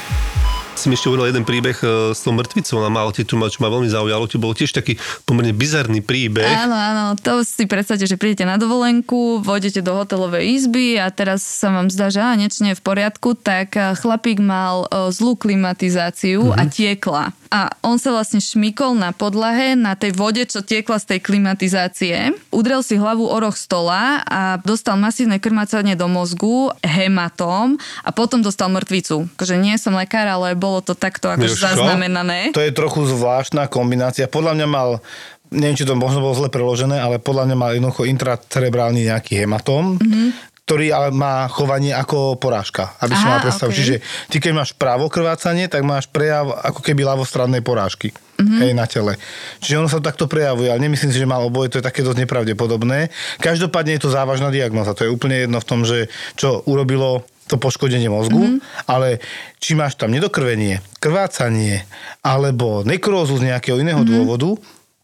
Si 0.74 0.90
mi 0.90 0.98
ešte 0.98 1.06
hovoril 1.06 1.30
jeden 1.30 1.46
príbeh 1.46 1.78
e, 1.80 1.87
s 2.10 2.26
tou 2.26 2.34
mŕtvicou 2.34 2.82
na 2.82 2.90
Malte, 2.90 3.22
čo 3.22 3.38
ma, 3.38 3.46
čo 3.46 3.62
ma 3.62 3.70
veľmi 3.70 3.87
zaujalo. 3.87 4.26
To 4.26 4.42
bol 4.42 4.58
tiež 4.58 4.74
taký 4.74 4.98
pomerne 5.22 5.54
bizarný 5.54 6.02
príbeh. 6.02 6.44
Áno, 6.44 6.74
áno, 6.74 7.04
to 7.14 7.46
si 7.46 7.70
predstavte, 7.70 8.10
že 8.10 8.18
prídete 8.18 8.42
na 8.42 8.58
dovolenku, 8.58 9.38
vojdete 9.38 9.87
do 9.87 9.94
hotelovej 9.94 10.42
izby 10.58 10.98
a 10.98 11.14
teraz 11.14 11.46
sa 11.46 11.70
vám 11.70 11.94
zdá, 11.94 12.10
že 12.10 12.18
á, 12.18 12.34
niečo 12.34 12.66
nie 12.66 12.74
je 12.74 12.80
v 12.82 12.87
poriadku, 12.90 13.38
tak 13.38 13.78
eh, 13.78 13.94
chlapík 13.94 14.42
mal 14.42 14.90
eh, 14.90 15.14
zlú 15.14 15.38
klimatizáciu 15.38 16.50
a 16.50 16.66
tiekla. 16.66 17.30
A 17.54 17.70
on 17.87 18.02
sa 18.02 18.10
vlastne 18.10 18.42
šmykol 18.42 18.98
na 18.98 19.14
podlahe, 19.14 19.78
na 19.78 19.94
tej 19.94 20.10
vode, 20.18 20.42
čo 20.42 20.66
tiekla 20.66 20.98
z 20.98 21.14
tej 21.14 21.20
klimatizácie. 21.22 22.34
Udrel 22.50 22.82
si 22.82 22.98
hlavu 22.98 23.30
o 23.30 23.37
roh 23.38 23.54
stola 23.54 24.26
a 24.26 24.58
dostal 24.58 24.98
masívne 24.98 25.38
krmácanie 25.38 25.94
do 25.94 26.10
mozgu, 26.10 26.74
hematóm 26.82 27.78
a 28.02 28.10
potom 28.10 28.42
dostal 28.42 28.74
mŕtvicu. 28.74 29.30
Akože 29.38 29.54
nie 29.54 29.78
som 29.78 29.94
lekár, 29.94 30.26
ale 30.26 30.58
bolo 30.64 30.81
to 30.81 30.96
takto 30.96 31.29
akože 31.29 31.61
zaznamenané. 31.61 32.57
To 32.57 32.64
je 32.64 32.72
trochu 32.72 33.05
zvláštna 33.05 33.68
kombinácia. 33.68 34.24
Podľa 34.24 34.57
mňa 34.57 34.66
mal, 34.66 35.05
neviem, 35.53 35.77
či 35.77 35.85
to 35.85 35.92
možno 35.92 36.24
bolo 36.24 36.33
zle 36.33 36.48
preložené, 36.48 36.96
ale 36.96 37.20
podľa 37.20 37.53
mňa 37.53 37.57
mal 37.61 37.70
jednoducho 37.77 38.09
intracerebrálny 38.09 39.12
nejaký 39.12 39.44
hematóm, 39.44 40.00
mm-hmm. 40.00 40.29
ktorý 40.64 40.87
ale 40.96 41.09
má 41.12 41.44
chovanie 41.53 41.92
ako 41.92 42.40
porážka, 42.40 42.96
aby 43.05 43.12
si 43.12 43.24
mal 43.29 43.44
predstavu. 43.44 43.68
okej. 43.68 43.79
Čiže 43.79 43.94
ty 44.33 44.40
keď 44.40 44.53
máš 44.57 44.70
právo 44.72 45.12
krvácanie, 45.12 45.68
tak 45.68 45.85
máš 45.85 46.09
prejav 46.09 46.48
ako 46.64 46.81
keby 46.81 47.05
ľavostrannej 47.05 47.61
porážky. 47.61 48.09
Mhm. 48.11 48.22
Mm-hmm. 48.35 48.61
Hej, 48.64 48.72
na 48.74 48.87
tele. 48.90 49.12
Čiže 49.62 49.79
ono 49.79 49.87
sa 49.87 50.03
to 50.03 50.09
takto 50.11 50.27
prejavuje, 50.27 50.66
ale 50.72 50.83
nemyslím 50.83 51.12
si, 51.14 51.22
že 51.22 51.29
mal 51.29 51.44
oboje, 51.44 51.70
to 51.70 51.79
je 51.79 51.87
také 51.87 52.03
dosť 52.03 52.27
nepravdepodobné. 52.27 53.12
Každopádne 53.38 53.94
je 53.94 54.03
to 54.03 54.11
závažná 54.11 54.50
diagnoza, 54.50 54.96
to 54.96 55.07
je 55.07 55.12
úplne 55.12 55.46
jedno 55.46 55.62
v 55.62 55.68
tom, 55.68 55.87
že 55.87 56.11
čo 56.35 56.64
urobilo 56.66 57.22
to 57.46 57.61
poškodenie 57.61 58.09
mozgu, 58.09 58.40
mm-hmm. 58.40 58.88
ale 58.88 59.20
či 59.61 59.76
máš 59.76 60.00
tam 60.00 60.12
nedokrvenie, 60.12 60.80
krvácanie 61.00 61.85
alebo 62.24 62.80
nekrózu 62.83 63.37
z 63.40 63.52
nejakého 63.52 63.80
iného 63.80 64.00
mm-hmm. 64.00 64.16
dôvodu, 64.16 64.50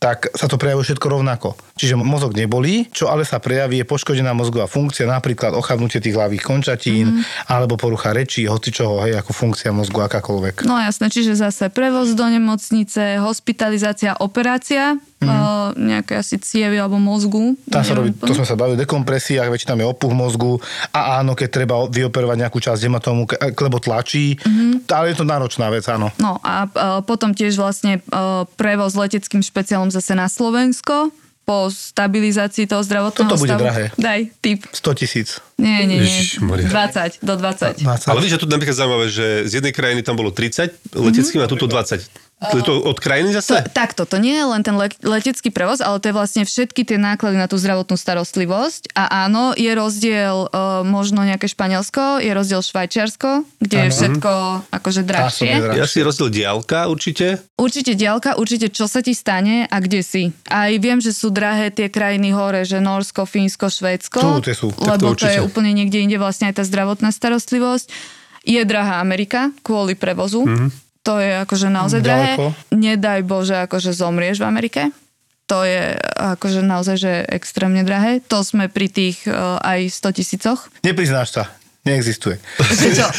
tak 0.01 0.33
sa 0.33 0.49
to 0.49 0.57
prejavuje 0.57 0.89
všetko 0.89 1.13
rovnako. 1.13 1.61
Čiže 1.77 2.01
mozog 2.01 2.33
nebolí, 2.33 2.89
čo 2.89 3.13
ale 3.13 3.29
sa 3.29 3.37
prejaví 3.37 3.85
je 3.85 3.87
poškodená 3.87 4.33
mozgová 4.33 4.65
funkcia, 4.65 5.05
napríklad 5.05 5.53
ochabnutie 5.53 6.01
tých 6.01 6.17
hlavých 6.17 6.41
končatín, 6.41 7.21
mm-hmm. 7.21 7.53
alebo 7.53 7.77
porucha 7.77 8.17
rečí, 8.17 8.49
hoci 8.49 8.73
čoho, 8.73 9.05
hej, 9.05 9.21
ako 9.21 9.37
funkcia 9.37 9.77
mozgu 9.77 10.01
akákoľvek. 10.01 10.65
No 10.65 10.81
jasné, 10.81 11.13
čiže 11.13 11.37
zase 11.37 11.69
prevoz 11.69 12.17
do 12.17 12.25
nemocnice, 12.25 13.21
hospitalizácia, 13.21 14.17
operácia, 14.17 14.97
mm. 15.27 15.77
nejaké 15.77 16.17
asi 16.17 16.41
cievy 16.41 16.81
alebo 16.81 16.97
mozgu. 16.97 17.57
Tam 17.69 17.85
sa 17.85 17.95
robí, 17.97 18.17
to 18.17 18.33
sme 18.33 18.49
sa 18.49 18.57
bavili 18.57 18.81
väčšinou 18.81 19.71
tam 19.71 19.81
je 19.81 19.87
opuch 19.87 20.13
mozgu 20.17 20.53
a 20.91 21.21
áno, 21.21 21.37
keď 21.37 21.49
treba 21.53 21.75
vyoperovať 21.87 22.37
nejakú 22.41 22.59
časť 22.59 22.81
hematómu, 22.89 23.29
lebo 23.39 23.77
tlačí, 23.79 24.35
mm-hmm. 24.41 24.89
ale 24.91 25.13
je 25.13 25.17
to 25.21 25.27
náročná 25.29 25.69
vec, 25.71 25.85
áno. 25.87 26.11
No 26.19 26.41
a 26.43 26.67
uh, 26.67 27.01
potom 27.05 27.37
tiež 27.37 27.61
vlastne 27.61 28.03
uh, 28.11 28.49
prevoz 28.59 28.97
leteckým 28.97 29.45
špeciálom 29.45 29.93
zase 29.93 30.17
na 30.17 30.27
Slovensko 30.27 31.13
po 31.51 31.67
stabilizácii 31.67 32.71
toho 32.71 32.79
zdravotného 32.87 33.27
Toto 33.27 33.43
bude 33.43 33.51
stavu. 33.51 33.63
drahé. 33.67 33.85
Daj, 33.99 34.21
typ. 34.39 34.71
100 34.71 35.01
tisíc. 35.03 35.43
Nie, 35.59 35.83
nie, 35.83 35.99
nie. 35.99 36.07
Ježišmaria. 36.07 36.71
20 36.71 37.27
do 37.27 37.35
20. 37.35 37.83
Ale 38.07 38.19
vidíš, 38.23 38.39
že 38.39 38.41
tu 38.41 38.47
napríklad 38.47 38.77
zaujímavé, 38.79 39.07
že 39.11 39.27
z 39.51 39.53
jednej 39.59 39.75
krajiny 39.75 40.07
tam 40.07 40.15
bolo 40.15 40.31
30 40.31 40.95
leteckým 40.95 41.43
a 41.43 41.51
tuto 41.51 41.67
20. 41.67 42.30
To 42.41 42.57
je 42.57 42.65
to 42.65 42.73
od 42.81 42.97
krajiny 42.97 43.37
To, 43.37 43.45
zase? 43.45 43.69
takto, 43.77 44.09
to 44.09 44.17
nie 44.17 44.33
je 44.33 44.45
len 44.49 44.65
ten 44.65 44.73
le- 44.73 44.97
letecký 45.05 45.53
prevoz, 45.53 45.85
ale 45.85 46.01
to 46.01 46.09
je 46.09 46.17
vlastne 46.17 46.43
všetky 46.49 46.89
tie 46.89 46.97
náklady 46.97 47.37
na 47.37 47.45
tú 47.45 47.61
zdravotnú 47.61 48.01
starostlivosť. 48.01 48.97
A 48.97 49.29
áno, 49.29 49.53
je 49.53 49.69
rozdiel 49.77 50.49
uh, 50.49 50.81
možno 50.81 51.21
nejaké 51.21 51.53
Španielsko, 51.53 52.17
je 52.17 52.33
rozdiel 52.33 52.65
Švajčiarsko, 52.65 53.45
kde 53.61 53.77
je 53.77 53.89
Áno. 53.89 53.93
všetko 53.93 54.31
akože 54.73 55.01
drahšie. 55.05 55.53
Ja 55.77 55.85
si 55.85 56.01
rozdiel 56.01 56.33
diálka 56.33 56.89
určite. 56.89 57.45
Určite 57.61 57.93
diálka, 57.93 58.41
určite 58.41 58.73
čo 58.73 58.89
sa 58.89 59.05
ti 59.05 59.13
stane 59.13 59.69
a 59.69 59.77
kde 59.77 60.01
si. 60.01 60.33
Aj 60.49 60.73
viem, 60.81 60.97
že 60.97 61.13
sú 61.13 61.29
drahé 61.29 61.69
tie 61.69 61.93
krajiny 61.93 62.33
hore, 62.33 62.65
že 62.65 62.81
Norsko, 62.81 63.29
Fínsko, 63.29 63.69
Švédsko. 63.69 64.17
Sú, 64.17 64.33
tie 64.41 64.57
sú. 64.57 64.73
Tak 64.73 64.97
Lebo 64.97 65.13
to 65.13 65.29
to, 65.29 65.29
je 65.29 65.45
úplne 65.45 65.77
niekde 65.77 66.01
inde 66.01 66.17
vlastne 66.17 66.49
aj 66.49 66.57
tá 66.57 66.65
zdravotná 66.65 67.13
starostlivosť. 67.13 67.93
Je 68.49 68.65
drahá 68.65 69.05
Amerika 69.05 69.53
kvôli 69.61 69.93
prevozu. 69.93 70.49
Mm-hmm. 70.49 70.89
To 71.09 71.17
je 71.17 71.33
akože 71.45 71.69
naozaj 71.73 72.01
drahé. 72.05 72.33
Nedaj 72.73 73.25
Bože, 73.25 73.57
akože 73.65 73.97
zomrieš 73.97 74.45
v 74.45 74.49
Amerike. 74.49 74.83
To 75.49 75.67
je 75.67 75.99
akože 76.15 76.63
naozaj, 76.63 76.97
že 77.01 77.13
extrémne 77.27 77.83
drahé. 77.83 78.23
To 78.31 78.47
sme 78.47 78.71
pri 78.71 78.87
tých 78.87 79.27
uh, 79.27 79.59
aj 79.59 79.91
100 79.91 80.19
tisícoch. 80.23 80.59
Nepriznáš 80.87 81.35
sa. 81.35 81.43
Neexistuje. 81.91 82.39
Čo? 82.95 83.07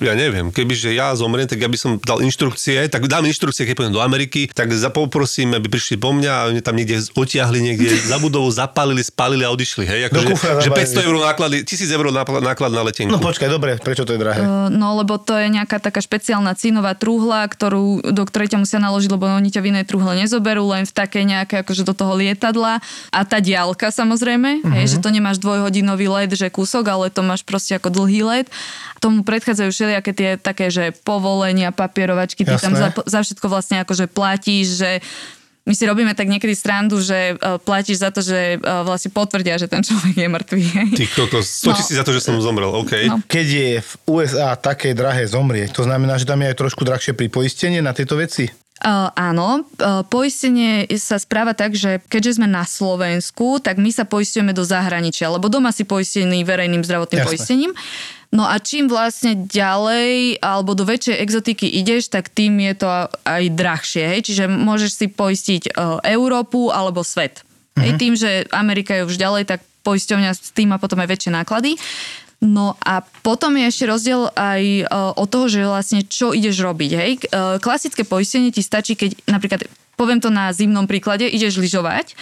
Ja 0.00 0.16
neviem, 0.16 0.48
kebyže 0.48 0.96
ja 0.96 1.12
zomriem, 1.12 1.44
tak 1.44 1.60
ja 1.60 1.68
by 1.68 1.76
som 1.76 2.00
dal 2.00 2.24
inštrukcie, 2.24 2.88
tak 2.88 3.04
dám 3.04 3.28
inštrukcie, 3.28 3.68
keď 3.68 3.74
pôjdem 3.76 3.94
do 3.94 4.00
Ameriky, 4.00 4.48
tak 4.48 4.72
za 4.72 4.88
poprosím, 4.88 5.52
aby 5.52 5.68
prišli 5.68 6.00
po 6.00 6.16
mňa 6.16 6.32
a 6.32 6.42
oni 6.48 6.64
tam 6.64 6.80
niekde 6.80 7.04
otiahli, 7.12 7.60
niekde 7.60 7.92
za 8.00 8.16
budovou, 8.16 8.48
zapálili, 8.48 9.04
spálili 9.04 9.44
a 9.44 9.52
odišli. 9.52 9.84
Hej? 9.84 10.00
Ako, 10.08 10.18
že, 10.24 10.32
že 10.40 10.70
zabavili. 10.72 11.04
500 11.04 11.04
eur 11.04 11.16
náklady, 11.20 11.56
1000 11.68 11.96
eur 12.00 12.06
náklad 12.40 12.72
na 12.72 12.82
letenku. 12.88 13.12
No 13.12 13.20
počkaj, 13.20 13.52
dobre, 13.52 13.76
prečo 13.76 14.08
to 14.08 14.16
je 14.16 14.20
drahé? 14.24 14.40
Uh, 14.40 14.70
No 14.70 14.96
lebo 14.96 15.18
to 15.18 15.34
je 15.34 15.50
nejaká 15.50 15.82
taká 15.82 15.98
špeciálna 15.98 16.54
cínová 16.54 16.94
truhla, 16.94 17.44
ktorú, 17.44 18.00
do 18.14 18.22
ktorej 18.24 18.54
ťa 18.54 18.58
musia 18.62 18.78
naložiť, 18.78 19.10
lebo 19.10 19.26
oni 19.26 19.50
ťa 19.50 19.60
v 19.60 19.68
inej 19.74 19.84
truhle 19.90 20.14
nezoberú, 20.14 20.70
len 20.70 20.86
v 20.86 20.92
takej 20.94 21.24
nejaké 21.26 21.54
akože 21.66 21.82
do 21.82 21.92
toho 21.92 22.14
lietadla. 22.14 22.78
A 23.10 23.20
tá 23.26 23.42
diálka 23.42 23.90
samozrejme, 23.90 24.62
uh-huh. 24.62 24.74
hej, 24.78 24.96
že 24.96 25.02
to 25.02 25.10
nemáš 25.10 25.42
dvojhodinový 25.42 26.06
let, 26.06 26.30
že 26.32 26.48
kúsok, 26.48 26.86
ale 26.86 27.06
to 27.10 27.20
máš 27.26 27.39
proste 27.42 27.74
ako 27.74 27.88
dlhý 27.90 28.20
let. 28.22 28.46
Tomu 28.98 29.22
predchádzajú 29.22 29.68
všelijaké 29.68 30.10
tie 30.12 30.30
také, 30.36 30.68
že 30.68 30.92
povolenia, 31.02 31.72
papierovačky, 31.72 32.44
ty 32.44 32.54
tam 32.56 32.72
za, 32.72 32.90
Jasné. 32.90 33.04
za 33.06 33.20
všetko 33.22 33.46
vlastne 33.46 33.76
akože 33.80 34.06
platíš, 34.06 34.80
že 34.80 34.90
my 35.60 35.76
si 35.76 35.84
robíme 35.84 36.16
tak 36.16 36.26
niekedy 36.26 36.56
srandu, 36.56 36.98
že 36.98 37.36
uh, 37.36 37.60
platíš 37.60 38.00
za 38.00 38.08
to, 38.08 38.24
že 38.24 38.56
uh, 38.56 38.80
vlastne 38.82 39.12
potvrdia, 39.12 39.60
že 39.60 39.68
ten 39.68 39.84
človek 39.84 40.16
je 40.16 40.26
mŕtvý. 40.26 40.64
Ty 40.96 41.04
kokos, 41.14 41.46
100 41.62 41.68
No. 41.68 41.76
tisíc 41.76 41.94
za 41.94 42.02
to, 42.02 42.10
že 42.10 42.24
som 42.24 42.34
zomrel, 42.40 42.72
OK. 42.72 42.92
No. 43.06 43.20
Keď 43.22 43.46
je 43.46 43.70
v 43.78 43.92
USA 44.08 44.56
také 44.56 44.96
drahé 44.96 45.28
zomrieť, 45.28 45.76
to 45.76 45.84
znamená, 45.84 46.16
že 46.16 46.24
tam 46.24 46.40
je 46.40 46.48
aj 46.48 46.56
trošku 46.58 46.82
drahšie 46.82 47.12
pri 47.12 47.28
poistenie 47.28 47.78
na 47.78 47.92
tieto 47.92 48.16
veci? 48.16 48.48
Uh, 48.80 49.12
áno, 49.12 49.60
uh, 49.60 50.00
poistenie 50.08 50.88
sa 50.96 51.20
správa 51.20 51.52
tak, 51.52 51.76
že 51.76 52.00
keďže 52.08 52.40
sme 52.40 52.48
na 52.48 52.64
Slovensku, 52.64 53.60
tak 53.60 53.76
my 53.76 53.92
sa 53.92 54.08
poistujeme 54.08 54.56
do 54.56 54.64
zahraničia, 54.64 55.28
lebo 55.28 55.52
doma 55.52 55.68
si 55.68 55.84
poistený 55.84 56.48
verejným 56.48 56.80
zdravotným 56.80 57.20
Jasné. 57.20 57.28
poistením. 57.28 57.72
No 58.32 58.48
a 58.48 58.56
čím 58.56 58.88
vlastne 58.88 59.36
ďalej 59.36 60.40
alebo 60.40 60.72
do 60.72 60.88
väčšej 60.88 61.18
exotiky 61.18 61.66
ideš, 61.66 62.08
tak 62.08 62.32
tým 62.32 62.56
je 62.62 62.74
to 62.78 62.88
aj 63.26 63.42
drahšie. 63.52 64.06
Hej? 64.16 64.32
Čiže 64.32 64.44
môžeš 64.48 64.90
si 64.96 65.06
poistiť 65.12 65.76
uh, 65.76 66.00
Európu 66.00 66.72
alebo 66.72 67.04
svet. 67.04 67.44
Hej? 67.76 68.00
Tým, 68.00 68.14
že 68.16 68.48
Amerika 68.54 68.96
je 68.96 69.04
už 69.04 69.20
ďalej, 69.20 69.44
tak 69.44 69.60
poisťovňa 69.84 70.30
s 70.32 70.56
tým 70.56 70.72
má 70.72 70.80
potom 70.80 71.02
aj 71.02 71.10
väčšie 71.10 71.36
náklady. 71.36 71.76
No 72.40 72.72
a 72.80 73.04
potom 73.20 73.52
je 73.60 73.68
ešte 73.68 73.84
rozdiel 73.84 74.32
aj 74.32 74.62
e, 74.64 74.84
od 74.88 75.28
toho, 75.28 75.44
že 75.44 75.60
vlastne 75.60 76.00
čo 76.08 76.32
ideš 76.32 76.64
robiť. 76.64 76.90
Hej? 76.96 77.12
E, 77.20 77.24
Klasické 77.60 78.08
poistenie 78.08 78.48
ti 78.48 78.64
stačí, 78.64 78.96
keď 78.96 79.28
napríklad, 79.28 79.68
poviem 80.00 80.24
to 80.24 80.32
na 80.32 80.48
zimnom 80.48 80.88
príklade, 80.88 81.28
ideš 81.28 81.60
lyžovať 81.60 82.16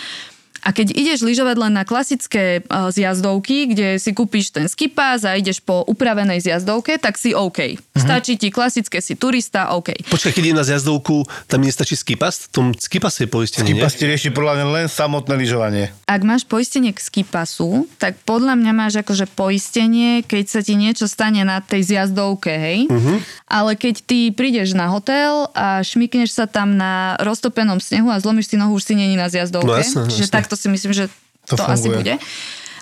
a 0.69 0.77
keď 0.77 0.93
ideš 0.93 1.25
lyžovať 1.25 1.57
len 1.65 1.73
na 1.73 1.89
klasické 1.89 2.61
e, 2.61 2.93
zjazdovky, 2.93 3.73
kde 3.73 3.97
si 3.97 4.13
kúpiš 4.13 4.53
ten 4.53 4.69
skipas 4.69 5.25
a 5.25 5.33
ideš 5.33 5.65
po 5.65 5.81
upravenej 5.89 6.45
zjazdovke, 6.45 7.01
tak 7.01 7.17
si 7.17 7.33
OK. 7.33 7.81
Stačí 7.97 8.37
ti 8.37 8.53
klasické, 8.53 9.01
si 9.01 9.17
turista, 9.17 9.73
OK. 9.73 10.13
Počkaj, 10.13 10.37
keď 10.37 10.43
idem 10.45 10.61
na 10.61 10.69
zjazdovku, 10.69 11.25
tam 11.49 11.65
nestačí 11.65 11.97
skipas? 11.97 12.47
V 12.47 12.49
tom 12.53 12.67
skipase 12.77 13.25
je 13.25 13.29
poistenie, 13.33 13.73
nie? 13.73 13.81
Skipas 13.81 13.97
ti 13.97 14.05
rieši 14.13 14.29
podľa 14.29 14.53
mňa 14.61 14.67
len 14.69 14.87
samotné 14.93 15.35
lyžovanie. 15.41 15.89
Ak 16.05 16.21
máš 16.21 16.45
poistenie 16.45 16.93
k 16.93 17.01
skipasu, 17.01 17.89
tak 17.97 18.21
podľa 18.29 18.61
mňa 18.61 18.73
máš 18.77 19.01
akože 19.01 19.25
poistenie, 19.33 20.21
keď 20.21 20.45
sa 20.53 20.61
ti 20.61 20.77
niečo 20.77 21.09
stane 21.09 21.49
na 21.49 21.65
tej 21.65 21.97
zjazdovke, 21.97 22.53
hej? 22.53 22.93
Uh-huh. 22.93 23.17
Ale 23.49 23.73
keď 23.73 24.05
ty 24.05 24.29
prídeš 24.37 24.77
na 24.77 24.93
hotel 24.93 25.49
a 25.57 25.81
šmikneš 25.81 26.37
sa 26.37 26.45
tam 26.45 26.77
na 26.77 27.17
roztopenom 27.25 27.81
snehu 27.81 28.13
a 28.13 28.21
zlomíš 28.21 28.53
si 28.53 28.61
nohu, 28.61 28.77
už 28.77 28.93
si 28.93 28.95
není 28.95 29.17
na 29.17 29.33
zjazdovke. 29.33 29.65
No 29.65 29.81
jasné, 29.81 30.05
Čiže 30.13 30.29
takto 30.29 30.58
si 30.59 30.69
myslím, 30.69 30.93
že 30.93 31.05
To 31.47 31.57
to, 31.57 31.65
asi 31.65 31.89
bude. 31.89 32.19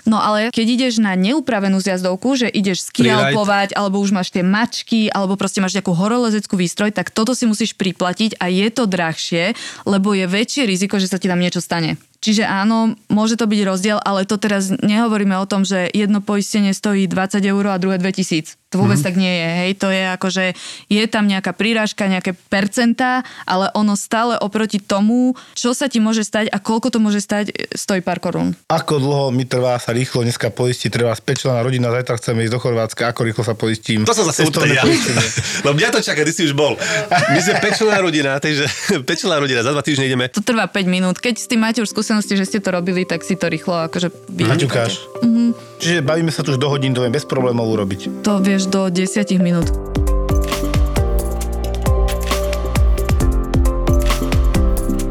No 0.07 0.23
ale 0.23 0.55
keď 0.55 0.67
ideš 0.79 1.03
na 1.03 1.19
neupravenú 1.19 1.83
zjazdovku, 1.83 2.39
že 2.39 2.47
ideš 2.47 2.87
skialpovať, 2.87 3.75
alebo 3.75 3.99
už 3.99 4.15
máš 4.15 4.31
tie 4.31 4.39
mačky, 4.39 5.11
alebo 5.11 5.35
proste 5.35 5.59
máš 5.59 5.75
nejakú 5.75 5.91
horolezeckú 5.91 6.55
výstroj, 6.55 6.95
tak 6.95 7.11
toto 7.11 7.35
si 7.35 7.43
musíš 7.43 7.75
priplatiť 7.75 8.39
a 8.39 8.47
je 8.47 8.71
to 8.71 8.87
drahšie, 8.87 9.51
lebo 9.83 10.15
je 10.15 10.23
väčšie 10.23 10.63
riziko, 10.63 10.95
že 10.95 11.11
sa 11.11 11.19
ti 11.19 11.27
tam 11.27 11.43
niečo 11.43 11.59
stane. 11.59 11.99
Čiže 12.23 12.47
áno, 12.47 12.95
môže 13.11 13.37
to 13.37 13.45
byť 13.45 13.61
rozdiel, 13.67 13.99
ale 14.01 14.25
to 14.25 14.39
teraz 14.41 14.71
nehovoríme 14.71 15.37
o 15.37 15.45
tom, 15.45 15.67
že 15.67 15.91
jedno 15.91 16.23
poistenie 16.23 16.73
stojí 16.73 17.05
20 17.05 17.43
eur 17.43 17.63
a 17.67 17.77
druhé 17.77 17.99
2000. 17.99 18.57
To 18.75 18.83
vôbec 18.83 18.99
mm-hmm. 18.99 19.07
tak 19.07 19.15
nie 19.15 19.31
je. 19.31 19.47
Hej, 19.47 19.71
to 19.79 19.87
je 19.87 20.03
ako, 20.11 20.27
že 20.27 20.45
je 20.91 21.03
tam 21.07 21.23
nejaká 21.23 21.55
prírážka, 21.55 22.11
nejaké 22.11 22.35
percentá, 22.51 23.23
ale 23.47 23.71
ono 23.71 23.95
stále 23.95 24.35
oproti 24.43 24.83
tomu, 24.83 25.39
čo 25.55 25.71
sa 25.71 25.87
ti 25.87 26.03
môže 26.03 26.27
stať 26.27 26.51
a 26.51 26.59
koľko 26.59 26.91
to 26.91 26.99
môže 26.99 27.23
stať, 27.23 27.55
stojí 27.71 28.03
pár 28.03 28.19
korún. 28.19 28.59
Ako 28.67 28.99
dlho 28.99 29.31
mi 29.31 29.47
trvá 29.47 29.79
sa 29.79 29.95
rýchlo 29.95 30.27
dneska 30.27 30.51
poistiť, 30.51 30.91
treba 30.91 31.15
späčlená 31.15 31.63
rodina, 31.63 31.95
zajtra 31.95 32.19
chceme 32.19 32.43
ísť 32.43 32.53
do 32.53 32.59
Chorvátska, 32.59 33.03
ako 33.07 33.21
rýchlo 33.23 33.43
sa 33.47 33.55
poistím. 33.55 34.03
To 34.03 34.11
som 34.11 34.27
zase 34.27 34.43
úplne 34.43 34.75
ja. 34.75 34.83
Lebo 35.63 35.71
mňa 35.71 35.89
to 35.95 36.03
čaká, 36.03 36.27
ty 36.27 36.35
si 36.35 36.43
už 36.43 36.51
bol. 36.51 36.75
My 37.07 37.39
sme 37.39 37.63
pečlená 37.63 38.03
rodina, 38.03 38.35
takže 38.43 38.67
pečlená 39.09 39.39
rodina, 39.39 39.63
za 39.63 39.71
dva 39.71 39.79
týždne 39.79 40.11
ideme. 40.11 40.27
To 40.35 40.43
trvá 40.43 40.67
5 40.67 40.83
minút. 40.91 41.23
Keď 41.23 41.39
s 41.39 41.47
tým 41.47 41.63
máte 41.63 41.79
už 41.79 41.87
skúsenosti, 41.87 42.35
že 42.35 42.43
ste 42.43 42.59
to 42.59 42.75
robili, 42.75 43.07
tak 43.07 43.23
si 43.23 43.39
to 43.39 43.47
rýchlo 43.47 43.87
akože. 43.87 44.11
Mhm. 45.23 45.66
Čiže 45.77 46.01
bavíme 46.01 46.33
sa 46.33 46.41
tu 46.41 46.49
už 46.53 46.57
do 46.57 46.73
hodín, 46.73 46.97
to 46.97 47.05
viem 47.05 47.13
bez 47.13 47.21
problémov 47.21 47.69
urobiť. 47.69 48.25
To 48.25 48.41
vieš 48.41 48.65
do 48.73 48.89
10 48.89 49.29
minút. 49.37 49.69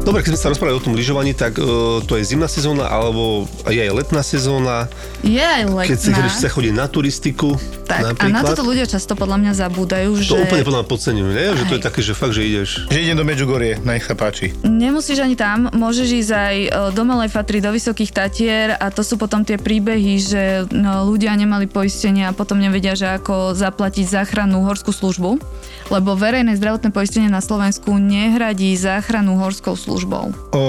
Dobre, 0.07 0.23
keď 0.23 0.39
sme 0.39 0.43
sa 0.43 0.51
rozprávali 0.55 0.79
o 0.79 0.83
tom 0.83 0.95
lyžovaní, 0.95 1.35
tak 1.35 1.59
uh, 1.59 1.99
to 1.99 2.15
je 2.15 2.23
zimná 2.23 2.47
sezóna, 2.47 2.87
alebo 2.87 3.43
je 3.67 3.83
aj 3.83 3.91
letná 3.91 4.23
sezóna. 4.23 4.87
Je 5.25 5.41
aj 5.41 5.63
letná. 5.65 5.89
Keď 5.89 5.99
si 5.99 6.09
keď 6.13 6.29
sa 6.29 6.49
chodí 6.51 6.69
na 6.69 6.85
turistiku, 6.85 7.57
tak, 7.87 8.03
a 8.03 8.13
napríklad. 8.13 8.35
na 8.35 8.41
toto 8.43 8.63
ľudia 8.67 8.85
často 8.85 9.15
podľa 9.15 9.37
mňa 9.41 9.51
zabúdajú, 9.55 10.11
že... 10.19 10.29
To 10.35 10.43
úplne 10.43 10.63
podľa 10.67 10.79
mňa 10.83 10.89
podceňujú, 10.91 11.29
nie? 11.31 11.47
Že 11.55 11.63
to 11.65 11.75
je 11.79 11.81
také, 11.81 11.99
že 12.03 12.13
fakt, 12.13 12.33
že 12.35 12.43
ideš. 12.43 12.69
Že 12.91 12.99
idem 12.99 13.17
do 13.17 13.25
Medjugorje, 13.25 13.73
nech 13.81 14.03
sa 14.03 14.13
páči. 14.13 14.51
Nemusíš 14.67 15.23
ani 15.23 15.39
tam, 15.39 15.71
môžeš 15.71 16.07
ísť 16.11 16.31
aj 16.35 16.55
e, 16.57 16.69
do 16.91 17.03
Malej 17.07 17.31
Fatry, 17.31 17.63
do 17.63 17.71
Vysokých 17.71 18.11
Tatier 18.11 18.75
a 18.75 18.91
to 18.91 19.01
sú 19.01 19.15
potom 19.15 19.41
tie 19.47 19.55
príbehy, 19.55 20.13
že 20.19 20.43
no, 20.69 21.07
ľudia 21.07 21.31
nemali 21.33 21.65
poistenie 21.65 22.27
a 22.27 22.35
potom 22.35 22.59
nevedia, 22.59 22.93
že 22.93 23.07
ako 23.07 23.55
zaplatiť 23.55 24.03
záchrannú 24.03 24.67
horskú 24.67 24.91
službu, 24.91 25.39
lebo 25.87 26.19
verejné 26.19 26.59
zdravotné 26.59 26.91
poistenie 26.91 27.31
na 27.31 27.39
Slovensku 27.39 27.95
nehradí 27.95 28.75
záchranu 28.75 29.39
horskou 29.39 29.79
službou. 29.79 30.35
O, 30.51 30.63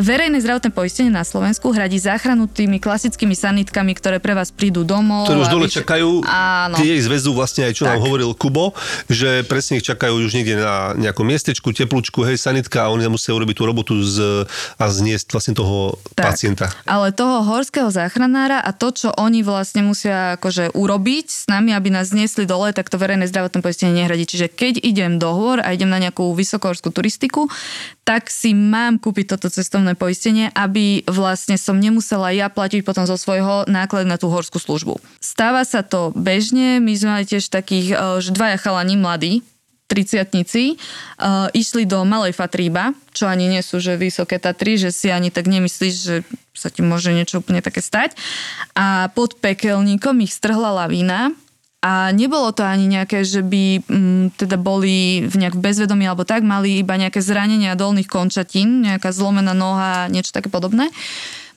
Verejné 0.00 0.40
zdravotné 0.40 0.72
poistenie 0.72 1.12
na 1.12 1.22
Slovensku 1.22 1.68
hradí 1.70 2.00
záchranu 2.00 2.48
tými 2.48 2.80
klasickými 2.80 3.36
sanitkami, 3.52 3.92
ktoré 3.92 4.16
pre 4.16 4.32
vás 4.32 4.48
prídu 4.48 4.80
domov. 4.82 5.28
Ktorí 5.28 5.44
už 5.44 5.52
dole 5.52 5.68
vyš- 5.68 5.84
čakajú, 5.84 6.24
Áno. 6.24 6.74
tie 6.80 6.96
ich 6.96 7.04
zväzu 7.04 7.36
vlastne 7.36 7.68
aj 7.68 7.76
čo 7.76 7.84
nám 7.84 8.00
Tak. 8.00 8.04
hovoril 8.08 8.32
Kubo, 8.32 8.72
že 9.12 9.44
presne 9.44 9.76
ich 9.76 9.84
čakajú 9.84 10.16
už 10.24 10.32
niekde 10.32 10.56
na 10.56 10.96
nejakom 10.96 11.28
miestečku, 11.28 11.76
teplúčku, 11.76 12.24
hej, 12.24 12.40
sanitka 12.40 12.88
a 12.88 12.90
oni 12.90 13.04
musia 13.12 13.36
urobiť 13.36 13.56
tú 13.60 13.64
robotu 13.68 13.94
z, 14.00 14.48
a 14.80 14.84
zniesť 14.88 15.28
vlastne 15.28 15.52
toho 15.52 16.00
Tak. 16.16 16.32
pacienta. 16.32 16.72
Ale 16.88 17.12
toho 17.12 17.44
horského 17.44 17.92
záchranára 17.92 18.64
a 18.64 18.72
to, 18.72 18.88
čo 18.88 19.08
oni 19.12 19.44
vlastne 19.44 19.84
musia 19.84 20.40
akože 20.40 20.72
urobiť 20.72 21.26
s 21.28 21.44
nami, 21.44 21.76
aby 21.76 21.92
nás 21.92 22.08
zniesli 22.08 22.48
dole, 22.48 22.72
tak 22.72 22.88
to 22.88 22.96
verejné 22.96 23.28
zdravotné 23.28 23.60
poistenie 23.60 23.92
nehradí. 23.92 24.24
Čiže 24.24 24.48
keď 24.48 24.80
idem 24.80 25.20
do 25.20 25.28
hôr 25.36 25.60
a 25.60 25.76
idem 25.76 25.92
na 25.92 26.00
nejakú 26.00 26.32
vysokohorskú 26.32 26.88
turistiku, 26.88 27.52
tak 28.02 28.30
si 28.30 28.54
mám 28.54 28.96
kúpiť 28.98 29.36
toto 29.36 29.50
cestovné 29.50 29.92
poistenie, 29.94 30.48
aby 30.54 31.02
vlastne 31.06 31.54
som 31.54 31.76
nemusela 31.78 32.30
ja 32.30 32.46
platiť 32.48 32.82
potom 32.82 33.04
zo 33.04 33.14
svojho 33.14 33.41
nákladu 33.68 34.06
na 34.06 34.16
tú 34.16 34.30
horskú 34.30 34.62
službu. 34.62 35.02
Stáva 35.18 35.66
sa 35.66 35.82
to 35.82 36.14
bežne, 36.14 36.78
my 36.78 36.92
sme 36.94 37.10
mali 37.20 37.24
tiež 37.26 37.50
takých, 37.50 37.88
eh, 37.92 37.98
že 38.22 38.30
dvaja 38.32 38.56
chalani 38.56 38.96
mladí, 38.96 39.42
30 39.92 40.24
uh, 40.24 41.52
išli 41.52 41.84
do 41.84 42.00
Malej 42.08 42.32
Fatríba, 42.32 42.96
čo 43.12 43.28
ani 43.28 43.52
nie 43.52 43.60
sú 43.60 43.76
že 43.76 44.00
vysoké 44.00 44.40
Tatry, 44.40 44.80
že 44.80 44.88
si 44.88 45.12
ani 45.12 45.28
tak 45.28 45.44
nemyslíš, 45.52 45.94
že 46.00 46.16
sa 46.56 46.72
ti 46.72 46.80
môže 46.80 47.12
niečo 47.12 47.44
úplne 47.44 47.60
také 47.60 47.84
stať. 47.84 48.16
A 48.72 49.12
pod 49.12 49.36
pekelníkom 49.36 50.16
ich 50.24 50.32
strhla 50.32 50.72
lavína 50.72 51.36
a 51.84 52.14
nebolo 52.14 52.54
to 52.56 52.64
ani 52.64 52.88
nejaké, 52.88 53.26
že 53.26 53.44
by 53.44 53.84
mm, 53.84 54.24
teda 54.40 54.56
boli 54.56 55.26
v 55.28 55.34
nejak 55.34 55.60
bezvedomí 55.60 56.08
alebo 56.08 56.24
tak, 56.24 56.40
mali 56.40 56.80
iba 56.80 56.96
nejaké 56.96 57.20
zranenia 57.20 57.76
dolných 57.76 58.08
končatín, 58.08 58.86
nejaká 58.86 59.12
zlomená 59.12 59.52
noha, 59.52 60.08
niečo 60.08 60.32
také 60.32 60.48
podobné. 60.48 60.88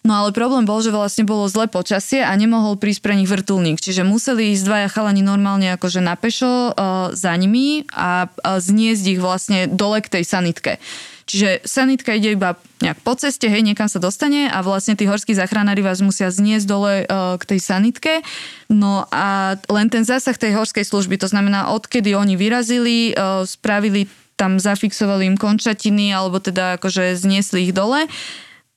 No 0.05 0.21
ale 0.21 0.29
problém 0.29 0.69
bol, 0.69 0.85
že 0.85 0.93
vlastne 0.93 1.25
bolo 1.25 1.49
zlé 1.49 1.65
počasie 1.65 2.21
a 2.21 2.29
nemohol 2.37 2.77
prísť 2.77 3.01
pre 3.01 3.17
nich 3.17 3.25
vrtulník. 3.25 3.81
Čiže 3.81 4.05
museli 4.05 4.53
ísť 4.53 4.63
dvaja 4.69 4.87
chalani 4.93 5.25
normálne 5.25 5.73
akože 5.73 5.97
na 5.97 6.13
pešo 6.13 6.71
uh, 6.71 7.09
za 7.09 7.33
nimi 7.33 7.89
a 7.89 8.29
uh, 8.29 8.61
zniesť 8.61 9.17
ich 9.17 9.19
vlastne 9.19 9.65
dole 9.65 10.05
k 10.05 10.21
tej 10.21 10.23
sanitke. 10.29 10.77
Čiže 11.25 11.65
sanitka 11.65 12.13
ide 12.13 12.37
iba 12.37 12.53
nejak 12.85 13.01
po 13.01 13.17
ceste, 13.17 13.49
hej, 13.49 13.65
niekam 13.65 13.89
sa 13.89 13.97
dostane 13.97 14.45
a 14.45 14.61
vlastne 14.61 14.93
tí 14.93 15.09
horskí 15.09 15.33
záchranári 15.33 15.81
vás 15.81 15.97
musia 16.05 16.29
zniesť 16.29 16.65
dole 16.69 16.93
uh, 17.01 17.33
k 17.41 17.57
tej 17.57 17.59
sanitke. 17.65 18.21
No 18.69 19.09
a 19.09 19.57
len 19.73 19.89
ten 19.89 20.05
zásah 20.05 20.37
tej 20.37 20.53
horskej 20.53 20.85
služby, 20.85 21.17
to 21.17 21.25
znamená, 21.25 21.73
odkedy 21.73 22.13
oni 22.13 22.37
vyrazili, 22.37 23.17
uh, 23.17 23.41
spravili 23.41 24.05
tam 24.37 24.61
zafixovali 24.61 25.25
im 25.33 25.37
končatiny 25.39 26.13
alebo 26.13 26.37
teda 26.37 26.77
akože 26.77 27.17
zniesli 27.17 27.71
ich 27.71 27.73
dole, 27.73 28.05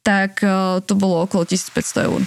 tak 0.03 0.43
uh, 0.43 0.81
to 0.81 0.95
bolo 0.95 1.25
okolo 1.29 1.45
1500 1.45 2.07
eur. 2.07 2.21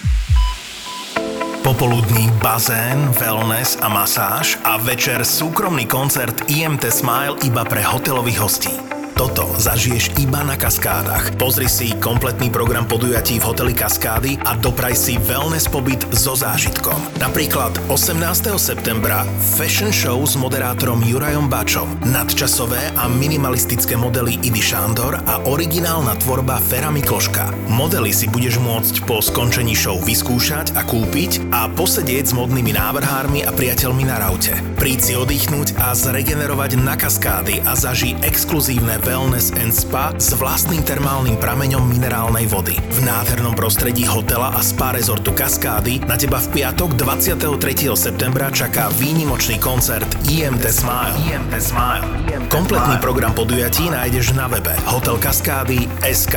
Popoludní 1.62 2.30
bazén, 2.42 3.08
wellness 3.20 3.78
a 3.80 3.88
masáž 3.88 4.58
a 4.64 4.76
večer 4.76 5.24
súkromný 5.24 5.86
koncert 5.86 6.50
IMT 6.50 6.90
Smile 6.90 7.38
iba 7.46 7.62
pre 7.64 7.82
hotelových 7.86 8.38
hostí. 8.38 9.01
Toto 9.12 9.44
zažiješ 9.60 10.16
iba 10.16 10.40
na 10.40 10.56
Kaskádach. 10.56 11.36
Pozri 11.36 11.68
si 11.68 11.92
kompletný 12.00 12.48
program 12.48 12.88
podujatí 12.88 13.36
v 13.36 13.44
hoteli 13.44 13.74
Kaskády 13.76 14.40
a 14.40 14.56
dopraj 14.56 14.96
si 14.96 15.20
wellness 15.20 15.68
pobyt 15.68 16.00
so 16.16 16.32
zážitkom. 16.32 16.96
Napríklad 17.20 17.76
18. 17.92 18.16
septembra 18.56 19.28
fashion 19.60 19.92
show 19.92 20.16
s 20.24 20.40
moderátorom 20.40 21.04
Jurajom 21.04 21.52
Bačom, 21.52 21.88
nadčasové 22.08 22.80
a 22.96 23.04
minimalistické 23.12 24.00
modely 24.00 24.40
Idy 24.40 24.62
Šándor 24.64 25.20
a 25.28 25.44
originálna 25.44 26.16
tvorba 26.16 26.56
Fera 26.64 26.88
Mikloška. 26.88 27.52
Modely 27.68 28.16
si 28.16 28.32
budeš 28.32 28.56
môcť 28.64 29.04
po 29.04 29.20
skončení 29.20 29.76
show 29.76 30.00
vyskúšať 30.00 30.72
a 30.72 30.88
kúpiť 30.88 31.52
a 31.52 31.68
posedieť 31.68 32.32
s 32.32 32.36
modnými 32.36 32.72
návrhármi 32.72 33.44
a 33.44 33.52
priateľmi 33.52 34.08
na 34.08 34.24
raute. 34.24 34.56
Príď 34.80 34.98
si 35.04 35.12
oddychnúť 35.14 35.76
a 35.78 35.92
zregenerovať 35.92 36.80
na 36.80 36.96
kaskády 36.96 37.60
a 37.68 37.76
zažij 37.76 38.16
exkluzívne 38.24 39.01
wellness 39.02 39.54
and 39.58 39.74
spa 39.74 40.14
s 40.16 40.34
vlastným 40.34 40.82
termálnym 40.86 41.38
prameňom 41.38 41.82
minerálnej 41.84 42.46
vody. 42.46 42.78
V 42.78 42.98
nádhernom 43.02 43.54
prostredí 43.54 44.06
hotela 44.06 44.54
a 44.54 44.60
spa 44.62 44.94
rezortu 44.94 45.34
Kaskády 45.34 46.06
na 46.06 46.14
teba 46.14 46.38
v 46.38 46.62
piatok 46.62 46.94
23. 46.98 47.92
septembra 47.94 48.48
čaká 48.50 48.88
výnimočný 48.96 49.58
koncert 49.58 50.06
IMT 50.30 50.64
Smile. 50.70 51.14
IMT 51.28 51.54
Smile. 51.58 52.04
Kompletný 52.48 52.96
program 53.02 53.34
podujatí 53.34 53.90
nájdeš 53.90 54.34
na 54.38 54.46
webe 54.48 54.72
hotelkaskády 54.86 55.86
SK. 56.06 56.36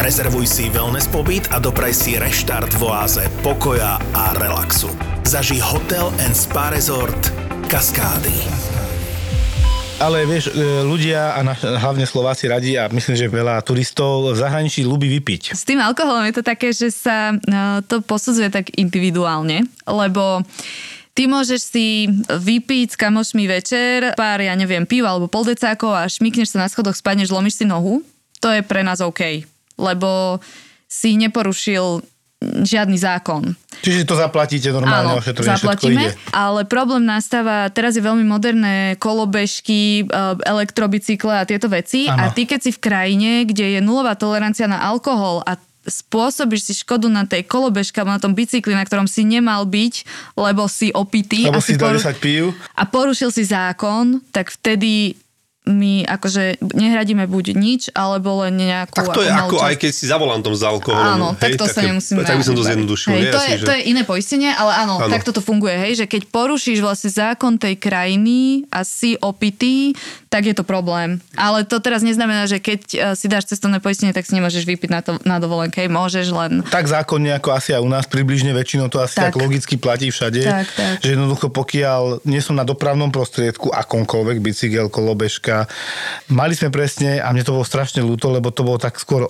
Rezervuj 0.00 0.48
si 0.48 0.72
wellness 0.72 1.06
pobyt 1.06 1.48
a 1.52 1.60
dopraj 1.60 1.92
si 1.92 2.16
reštart 2.16 2.72
v 2.80 2.82
oáze 2.88 3.24
pokoja 3.44 4.00
a 4.16 4.32
relaxu. 4.40 4.88
Zaži 5.28 5.60
Hotel 5.60 6.08
and 6.24 6.34
Spa 6.34 6.72
Resort 6.72 7.30
Kaskády. 7.70 8.89
Ale 10.00 10.24
vieš, 10.24 10.48
e, 10.48 10.80
ľudia 10.80 11.36
a 11.36 11.44
naš, 11.44 11.60
hlavne 11.60 12.08
Slováci 12.08 12.48
radi 12.48 12.72
a 12.80 12.88
myslím, 12.88 13.20
že 13.20 13.28
veľa 13.28 13.60
turistov 13.60 14.32
v 14.32 14.40
zahraničí 14.40 14.80
ľubí 14.80 15.12
vypiť. 15.20 15.52
S 15.52 15.68
tým 15.68 15.76
alkoholom 15.76 16.24
je 16.24 16.40
to 16.40 16.44
také, 16.44 16.72
že 16.72 16.88
sa 16.88 17.36
no, 17.44 17.84
to 17.84 18.00
posudzuje 18.00 18.48
tak 18.48 18.72
individuálne, 18.80 19.68
lebo 19.84 20.40
ty 21.12 21.28
môžeš 21.28 21.60
si 21.60 22.08
vypiť 22.32 22.96
s 22.96 23.00
kamošmi 23.00 23.44
večer 23.44 24.16
pár, 24.16 24.40
ja 24.40 24.56
neviem, 24.56 24.88
piva 24.88 25.12
alebo 25.12 25.28
poldecákov 25.28 25.92
a 25.92 26.08
šmikneš 26.08 26.56
sa 26.56 26.64
na 26.64 26.72
schodoch, 26.72 26.96
spadneš, 26.96 27.28
zlomíš 27.28 27.60
si 27.60 27.68
nohu. 27.68 28.00
To 28.40 28.48
je 28.48 28.64
pre 28.64 28.80
nás 28.80 29.04
OK, 29.04 29.44
lebo 29.76 30.40
si 30.88 31.20
neporušil 31.20 32.00
žiadny 32.40 32.96
zákon. 32.96 33.52
Čiže 33.80 34.04
to 34.04 34.16
zaplatíte 34.16 34.72
normálne, 34.72 35.12
Áno, 35.12 35.20
ošetrenie, 35.20 35.56
zaplatíme, 35.56 36.04
ide. 36.08 36.16
ale 36.32 36.64
problém 36.64 37.04
nastáva, 37.04 37.68
teraz 37.68 37.96
je 37.96 38.02
veľmi 38.02 38.24
moderné 38.24 38.96
kolobežky, 38.96 40.02
e, 40.02 40.14
elektrobicykle 40.42 41.36
a 41.36 41.44
tieto 41.44 41.68
veci 41.68 42.08
Áno. 42.08 42.28
a 42.28 42.32
ty 42.32 42.44
keď 42.44 42.60
si 42.64 42.70
v 42.72 42.80
krajine, 42.80 43.30
kde 43.44 43.76
je 43.76 43.80
nulová 43.80 44.16
tolerancia 44.16 44.64
na 44.64 44.80
alkohol 44.80 45.44
a 45.44 45.60
spôsobíš 45.80 46.60
si 46.62 46.72
škodu 46.76 47.08
na 47.08 47.24
tej 47.24 47.44
kolobežke 47.44 48.00
na 48.04 48.20
tom 48.20 48.36
bicykli, 48.36 48.72
na 48.72 48.84
ktorom 48.84 49.08
si 49.08 49.24
nemal 49.24 49.64
byť, 49.64 50.04
lebo 50.36 50.68
si 50.68 50.92
opitý 50.92 51.48
Lebo 51.48 51.60
a, 51.60 51.64
si 51.64 51.76
poru- 51.76 51.96
20 52.00 52.20
pív. 52.20 52.52
a 52.76 52.82
porušil 52.84 53.32
si 53.32 53.44
zákon, 53.44 54.20
tak 54.28 54.52
vtedy 54.52 55.16
my 55.70 56.04
akože 56.04 56.58
nehradíme 56.60 57.24
buď 57.24 57.54
nič, 57.54 57.82
alebo 57.90 58.42
len 58.42 58.58
nejakú... 58.58 58.98
Tak 58.98 59.14
to 59.14 59.22
je 59.22 59.30
ako 59.30 59.56
časť. 59.56 59.66
aj 59.66 59.74
keď 59.78 59.90
si 59.90 60.04
za 60.04 60.16
volantom 60.16 60.52
s 60.52 60.60
alkoholom. 60.60 61.14
Áno, 61.16 61.28
tak 61.34 61.54
to 61.54 61.64
sa 61.64 61.80
nemusíme... 61.80 62.22
Tak 62.22 62.36
by 62.36 62.44
som 62.44 62.54
to 62.54 62.62
zjednodušil. 62.62 63.08
Hej, 63.10 63.22
nie? 63.22 63.32
to, 63.32 63.40
je, 63.40 63.54
že- 63.56 63.66
to 63.66 63.72
je 63.72 63.82
iné 63.86 64.02
poistenie, 64.02 64.50
ale 64.50 64.72
áno, 64.76 64.98
Áno. 64.98 65.08
takto 65.08 65.30
to 65.30 65.40
funguje, 65.40 65.74
hej, 65.78 66.02
že 66.02 66.06
keď 66.06 66.28
porušíš 66.28 66.82
vlastne 66.82 67.08
zákon 67.08 67.56
tej 67.56 67.78
krajiny 67.78 68.66
a 68.68 68.82
si 68.82 69.14
opitý, 69.16 69.94
tak 70.30 70.46
je 70.46 70.54
to 70.54 70.62
problém. 70.62 71.18
Ale 71.34 71.66
to 71.66 71.82
teraz 71.82 72.06
neznamená, 72.06 72.46
že 72.46 72.62
keď 72.62 72.80
eh, 72.94 72.98
si 73.18 73.26
dáš 73.26 73.50
cestovné 73.50 73.82
poistenie, 73.82 74.14
tak 74.14 74.24
si 74.24 74.38
nemôžeš 74.38 74.62
vypiť 74.62 74.90
na, 74.90 75.00
to, 75.02 75.18
na 75.26 75.42
dovolenke, 75.42 75.90
môžeš 75.90 76.26
len... 76.30 76.62
Tak 76.70 76.86
zákonne 76.86 77.34
ako 77.34 77.50
asi 77.50 77.74
aj 77.74 77.82
u 77.82 77.90
nás, 77.90 78.06
približne 78.06 78.54
väčšinou 78.54 78.86
to 78.86 79.02
asi 79.02 79.18
tak, 79.18 79.34
Tak. 79.34 79.42
logicky 79.42 79.74
platí 79.74 80.14
všade. 80.14 80.40
Tak, 80.46 80.66
tak. 80.70 80.94
Že 81.02 81.18
jednoducho 81.18 81.50
pokiaľ 81.50 82.22
nie 82.30 82.38
som 82.38 82.54
na 82.54 82.62
dopravnom 82.62 83.10
prostriedku, 83.10 83.74
akomkoľvek, 83.74 84.38
bicykel, 84.38 84.86
kolobežka, 84.86 85.66
mali 86.30 86.54
sme 86.54 86.70
presne, 86.70 87.18
a 87.18 87.26
mne 87.34 87.42
to 87.42 87.58
bolo 87.58 87.66
strašne 87.66 88.06
ľúto, 88.06 88.30
lebo 88.30 88.54
to 88.54 88.62
bolo 88.62 88.78
tak 88.78 89.02
skôr 89.02 89.26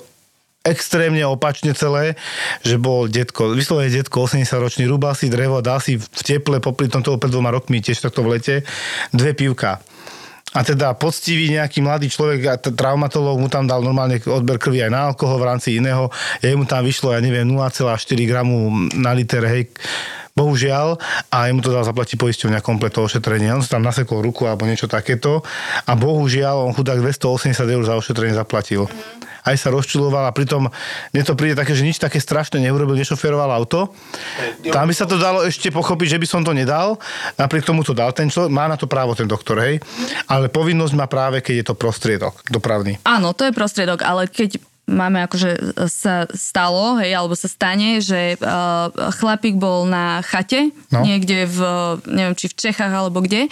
extrémne 0.61 1.25
opačne 1.25 1.73
celé, 1.73 2.21
že 2.61 2.77
bol 2.77 3.09
detko, 3.09 3.57
vyslovene 3.57 3.89
detko 3.89 4.29
80-ročný, 4.29 4.85
rúbal 4.85 5.17
si 5.17 5.33
drevo, 5.33 5.65
dal 5.65 5.81
si 5.81 5.97
v 5.97 6.05
teple, 6.21 6.61
popri 6.61 6.93
tom 6.93 7.01
toho 7.01 7.17
pred 7.17 7.33
dvoma 7.33 7.49
rokmi, 7.49 7.81
tiež 7.81 8.05
takto 8.05 8.21
v 8.21 8.37
lete, 8.37 8.55
dve 9.09 9.33
pivka. 9.33 9.81
A 10.51 10.67
teda 10.67 10.99
poctivý 10.99 11.47
nejaký 11.55 11.79
mladý 11.79 12.11
človek 12.11 12.41
a 12.51 12.55
t- 12.59 12.75
traumatológ 12.75 13.39
mu 13.39 13.47
tam 13.47 13.71
dal 13.71 13.87
normálne 13.87 14.19
odber 14.27 14.59
krvi 14.59 14.83
aj 14.83 14.91
na 14.91 15.01
alkohol 15.15 15.39
v 15.39 15.47
rámci 15.47 15.79
iného. 15.79 16.11
Ja 16.43 16.51
mu 16.59 16.67
tam 16.67 16.83
vyšlo, 16.83 17.15
ja 17.15 17.23
neviem, 17.23 17.47
0,4 17.47 17.87
gramu 18.27 18.91
na 18.99 19.15
liter, 19.15 19.47
hej, 19.47 19.71
bohužiaľ, 20.35 20.99
a 21.31 21.47
jemu 21.47 21.61
to 21.63 21.71
dal 21.71 21.87
zaplatiť 21.87 22.19
poisťovňa 22.19 22.67
komplet 22.67 22.91
to 22.91 23.07
ošetrenie. 23.07 23.55
On 23.55 23.63
si 23.63 23.71
tam 23.71 23.87
nasekol 23.87 24.27
ruku 24.27 24.51
alebo 24.51 24.67
niečo 24.67 24.91
takéto 24.91 25.47
a 25.87 25.93
bohužiaľ 25.95 26.67
on 26.67 26.75
chudák 26.75 26.99
280 26.99 27.55
eur 27.55 27.83
za 27.87 27.95
ošetrenie 27.95 28.35
zaplatil. 28.35 28.91
Aj 29.45 29.57
sa 29.57 29.69
rozčuloval 29.73 30.29
a 30.29 30.33
pritom 30.33 30.69
mne 31.13 31.23
to 31.25 31.35
príde 31.37 31.57
také, 31.57 31.73
že 31.73 31.87
nič 31.87 31.97
také 31.97 32.21
strašné 32.21 32.61
neurobil, 32.61 32.97
nešoferoval 32.97 33.51
auto. 33.51 33.93
Tam 34.69 34.87
by 34.89 34.95
sa 34.95 35.07
to 35.09 35.17
dalo 35.17 35.45
ešte 35.45 35.73
pochopiť, 35.73 36.17
že 36.17 36.21
by 36.21 36.27
som 36.29 36.41
to 36.45 36.53
nedal, 36.53 36.97
napriek 37.37 37.65
tomu 37.65 37.81
to 37.83 37.97
dal 37.97 38.13
ten 38.13 38.29
človek, 38.29 38.53
má 38.53 38.69
na 38.69 38.77
to 38.77 38.85
právo 38.91 39.17
ten 39.17 39.29
doktor, 39.29 39.61
hej, 39.61 39.81
ale 40.29 40.53
povinnosť 40.53 40.95
má 40.97 41.07
práve, 41.09 41.41
keď 41.41 41.55
je 41.61 41.67
to 41.67 41.75
prostriedok 41.75 42.41
dopravný. 42.49 43.01
Áno, 43.05 43.33
to 43.33 43.49
je 43.49 43.57
prostriedok, 43.57 44.05
ale 44.05 44.29
keď 44.29 44.61
máme 44.91 45.23
akože 45.23 45.79
sa 45.87 46.27
stalo, 46.35 46.99
hej, 46.99 47.15
alebo 47.15 47.39
sa 47.39 47.47
stane, 47.47 48.03
že 48.03 48.35
uh, 48.43 48.91
chlapík 49.23 49.55
bol 49.55 49.87
na 49.87 50.19
chate, 50.27 50.75
No. 50.91 51.01
no. 51.01 51.07
niekde 51.07 51.47
v, 51.47 51.59
neviem, 52.11 52.35
či 52.35 52.51
v 52.51 52.59
Čechách 52.59 52.91
alebo 52.91 53.23
kde, 53.23 53.47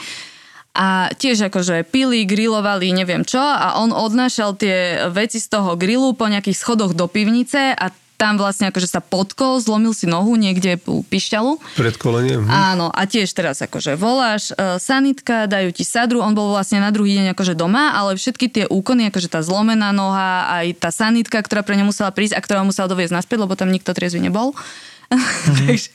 a 0.79 1.11
tiež 1.11 1.51
akože 1.51 1.83
pili, 1.91 2.23
grilovali, 2.23 2.95
neviem 2.95 3.27
čo 3.27 3.43
a 3.43 3.83
on 3.83 3.91
odnášal 3.91 4.55
tie 4.55 5.11
veci 5.11 5.43
z 5.43 5.51
toho 5.51 5.75
grilu 5.75 6.15
po 6.15 6.31
nejakých 6.31 6.55
schodoch 6.55 6.95
do 6.95 7.11
pivnice 7.11 7.75
a 7.75 7.91
tam 8.19 8.35
vlastne 8.35 8.75
akože 8.75 8.91
sa 8.91 8.99
potkol, 8.99 9.63
zlomil 9.63 9.95
si 9.95 10.11
nohu 10.11 10.35
niekde 10.35 10.83
u 10.91 11.07
pišťalu. 11.07 11.63
Pred 11.79 11.97
koleniem. 12.03 12.43
Hm. 12.43 12.51
Áno, 12.51 12.87
a 12.91 13.07
tiež 13.07 13.31
teraz 13.31 13.63
akože 13.63 13.95
voláš, 13.95 14.51
e, 14.51 14.83
sanitka, 14.83 15.47
dajú 15.47 15.71
ti 15.71 15.87
sadru, 15.87 16.19
on 16.19 16.35
bol 16.35 16.51
vlastne 16.51 16.83
na 16.83 16.91
druhý 16.91 17.15
deň 17.15 17.39
akože 17.39 17.55
doma, 17.55 17.95
ale 17.95 18.19
všetky 18.19 18.51
tie 18.51 18.65
úkony, 18.67 19.07
akože 19.15 19.31
tá 19.31 19.39
zlomená 19.39 19.95
noha, 19.95 20.51
aj 20.51 20.83
tá 20.83 20.91
sanitka, 20.91 21.39
ktorá 21.39 21.63
pre 21.63 21.79
ňa 21.79 21.87
musela 21.87 22.11
prísť 22.11 22.35
a 22.35 22.43
ktorá 22.43 22.67
musela 22.67 22.91
doviezť 22.91 23.15
naspäť, 23.15 23.39
lebo 23.47 23.55
tam 23.55 23.71
nikto 23.71 23.95
triezvy 23.95 24.19
nebol. 24.19 24.51
Takže 25.65 25.89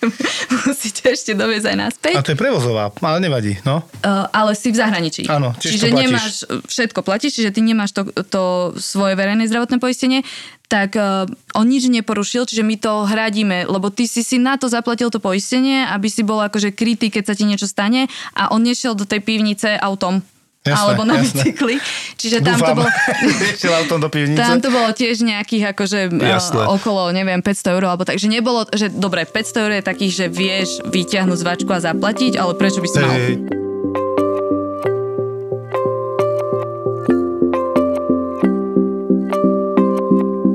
musíte 0.65 1.13
ešte 1.13 1.37
doviezť 1.37 1.67
aj 1.69 1.77
naspäť. 1.77 2.15
A 2.17 2.25
to 2.25 2.33
je 2.33 2.39
prevozová, 2.39 2.89
ale 2.97 3.21
nevadí, 3.21 3.61
no. 3.61 3.85
Uh, 4.01 4.25
ale 4.33 4.57
si 4.57 4.73
v 4.73 4.81
zahraničí. 4.81 5.29
Áno, 5.29 5.53
čiže 5.61 5.85
to 5.85 5.93
platíš. 5.93 6.01
nemáš, 6.01 6.33
všetko 6.65 6.99
platíš, 7.05 7.31
čiže 7.37 7.53
ty 7.53 7.61
nemáš 7.61 7.93
to, 7.93 8.09
to 8.25 8.43
svoje 8.81 9.13
verejné 9.13 9.45
zdravotné 9.45 9.77
poistenie, 9.77 10.25
tak 10.65 10.97
uh, 10.97 11.29
on 11.53 11.69
nič 11.69 11.85
neporušil, 11.93 12.49
čiže 12.49 12.65
my 12.65 12.75
to 12.81 13.05
hradíme, 13.05 13.69
lebo 13.69 13.93
ty 13.93 14.09
si 14.09 14.25
si 14.25 14.41
na 14.41 14.57
to 14.57 14.65
zaplatil 14.65 15.13
to 15.13 15.21
poistenie, 15.21 15.85
aby 15.85 16.09
si 16.09 16.25
bol 16.25 16.41
akože 16.41 16.73
krytý, 16.73 17.13
keď 17.13 17.23
sa 17.29 17.37
ti 17.37 17.45
niečo 17.45 17.69
stane 17.69 18.09
a 18.33 18.49
on 18.49 18.65
nešiel 18.65 18.97
do 18.97 19.05
tej 19.05 19.21
pivnice 19.21 19.77
autom. 19.77 20.25
Jasné, 20.63 20.79
alebo 20.79 21.03
na 21.03 21.19
jasné. 21.19 21.43
bicykli. 21.43 21.75
Čiže 22.15 22.37
tam 22.39 22.55
to 22.55 22.71
Dúfam. 22.71 22.77
bolo... 22.79 22.89
Išiel 23.59 23.73
autom 23.75 23.99
do 23.99 24.07
pivnice. 24.07 24.39
Tam 24.39 24.63
to 24.63 24.71
bolo 24.71 24.89
tiež 24.95 25.19
nejakých 25.19 25.75
akože 25.75 25.99
Jasné. 26.15 26.63
uh, 26.63 26.71
okolo, 26.71 27.11
neviem, 27.11 27.43
500 27.43 27.75
eur, 27.75 27.83
alebo 27.83 28.07
tak, 28.07 28.15
že 28.15 28.31
nebolo, 28.31 28.63
že 28.71 28.87
dobre, 28.87 29.27
500 29.27 29.59
eur 29.59 29.71
je 29.75 29.83
takých, 29.83 30.13
že 30.15 30.25
vieš 30.31 30.79
vyťahnuť 30.87 31.35
zvačku 31.35 31.67
a 31.67 31.83
zaplatiť, 31.83 32.39
ale 32.39 32.55
prečo 32.55 32.79
by 32.79 32.87
si 32.87 32.95
mal? 32.95 33.11
Hej. 33.11 33.35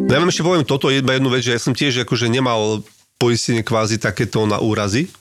No 0.08 0.12
Ja 0.16 0.24
vám 0.24 0.32
ešte 0.32 0.40
poviem 0.40 0.64
toto, 0.64 0.88
iba 0.88 1.12
jednu 1.12 1.28
vec, 1.28 1.44
že 1.44 1.52
ja 1.52 1.60
som 1.60 1.76
tiež 1.76 2.08
akože 2.08 2.32
nemal 2.32 2.80
poistenie 3.20 3.60
kvázi 3.60 4.00
takéto 4.00 4.48
na 4.48 4.56
úrazy, 4.56 5.12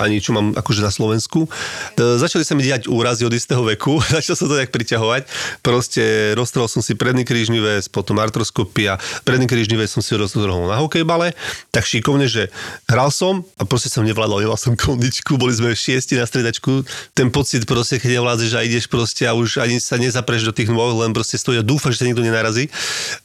ani 0.00 0.24
čo 0.24 0.32
mám 0.32 0.56
akože 0.56 0.80
na 0.80 0.88
Slovensku. 0.88 1.44
E, 1.44 2.16
začali 2.16 2.46
sa 2.48 2.56
mi 2.56 2.64
diať 2.64 2.88
úrazy 2.88 3.28
od 3.28 3.34
istého 3.36 3.60
veku, 3.60 4.00
začal 4.16 4.36
sa 4.38 4.44
to 4.48 4.56
tak 4.56 4.72
priťahovať. 4.72 5.28
Proste 5.60 6.32
roztrhol 6.32 6.68
som 6.70 6.80
si 6.80 6.96
predný 6.96 7.28
krížny 7.28 7.60
väz, 7.60 7.92
potom 7.92 8.16
artroskopia. 8.16 8.96
Predný 9.28 9.44
krížny 9.44 9.76
väz 9.76 9.92
som 9.92 10.00
si 10.00 10.16
roztrhol 10.16 10.64
na 10.64 10.80
hokejbale, 10.80 11.36
tak 11.68 11.84
šikovne, 11.84 12.24
že 12.24 12.48
hral 12.88 13.12
som 13.12 13.44
a 13.60 13.68
proste 13.68 13.92
som 13.92 14.06
nevládal, 14.06 14.40
nemal 14.40 14.56
som 14.56 14.72
kondičku, 14.72 15.36
boli 15.36 15.52
sme 15.52 15.76
šiesti 15.76 16.16
na 16.16 16.24
stredačku. 16.24 16.88
Ten 17.12 17.28
pocit 17.28 17.68
proste, 17.68 18.00
keď 18.00 18.22
nevládzeš 18.22 18.50
a 18.56 18.64
ideš 18.64 18.88
proste 18.88 19.28
a 19.28 19.36
už 19.36 19.60
ani 19.60 19.76
sa 19.76 20.00
nezapreš 20.00 20.48
do 20.48 20.52
tých 20.56 20.72
nôh, 20.72 20.96
len 20.96 21.12
proste 21.12 21.36
stojí 21.36 21.60
a 21.60 21.64
dúfaš, 21.64 22.00
že 22.00 22.04
sa 22.04 22.06
nikto 22.08 22.24
nenarazí. 22.24 22.72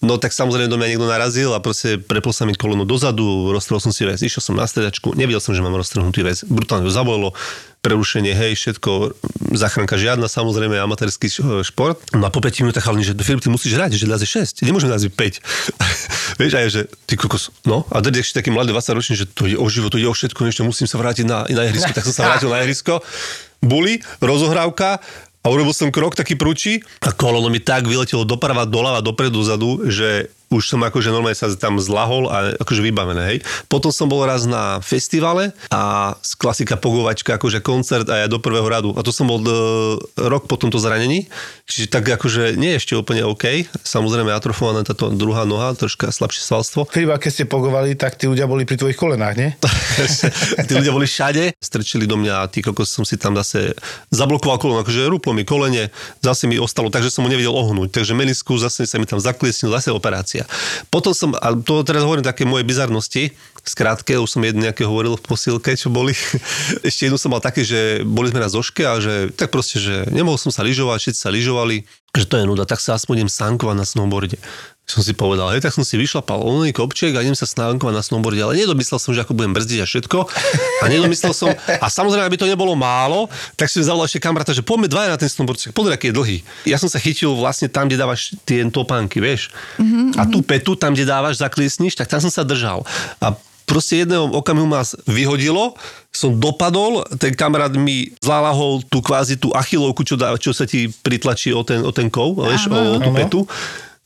No 0.03 0.19
tak 0.19 0.35
samozrejme 0.35 0.67
do 0.67 0.75
mňa 0.75 0.87
niekto 0.91 1.07
narazil 1.07 1.55
a 1.55 1.63
proste 1.63 1.95
prepol 2.01 2.35
sa 2.35 2.43
mi 2.43 2.53
koleno 2.57 2.83
dozadu, 2.83 3.55
roztrhol 3.55 3.79
som 3.79 3.95
si 3.95 4.03
väz, 4.03 4.19
išiel 4.19 4.43
som 4.43 4.55
na 4.57 4.67
stredačku, 4.67 5.15
nevidel 5.15 5.39
som, 5.39 5.55
že 5.55 5.63
mám 5.63 5.75
roztrhnutý 5.77 6.25
väz, 6.25 6.43
brutálne 6.57 6.89
to 6.89 6.93
zabolelo, 6.93 7.37
prerušenie, 7.85 8.33
hej, 8.33 8.57
všetko, 8.57 9.15
záchranka 9.55 9.95
žiadna, 9.95 10.25
samozrejme, 10.27 10.75
amatérsky 10.75 11.29
šport. 11.63 12.01
No 12.11 12.27
a 12.27 12.33
po 12.33 12.41
5 12.41 12.65
minútach 12.65 12.83
chalani, 12.83 13.05
že 13.05 13.15
Filip, 13.21 13.45
ty 13.45 13.47
musíš 13.47 13.77
hrať, 13.77 13.95
že 13.95 14.09
dáze 14.09 14.25
6, 14.27 14.65
nemôžem 14.65 14.91
dať 14.91 15.07
5. 15.07 15.15
Vieš, 16.41 16.53
aj 16.57 16.67
že 16.67 16.81
ty 17.07 17.15
kokos, 17.15 17.53
no, 17.63 17.85
a 17.87 18.01
tedy 18.03 18.19
ešte 18.19 18.43
taký 18.43 18.51
mladý 18.51 18.75
20 18.75 18.97
ročný, 18.97 19.13
že 19.15 19.25
to 19.29 19.47
je 19.47 19.55
o 19.55 19.67
život, 19.71 19.93
to 19.93 20.01
je 20.01 20.09
o 20.09 20.11
všetko, 20.11 20.49
ešte 20.49 20.67
musím 20.67 20.89
sa 20.89 20.99
vrátiť 20.99 21.25
na, 21.29 21.47
na 21.47 21.63
ihrisko, 21.69 21.93
tak 21.95 22.03
som 22.03 22.11
sa 22.11 22.27
vrátil 22.27 22.51
na 22.51 22.65
ihrisko. 22.65 22.99
Buli, 23.63 24.03
rozohrávka, 24.19 24.99
a 25.45 25.47
urobil 25.47 25.71
som 25.71 25.95
krok 25.95 26.11
taký 26.11 26.35
prúči 26.35 26.83
a 26.99 27.15
koleno 27.15 27.47
mi 27.47 27.63
tak 27.63 27.87
vyletelo 27.87 28.27
doprava, 28.27 28.67
doľava, 28.67 28.99
dopredu, 28.99 29.39
zadu, 29.47 29.87
že 29.87 30.27
už 30.47 30.63
som 30.75 30.79
akože 30.83 31.11
normálne 31.11 31.35
sa 31.35 31.51
tam 31.55 31.75
zlahol 31.79 32.31
a 32.31 32.55
akože 32.59 32.79
vybavené, 32.79 33.23
hej. 33.35 33.37
Potom 33.67 33.91
som 33.91 34.07
bol 34.07 34.23
raz 34.23 34.47
na 34.47 34.79
festivale 34.79 35.51
a 35.67 36.13
klasika 36.39 36.79
pogovačka, 36.79 37.35
akože 37.35 37.59
koncert 37.59 38.07
a 38.07 38.23
ja 38.23 38.27
do 38.27 38.39
prvého 38.39 38.67
radu. 38.67 38.95
A 38.95 39.03
to 39.03 39.11
som 39.11 39.27
bol 39.27 39.39
e, 39.43 39.51
rok 40.15 40.45
po 40.45 40.55
tomto 40.55 40.79
zranení, 40.79 41.27
čiže 41.67 41.91
tak 41.91 42.07
akože 42.07 42.55
nie 42.59 42.75
je 42.75 42.79
ešte 42.83 42.93
úplne 42.95 43.23
OK. 43.25 43.67
Samozrejme 43.81 44.31
atrofovaná 44.31 44.83
táto 44.83 45.11
druhá 45.11 45.47
noha, 45.47 45.73
troška 45.73 46.11
slabšie 46.11 46.43
svalstvo. 46.43 46.87
Filip, 46.91 47.15
a 47.15 47.19
keď 47.19 47.31
ste 47.31 47.45
pogovali, 47.47 47.95
tak 47.95 48.19
tí 48.19 48.27
ľudia 48.27 48.45
boli 48.45 48.67
pri 48.67 48.77
tvojich 48.77 48.99
kolenách, 48.99 49.35
nie? 49.39 49.49
tí 50.67 50.73
ľudia 50.75 50.91
boli 50.93 51.07
všade, 51.07 51.55
strčili 51.59 52.05
do 52.05 52.19
mňa 52.19 52.43
a 52.43 52.49
ty 52.51 52.61
kokos 52.61 52.91
som 52.91 53.07
si 53.07 53.15
tam 53.15 53.33
zase 53.39 53.73
zablokoval 54.11 54.59
koleno, 54.59 54.83
akože 54.83 55.07
rúplo 55.07 55.31
mi 55.31 55.47
kolene, 55.47 55.89
zase 56.19 56.45
mi 56.45 56.59
ostalo, 56.59 56.91
takže 56.91 57.09
som 57.09 57.23
mu 57.25 57.29
nevedel 57.31 57.53
ohnúť, 57.53 58.01
takže 58.01 58.13
menisku 58.13 58.53
zase 58.59 58.83
sa 58.83 58.99
mi 58.99 59.07
tam 59.07 59.17
zakliesnil, 59.17 59.71
zase 59.73 59.89
operácia. 59.89 60.36
Potom 60.91 61.15
som, 61.15 61.33
a 61.33 61.55
to 61.55 61.81
teraz 61.87 62.03
hovorím 62.03 62.25
také 62.25 62.43
moje 62.43 62.67
bizarnosti, 62.67 63.31
skrátke, 63.67 64.15
už 64.15 64.37
som 64.37 64.41
jednu 64.43 64.63
nejaké 64.63 64.87
hovoril 64.87 65.19
v 65.19 65.23
posilke, 65.23 65.75
čo 65.75 65.91
boli. 65.91 66.15
Ešte 66.87 67.07
jednu 67.07 67.19
som 67.19 67.31
mal 67.31 67.43
také, 67.43 67.67
že 67.67 68.03
boli 68.03 68.31
sme 68.31 68.43
na 68.43 68.51
zoške 68.51 68.83
a 68.87 68.99
že 69.01 69.31
tak 69.35 69.51
proste, 69.51 69.79
že 69.81 70.07
nemohol 70.11 70.39
som 70.39 70.51
sa 70.51 70.63
lyžovať, 70.63 70.99
všetci 71.03 71.19
sa 71.19 71.33
lyžovali, 71.33 71.83
že 72.15 72.25
to 72.25 72.39
je 72.39 72.47
nuda, 72.47 72.65
tak 72.65 72.81
sa 72.81 72.95
aspoň 72.95 73.23
idem 73.23 73.31
sankovať 73.31 73.75
na 73.77 73.85
snowboarde 73.85 74.39
som 74.87 75.03
si 75.03 75.11
povedal, 75.11 75.51
hej, 75.51 75.59
tak 75.59 75.75
som 75.75 75.83
si 75.83 75.99
vyšlapal 75.99 76.39
oný 76.39 76.71
kopček 76.71 77.11
a 77.11 77.19
idem 77.19 77.35
sa 77.35 77.43
snánkovať 77.43 77.91
na 77.91 77.99
snowboarde, 77.99 78.39
ale 78.39 78.55
nedomyslel 78.55 79.03
som, 79.03 79.11
že 79.11 79.19
ako 79.19 79.35
budem 79.35 79.51
brzdiť 79.51 79.83
a 79.83 79.85
všetko. 79.85 80.17
A 80.79 80.85
nedomyslel 80.87 81.35
som, 81.35 81.51
a 81.51 81.87
samozrejme, 81.91 82.23
aby 82.23 82.39
to 82.39 82.47
nebolo 82.47 82.71
málo, 82.71 83.27
tak 83.59 83.67
som 83.67 83.83
zavolal 83.83 84.07
ešte 84.07 84.23
kamaráta, 84.23 84.55
že 84.55 84.63
poďme 84.63 84.87
dvaja 84.87 85.11
na 85.11 85.19
ten 85.19 85.27
snowboard, 85.27 85.59
Čak, 85.59 85.75
pozri, 85.75 85.91
aký 85.91 86.09
je 86.09 86.15
dlhý. 86.15 86.37
Ja 86.63 86.79
som 86.79 86.87
sa 86.87 87.03
chytil 87.03 87.35
vlastne 87.35 87.67
tam, 87.67 87.91
kde 87.91 87.99
dávaš 87.99 88.31
tie 88.47 88.63
topánky, 88.71 89.19
vieš. 89.19 89.51
A 90.15 90.23
tú 90.23 90.39
petu, 90.39 90.79
tam, 90.79 90.95
kde 90.95 91.03
dávaš, 91.03 91.43
zakliesniš, 91.43 91.99
tak 91.99 92.07
tam 92.07 92.23
som 92.23 92.31
sa 92.31 92.47
držal. 92.47 92.87
A 93.19 93.35
proste 93.67 94.07
jedného 94.07 94.31
okamihu 94.39 94.71
ma 94.71 94.87
vyhodilo, 95.03 95.75
som 96.15 96.31
dopadol, 96.31 97.03
ten 97.19 97.35
kamarát 97.35 97.75
mi 97.75 98.15
zlalahol 98.23 98.79
tú 98.87 99.03
kvázi 99.03 99.35
tú 99.35 99.51
achilovku, 99.51 100.07
čo, 100.07 100.15
dá, 100.15 100.31
čo 100.39 100.55
sa 100.55 100.63
ti 100.63 100.87
pritlačí 101.03 101.51
o 101.51 101.67
ten, 101.67 101.83
o 101.83 101.91
ten 101.91 102.07
kov, 102.07 102.39
vieš, 102.39 102.71
o, 102.71 102.95
o 102.95 102.97
tú 103.03 103.11
petu 103.11 103.41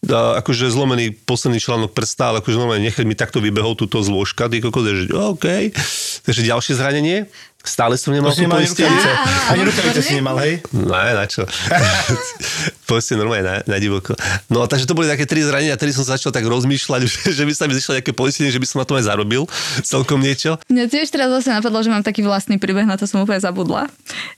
akože 0.10 0.74
zlomený 0.74 1.14
posledný 1.30 1.62
článok 1.62 1.94
prsta, 1.94 2.34
ale 2.34 2.42
akože 2.42 2.58
normálne 2.58 2.90
nechať 2.90 3.06
mi 3.06 3.14
takto 3.14 3.38
vybehol 3.38 3.78
túto 3.78 4.02
zložka, 4.02 4.50
ty 4.50 4.58
kokos, 4.58 5.06
že 5.06 5.14
OK. 5.14 5.46
Takže 6.26 6.42
ďalšie 6.42 6.74
zranenie. 6.74 7.30
Stále 7.62 7.94
som 7.94 8.10
nemal 8.10 8.34
To 8.34 8.38
si 8.38 8.42
tú 8.42 8.50
nemal 8.50 8.58
ani 8.58 8.66
poistenie. 8.66 8.90
rukavice. 8.90 9.12
Ani 9.54 9.62
rukavice 9.70 10.02
si 10.02 10.14
nemal, 10.18 10.34
hej? 10.42 10.66
Ne, 10.74 11.14
na 11.14 11.30
čo. 11.30 11.46
Poiste 12.90 13.14
normálne 13.14 13.46
na, 13.46 13.56
na 13.70 13.78
divoko. 13.78 14.18
No 14.50 14.66
a 14.66 14.68
takže 14.68 14.90
to 14.90 14.98
boli 14.98 15.06
také 15.06 15.30
tri 15.30 15.46
zranenia, 15.46 15.78
ktorý 15.78 15.94
som 15.94 16.10
začal 16.10 16.34
tak 16.34 16.42
rozmýšľať, 16.50 17.02
že, 17.12 17.38
že 17.38 17.44
by 17.46 17.54
sa 17.54 17.70
mi 17.70 17.78
zišlo 17.78 18.02
nejaké 18.02 18.18
poistenie, 18.18 18.50
že 18.50 18.58
by 18.58 18.66
som 18.66 18.82
na 18.82 18.90
tom 18.90 18.98
aj 18.98 19.06
zarobil 19.06 19.46
celkom 19.86 20.26
niečo. 20.26 20.58
Mňa 20.74 20.90
tiež 20.90 21.14
teraz 21.14 21.30
vlastne 21.30 21.54
napadlo, 21.54 21.86
že 21.86 21.94
mám 21.94 22.02
taký 22.02 22.26
vlastný 22.26 22.58
príbeh, 22.58 22.90
na 22.90 22.98
to 22.98 23.06
som 23.06 23.22
úplne 23.22 23.38
zabudla. 23.38 23.86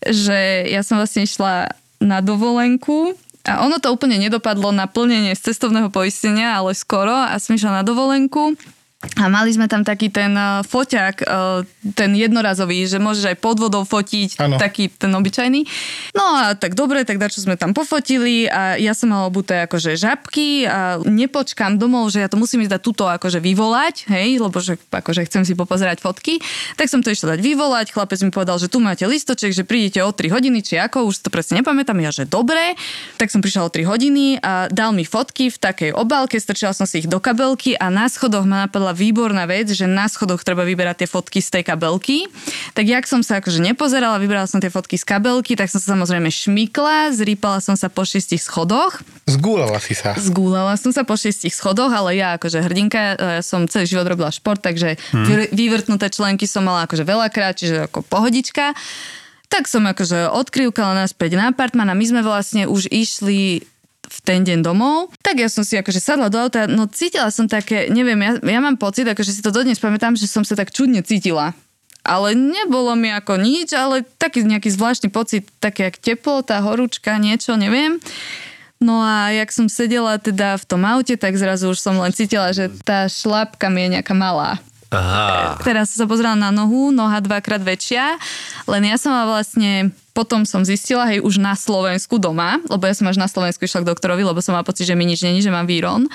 Že 0.04 0.68
ja 0.68 0.84
som 0.84 1.00
vlastne 1.00 1.24
išla 1.24 1.72
na 2.04 2.20
dovolenku 2.20 3.16
a 3.44 3.60
ono 3.60 3.76
to 3.76 3.92
úplne 3.92 4.16
nedopadlo 4.24 4.72
na 4.72 4.88
plnenie 4.88 5.36
z 5.36 5.52
cestovného 5.52 5.92
poistenia, 5.92 6.56
ale 6.56 6.72
skoro. 6.72 7.12
A 7.12 7.36
som 7.44 7.60
išla 7.60 7.80
na 7.80 7.84
dovolenku 7.84 8.56
a 9.20 9.28
mali 9.28 9.52
sme 9.52 9.68
tam 9.68 9.84
taký 9.84 10.08
ten 10.08 10.32
uh, 10.32 10.64
foťák, 10.64 11.16
uh, 11.28 11.62
ten 11.92 12.16
jednorazový, 12.16 12.88
že 12.88 13.04
môžeš 13.04 13.36
aj 13.36 13.38
pod 13.44 13.60
vodou 13.60 13.84
fotiť, 13.84 14.40
Áno. 14.40 14.56
taký 14.56 14.88
ten 14.88 15.12
obyčajný. 15.12 15.68
No 16.16 16.24
a 16.40 16.56
tak 16.56 16.74
dobre, 16.80 17.04
tak 17.04 17.20
dačo 17.20 17.44
sme 17.44 17.60
tam 17.60 17.76
pofotili 17.76 18.48
a 18.48 18.80
ja 18.80 18.96
som 18.96 19.12
mala 19.12 19.28
obuté 19.28 19.68
akože 19.68 20.00
žabky 20.00 20.64
a 20.64 21.04
nepočkám 21.04 21.76
domov, 21.76 22.16
že 22.16 22.24
ja 22.24 22.32
to 22.32 22.40
musím 22.40 22.64
ísť 22.64 22.80
dať 22.80 22.82
tuto 22.82 23.04
akože 23.12 23.44
vyvolať, 23.44 24.08
hej, 24.08 24.40
lebo 24.40 24.56
že 24.64 24.80
akože 24.80 25.28
chcem 25.28 25.44
si 25.44 25.52
popozerať 25.52 26.00
fotky. 26.00 26.40
Tak 26.80 26.88
som 26.88 27.04
to 27.04 27.12
išla 27.12 27.36
dať 27.36 27.40
vyvolať, 27.44 27.92
chlapec 27.92 28.24
mi 28.24 28.32
povedal, 28.32 28.56
že 28.56 28.72
tu 28.72 28.80
máte 28.80 29.04
listoček, 29.04 29.52
že 29.52 29.68
prídete 29.68 30.00
o 30.00 30.16
3 30.16 30.32
hodiny, 30.32 30.64
či 30.64 30.80
ako, 30.80 31.12
už 31.12 31.28
to 31.28 31.30
presne 31.30 31.60
nepamätám, 31.60 32.00
ja 32.00 32.16
že 32.16 32.24
dobre. 32.24 32.80
Tak 33.20 33.28
som 33.36 33.44
prišla 33.44 33.68
o 33.68 33.70
3 33.70 33.84
hodiny 33.84 34.40
a 34.40 34.72
dal 34.72 34.96
mi 34.96 35.04
fotky 35.04 35.52
v 35.52 35.58
takej 35.60 35.92
obálke, 35.92 36.40
strčila 36.40 36.72
som 36.72 36.88
si 36.88 37.04
ich 37.04 37.12
do 37.12 37.20
kabelky 37.20 37.76
a 37.76 37.92
na 37.92 38.08
schodoch 38.08 38.48
ma 38.48 38.66
napadla 38.66 38.93
výborná 38.94 39.50
vec, 39.50 39.74
že 39.74 39.90
na 39.90 40.08
schodoch 40.08 40.46
treba 40.46 40.64
vyberať 40.64 41.04
tie 41.04 41.10
fotky 41.10 41.42
z 41.42 41.60
tej 41.60 41.64
kabelky. 41.66 42.30
Tak 42.78 42.86
jak 42.86 43.06
som 43.10 43.26
sa 43.26 43.42
akože 43.42 43.60
nepozerala, 43.60 44.22
vybrala 44.22 44.48
som 44.48 44.62
tie 44.62 44.70
fotky 44.70 44.96
z 44.96 45.06
kabelky, 45.06 45.58
tak 45.58 45.68
som 45.68 45.82
sa 45.82 45.98
samozrejme 45.98 46.30
šmykla, 46.30 47.12
zrýpala 47.12 47.60
som 47.60 47.74
sa 47.74 47.90
po 47.90 48.06
šiestich 48.06 48.40
schodoch. 48.40 49.02
Zgúlala 49.26 49.82
si 49.82 49.98
sa. 49.98 50.14
Zgúlala 50.16 50.78
som 50.78 50.94
sa 50.94 51.02
po 51.04 51.18
šiestich 51.18 51.52
schodoch, 51.52 51.90
ale 51.90 52.16
ja 52.16 52.38
akože 52.38 52.62
hrdinka 52.62 53.18
ja 53.18 53.42
som 53.42 53.66
celý 53.66 53.90
život 53.90 54.06
robila 54.06 54.30
šport, 54.30 54.62
takže 54.62 54.96
hmm. 55.12 55.52
vyvrtnuté 55.52 56.14
členky 56.14 56.46
som 56.46 56.64
mala 56.64 56.86
akože 56.86 57.04
veľakrát, 57.04 57.58
čiže 57.58 57.90
ako 57.90 58.06
pohodička. 58.06 58.78
Tak 59.50 59.70
som 59.70 59.86
akože 59.86 60.34
odkrývkala 60.34 61.06
naspäť 61.06 61.38
na 61.38 61.54
apartman 61.54 61.90
a 61.90 61.98
my 61.98 62.06
sme 62.06 62.22
vlastne 62.26 62.66
už 62.66 62.90
išli 62.90 63.62
v 64.14 64.20
ten 64.22 64.46
deň 64.46 64.62
domov, 64.62 65.10
tak 65.26 65.42
ja 65.42 65.50
som 65.50 65.66
si 65.66 65.74
akože 65.74 65.98
sadla 65.98 66.30
do 66.30 66.38
auta, 66.38 66.70
no 66.70 66.86
cítila 66.86 67.34
som 67.34 67.50
také, 67.50 67.90
neviem, 67.90 68.22
ja, 68.22 68.32
ja 68.38 68.60
mám 68.62 68.78
pocit, 68.78 69.10
akože 69.10 69.34
si 69.34 69.42
to 69.42 69.50
dodnes 69.50 69.82
pamätám, 69.82 70.14
že 70.14 70.30
som 70.30 70.46
sa 70.46 70.54
tak 70.54 70.70
čudne 70.70 71.02
cítila. 71.02 71.58
Ale 72.04 72.36
nebolo 72.36 72.94
mi 73.00 73.10
ako 73.16 73.40
nič, 73.40 73.72
ale 73.72 74.04
taký 74.20 74.44
nejaký 74.44 74.68
zvláštny 74.76 75.08
pocit, 75.08 75.48
také 75.64 75.88
jak 75.88 75.98
teplota, 75.98 76.60
horúčka, 76.60 77.16
niečo, 77.16 77.56
neviem. 77.56 77.98
No 78.84 79.00
a 79.00 79.32
jak 79.32 79.56
som 79.56 79.72
sedela 79.72 80.20
teda 80.20 80.60
v 80.60 80.66
tom 80.68 80.84
aute, 80.84 81.16
tak 81.16 81.40
zrazu 81.40 81.72
už 81.72 81.80
som 81.80 81.96
len 82.04 82.12
cítila, 82.12 82.52
že 82.52 82.68
tá 82.84 83.08
šlapka 83.08 83.72
mi 83.72 83.88
je 83.88 83.96
nejaká 83.96 84.12
malá. 84.12 84.60
Aha. 84.94 85.58
Teraz 85.66 85.96
som 85.96 86.06
sa 86.06 86.08
pozrela 86.12 86.38
na 86.38 86.54
nohu, 86.54 86.94
noha 86.94 87.18
dvakrát 87.18 87.64
väčšia, 87.64 88.20
len 88.68 88.84
ja 88.88 88.96
som 88.96 89.12
vlastne 89.28 89.92
potom 90.14 90.46
som 90.46 90.62
zistila, 90.62 91.10
hej, 91.10 91.20
už 91.26 91.42
na 91.42 91.58
Slovensku 91.58 92.22
doma, 92.22 92.62
lebo 92.70 92.86
ja 92.86 92.94
som 92.94 93.10
až 93.10 93.18
na 93.18 93.26
Slovensku 93.26 93.66
išla 93.66 93.82
k 93.82 93.90
doktorovi, 93.90 94.22
lebo 94.22 94.40
som 94.40 94.54
mala 94.54 94.68
pocit, 94.68 94.86
že 94.86 94.96
mi 94.96 95.10
nič 95.10 95.26
není, 95.26 95.42
že 95.42 95.50
mám 95.50 95.66
víron 95.66 96.06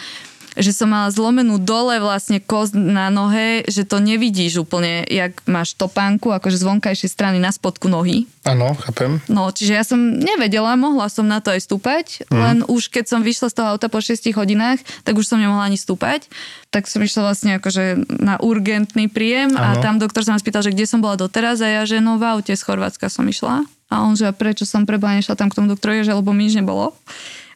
že 0.59 0.74
som 0.74 0.90
mala 0.90 1.09
zlomenú 1.09 1.62
dole 1.62 2.02
vlastne 2.02 2.42
kost 2.42 2.74
na 2.74 3.09
nohe, 3.09 3.62
že 3.70 3.86
to 3.86 4.02
nevidíš 4.02 4.66
úplne, 4.66 5.06
jak 5.06 5.38
máš 5.46 5.78
topánku, 5.78 6.34
akože 6.34 6.59
z 6.59 6.66
vonkajšej 6.66 7.11
strany 7.11 7.38
na 7.38 7.54
spodku 7.54 7.86
nohy. 7.86 8.26
Áno, 8.42 8.74
chápem. 8.74 9.22
No, 9.30 9.54
čiže 9.54 9.72
ja 9.72 9.84
som 9.86 10.00
nevedela, 10.18 10.74
mohla 10.74 11.06
som 11.06 11.24
na 11.28 11.38
to 11.38 11.54
aj 11.54 11.62
stúpať, 11.62 12.06
mm. 12.26 12.34
len 12.34 12.56
už 12.66 12.90
keď 12.90 13.04
som 13.06 13.20
vyšla 13.22 13.52
z 13.52 13.54
toho 13.54 13.66
auta 13.76 13.86
po 13.86 14.02
6 14.02 14.34
hodinách, 14.34 14.82
tak 15.06 15.14
už 15.14 15.30
som 15.30 15.38
nemohla 15.38 15.68
ani 15.68 15.78
stúpať. 15.78 16.26
Tak 16.68 16.90
som 16.90 17.00
išla 17.00 17.32
vlastne 17.32 17.56
akože 17.56 18.09
na 18.20 18.36
urgentný 18.40 19.09
príjem 19.09 19.56
ano. 19.56 19.80
a 19.80 19.80
tam 19.80 19.96
doktor 19.96 20.26
sa 20.26 20.34
ma 20.34 20.42
spýtal, 20.42 20.61
že 20.64 20.74
kde 20.74 20.84
som 20.84 21.00
bola 21.00 21.16
doteraz 21.16 21.62
a 21.64 21.68
ja, 21.68 21.82
že 21.88 22.02
no 22.02 22.20
v 22.20 22.28
aute 22.28 22.52
z 22.52 22.61
Chorvátska 22.61 23.09
som 23.09 23.24
išla. 23.24 23.64
A 23.88 24.04
on, 24.04 24.12
že 24.12 24.28
a 24.28 24.36
prečo 24.36 24.68
som 24.68 24.84
preba 24.84 25.16
nešla 25.16 25.32
tam 25.32 25.48
k 25.48 25.56
tomu 25.56 25.72
doktorovi, 25.72 26.04
že 26.04 26.12
lebo 26.12 26.36
mi 26.36 26.44
nič 26.44 26.61
nebolo. 26.61 26.92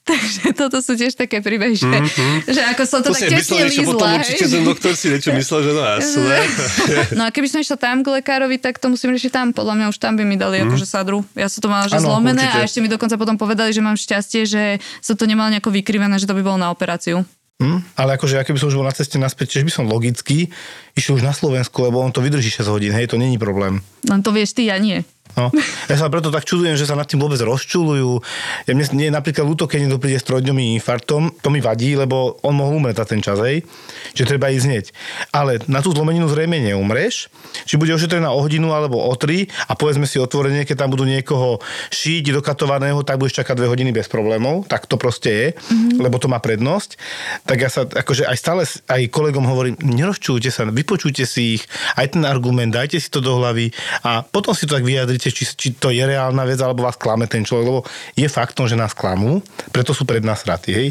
Takže 0.11 0.59
toto 0.59 0.83
sú 0.83 0.99
tiež 0.99 1.15
také 1.15 1.39
príbehy, 1.39 1.79
že, 1.79 1.87
mm-hmm. 1.87 2.51
že 2.51 2.61
ako 2.75 2.83
som 2.91 3.01
to, 3.07 3.15
to 3.15 3.23
tak 3.23 3.39
tesne 3.39 3.71
lízla. 3.71 3.87
potom 3.87 4.09
určite 4.19 4.47
ten 4.51 4.63
doktor 4.67 4.93
si 4.99 5.07
niečo 5.15 5.31
myslel, 5.31 5.61
že 5.63 5.71
no 5.71 5.83
jasné. 5.87 6.37
no 7.19 7.23
a 7.23 7.31
keby 7.31 7.47
som 7.47 7.63
išla 7.63 7.79
tam 7.79 8.03
k 8.03 8.19
lekárovi, 8.19 8.59
tak 8.59 8.83
to 8.83 8.91
musím 8.91 9.15
riešiť 9.15 9.31
tam. 9.31 9.47
Podľa 9.55 9.75
mňa 9.79 9.87
už 9.95 9.99
tam 10.03 10.19
by 10.19 10.27
mi 10.27 10.35
dali 10.35 10.59
mm. 10.59 10.67
akože 10.67 10.87
sadru. 10.91 11.23
Ja 11.39 11.47
som 11.47 11.63
to 11.63 11.71
mala 11.71 11.87
že 11.87 12.03
ano, 12.03 12.19
zlomené 12.19 12.43
určite. 12.43 12.59
a 12.59 12.67
ešte 12.67 12.79
mi 12.83 12.91
dokonca 12.91 13.15
potom 13.15 13.39
povedali, 13.39 13.71
že 13.71 13.79
mám 13.79 13.95
šťastie, 13.95 14.43
že 14.43 14.63
som 14.99 15.15
to 15.15 15.23
nemala 15.31 15.55
nejako 15.55 15.71
vykrivené, 15.71 16.19
že 16.19 16.27
to 16.27 16.35
by 16.35 16.43
bolo 16.43 16.59
na 16.59 16.75
operáciu. 16.75 17.23
Hm? 17.63 17.79
Ale 17.95 18.19
akože, 18.19 18.43
keby 18.43 18.59
som 18.59 18.75
už 18.75 18.79
bol 18.83 18.89
na 18.91 18.91
ceste 18.91 19.23
naspäť, 19.23 19.55
tiež 19.55 19.65
by 19.71 19.73
som 19.73 19.85
logicky 19.87 20.51
išiel 20.99 21.23
už 21.23 21.23
na 21.23 21.31
Slovensku, 21.31 21.79
lebo 21.87 22.03
on 22.03 22.11
to 22.11 22.19
vydrží 22.19 22.51
6 22.51 22.67
hodín, 22.67 22.91
hej, 22.91 23.07
to 23.07 23.15
není 23.15 23.39
problém. 23.39 23.79
Len 24.03 24.19
to 24.19 24.35
vieš 24.35 24.59
ty, 24.59 24.67
ja 24.67 24.83
nie. 24.83 25.07
No, 25.33 25.49
ja 25.89 25.97
sa 25.97 26.13
preto 26.13 26.29
tak 26.29 26.45
čudujem, 26.45 26.77
že 26.77 26.85
sa 26.85 26.93
nad 26.93 27.09
tým 27.09 27.17
vôbec 27.17 27.41
rozčulujú. 27.41 28.21
Ja 28.69 28.73
mne 28.77 28.85
nie 28.93 29.07
je 29.09 29.15
napríklad 29.17 29.49
ľúto, 29.49 29.65
keď 29.65 29.89
niekto 29.89 29.97
príde 29.97 30.21
s 30.21 30.29
trojdňovým 30.29 30.77
infartom, 30.77 31.33
to 31.41 31.49
mi 31.49 31.65
vadí, 31.65 31.97
lebo 31.97 32.37
on 32.45 32.53
mohol 32.53 32.77
umrieť 32.77 33.01
za 33.01 33.07
ten 33.09 33.21
čas, 33.25 33.41
hej, 33.41 33.65
že 34.13 34.29
treba 34.29 34.53
ísť 34.53 34.67
hneď. 34.69 34.85
Ale 35.33 35.65
na 35.73 35.81
tú 35.81 35.97
zlomeninu 35.97 36.29
zrejme 36.29 36.61
neumreš, 36.61 37.33
či 37.65 37.81
bude 37.81 37.97
ošetrená 37.97 38.29
o 38.29 38.45
hodinu 38.45 38.77
alebo 38.77 39.01
o 39.01 39.15
tri 39.17 39.49
a 39.69 39.73
povedzme 39.73 40.05
si 40.05 40.21
otvorene, 40.21 40.69
keď 40.69 40.85
tam 40.85 40.93
budú 40.93 41.09
niekoho 41.09 41.65
šiť 41.89 42.37
dokatovaného, 42.37 43.01
tak 43.01 43.17
budeš 43.17 43.41
čakať 43.41 43.57
dve 43.57 43.73
hodiny 43.73 43.91
bez 43.97 44.13
problémov, 44.13 44.69
tak 44.69 44.85
to 44.85 45.01
proste 45.01 45.31
je, 45.33 45.47
mm-hmm. 45.57 45.97
lebo 45.97 46.21
to 46.21 46.29
má 46.29 46.45
prednosť. 46.45 47.01
Tak 47.49 47.57
ja 47.57 47.73
sa 47.73 47.89
akože 47.89 48.29
aj 48.29 48.37
stále 48.37 48.63
aj 48.69 49.09
kolegom 49.09 49.49
hovorím, 49.49 49.81
nerozčujte 49.81 50.53
sa, 50.53 50.69
vypočujte 50.69 51.25
si 51.25 51.57
ich, 51.57 51.65
aj 51.97 52.13
ten 52.19 52.29
argument, 52.29 52.69
dajte 52.69 53.01
si 53.01 53.09
to 53.09 53.25
do 53.25 53.41
hlavy 53.41 53.73
a 54.05 54.21
potom 54.21 54.53
si 54.53 54.69
to 54.69 54.77
tak 54.77 54.85
vyjadriť 54.85 55.22
viete, 55.23 55.39
či, 55.39 55.45
či 55.55 55.69
to 55.79 55.95
je 55.95 56.03
reálna 56.03 56.43
vec, 56.43 56.59
alebo 56.59 56.83
vás 56.83 56.99
klame 56.99 57.31
ten 57.31 57.47
človek, 57.47 57.67
lebo 57.71 57.81
je 58.19 58.27
faktom, 58.27 58.67
že 58.67 58.75
nás 58.75 58.91
klamú, 58.91 59.39
preto 59.71 59.95
sú 59.95 60.03
pred 60.03 60.27
nás 60.27 60.43
raty, 60.43 60.71
hej. 60.75 60.89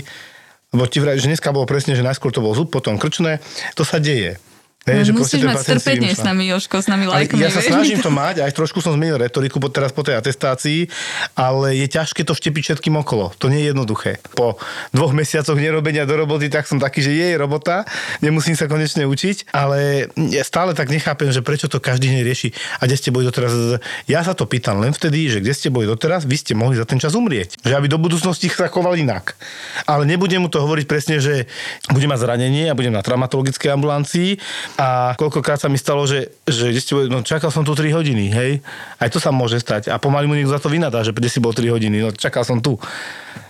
Lebo 0.71 0.87
ti 0.87 1.03
vraj, 1.03 1.19
že 1.19 1.27
dneska 1.27 1.51
bolo 1.51 1.67
presne, 1.67 1.99
že 1.99 2.05
najskôr 2.05 2.31
to 2.31 2.39
bol 2.39 2.55
zub, 2.55 2.71
potom 2.71 2.95
krčné, 2.95 3.43
to 3.75 3.83
sa 3.83 3.99
deje. 3.99 4.39
Hej, 4.81 5.09
že 5.09 5.13
Musíš 5.13 5.45
mať 5.45 5.61
strpenie 5.61 6.09
s 6.09 6.25
nami, 6.25 6.49
Joško, 6.49 6.81
s 6.81 6.89
nami 6.89 7.05
lajkmi. 7.05 7.37
Ja 7.37 7.53
sa 7.53 7.61
snažím 7.61 8.01
to 8.01 8.09
mať, 8.09 8.41
aj 8.41 8.49
trošku 8.49 8.81
som 8.81 8.97
zmenil 8.97 9.21
retoriku 9.21 9.61
teraz 9.69 9.93
po 9.93 10.01
tej 10.01 10.17
atestácii, 10.17 10.89
ale 11.37 11.77
je 11.77 11.85
ťažké 11.85 12.25
to 12.25 12.33
vštepiť 12.33 12.63
všetkým 12.65 12.97
okolo. 12.97 13.29
To 13.37 13.45
nie 13.53 13.61
je 13.61 13.77
jednoduché. 13.77 14.17
Po 14.33 14.57
dvoch 14.89 15.13
mesiacoch 15.13 15.53
nerobenia 15.53 16.09
do 16.09 16.17
roboty, 16.17 16.49
tak 16.49 16.65
som 16.65 16.81
taký, 16.81 17.05
že 17.05 17.13
je 17.13 17.37
robota, 17.37 17.85
nemusím 18.25 18.57
sa 18.57 18.65
konečne 18.65 19.05
učiť, 19.05 19.53
ale 19.53 20.09
ja 20.17 20.41
stále 20.41 20.73
tak 20.73 20.89
nechápem, 20.89 21.29
že 21.29 21.45
prečo 21.45 21.69
to 21.69 21.77
každý 21.77 22.09
deň 22.17 22.25
rieši. 22.25 22.49
A 22.81 22.89
kde 22.89 22.97
ste 22.97 23.13
boli 23.13 23.29
doteraz? 23.29 23.77
Ja 24.09 24.25
sa 24.25 24.33
to 24.33 24.49
pýtam 24.49 24.81
len 24.81 24.97
vtedy, 24.97 25.29
že 25.29 25.45
kde 25.45 25.53
ste 25.53 25.69
boli 25.69 25.85
doteraz, 25.85 26.25
vy 26.25 26.41
ste 26.41 26.57
mohli 26.57 26.73
za 26.73 26.89
ten 26.89 26.97
čas 26.97 27.13
umrieť. 27.13 27.61
Že 27.61 27.77
aby 27.77 27.85
do 27.85 28.01
budúcnosti 28.01 28.49
sa 28.49 28.65
choval 28.65 28.97
inak. 28.97 29.37
Ale 29.85 30.09
nebudem 30.09 30.41
mu 30.41 30.49
to 30.49 30.57
hovoriť 30.57 30.85
presne, 30.89 31.21
že 31.21 31.45
budem 31.93 32.09
mať 32.09 32.25
zranenie 32.25 32.65
a 32.65 32.73
budem 32.73 32.97
na 32.97 33.05
traumatologickej 33.05 33.69
ambulancii 33.77 34.41
a 34.77 35.17
koľkokrát 35.19 35.59
sa 35.59 35.67
mi 35.67 35.75
stalo, 35.75 36.07
že, 36.07 36.31
že 36.47 36.71
ste, 36.79 36.93
no, 37.11 37.23
čakal 37.25 37.51
som 37.51 37.65
tu 37.67 37.75
3 37.75 37.91
hodiny, 37.91 38.31
hej. 38.31 38.51
Aj 38.97 39.09
to 39.11 39.19
sa 39.19 39.33
môže 39.33 39.59
stať. 39.59 39.91
A 39.91 39.99
pomaly 39.99 40.25
mu 40.29 40.33
niekto 40.37 40.53
za 40.53 40.61
to 40.63 40.71
vynadá, 40.71 41.03
že 41.03 41.11
kde 41.11 41.27
si 41.27 41.43
bol 41.43 41.51
3 41.51 41.67
hodiny, 41.71 41.97
no 42.01 42.09
čakal 42.15 42.47
som 42.47 42.63
tu. 42.63 42.79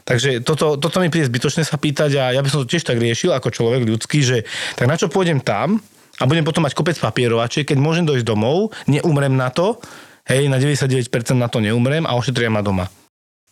Takže 0.04 0.42
toto, 0.42 0.82
toto 0.82 0.98
mi 0.98 1.14
príde 1.14 1.30
zbytočné 1.30 1.62
sa 1.62 1.78
pýtať 1.78 2.12
a 2.18 2.24
ja 2.34 2.42
by 2.42 2.50
som 2.50 2.66
to 2.66 2.72
tiež 2.72 2.84
tak 2.84 2.98
riešil 2.98 3.32
ako 3.32 3.54
človek 3.54 3.86
ľudský, 3.86 4.20
že 4.26 4.38
tak 4.74 4.90
na 4.90 4.98
čo 4.98 5.08
pôjdem 5.08 5.40
tam 5.40 5.78
a 6.18 6.24
budem 6.26 6.46
potom 6.46 6.66
mať 6.66 6.74
kopec 6.74 6.98
papierovačiek, 6.98 7.66
keď 7.66 7.78
môžem 7.78 8.06
dojsť 8.06 8.26
domov, 8.26 8.74
neumrem 8.90 9.34
na 9.34 9.54
to, 9.54 9.78
hej, 10.26 10.50
na 10.50 10.58
99% 10.58 11.08
na 11.38 11.48
to 11.48 11.62
neumrem 11.62 12.04
a 12.06 12.18
ošetria 12.18 12.50
ma 12.50 12.66
doma. 12.66 12.90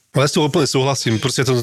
Ale 0.10 0.26
ja 0.26 0.30
s 0.30 0.34
tým 0.34 0.42
úplne 0.42 0.66
súhlasím, 0.66 1.22
proste 1.22 1.46
to, 1.46 1.62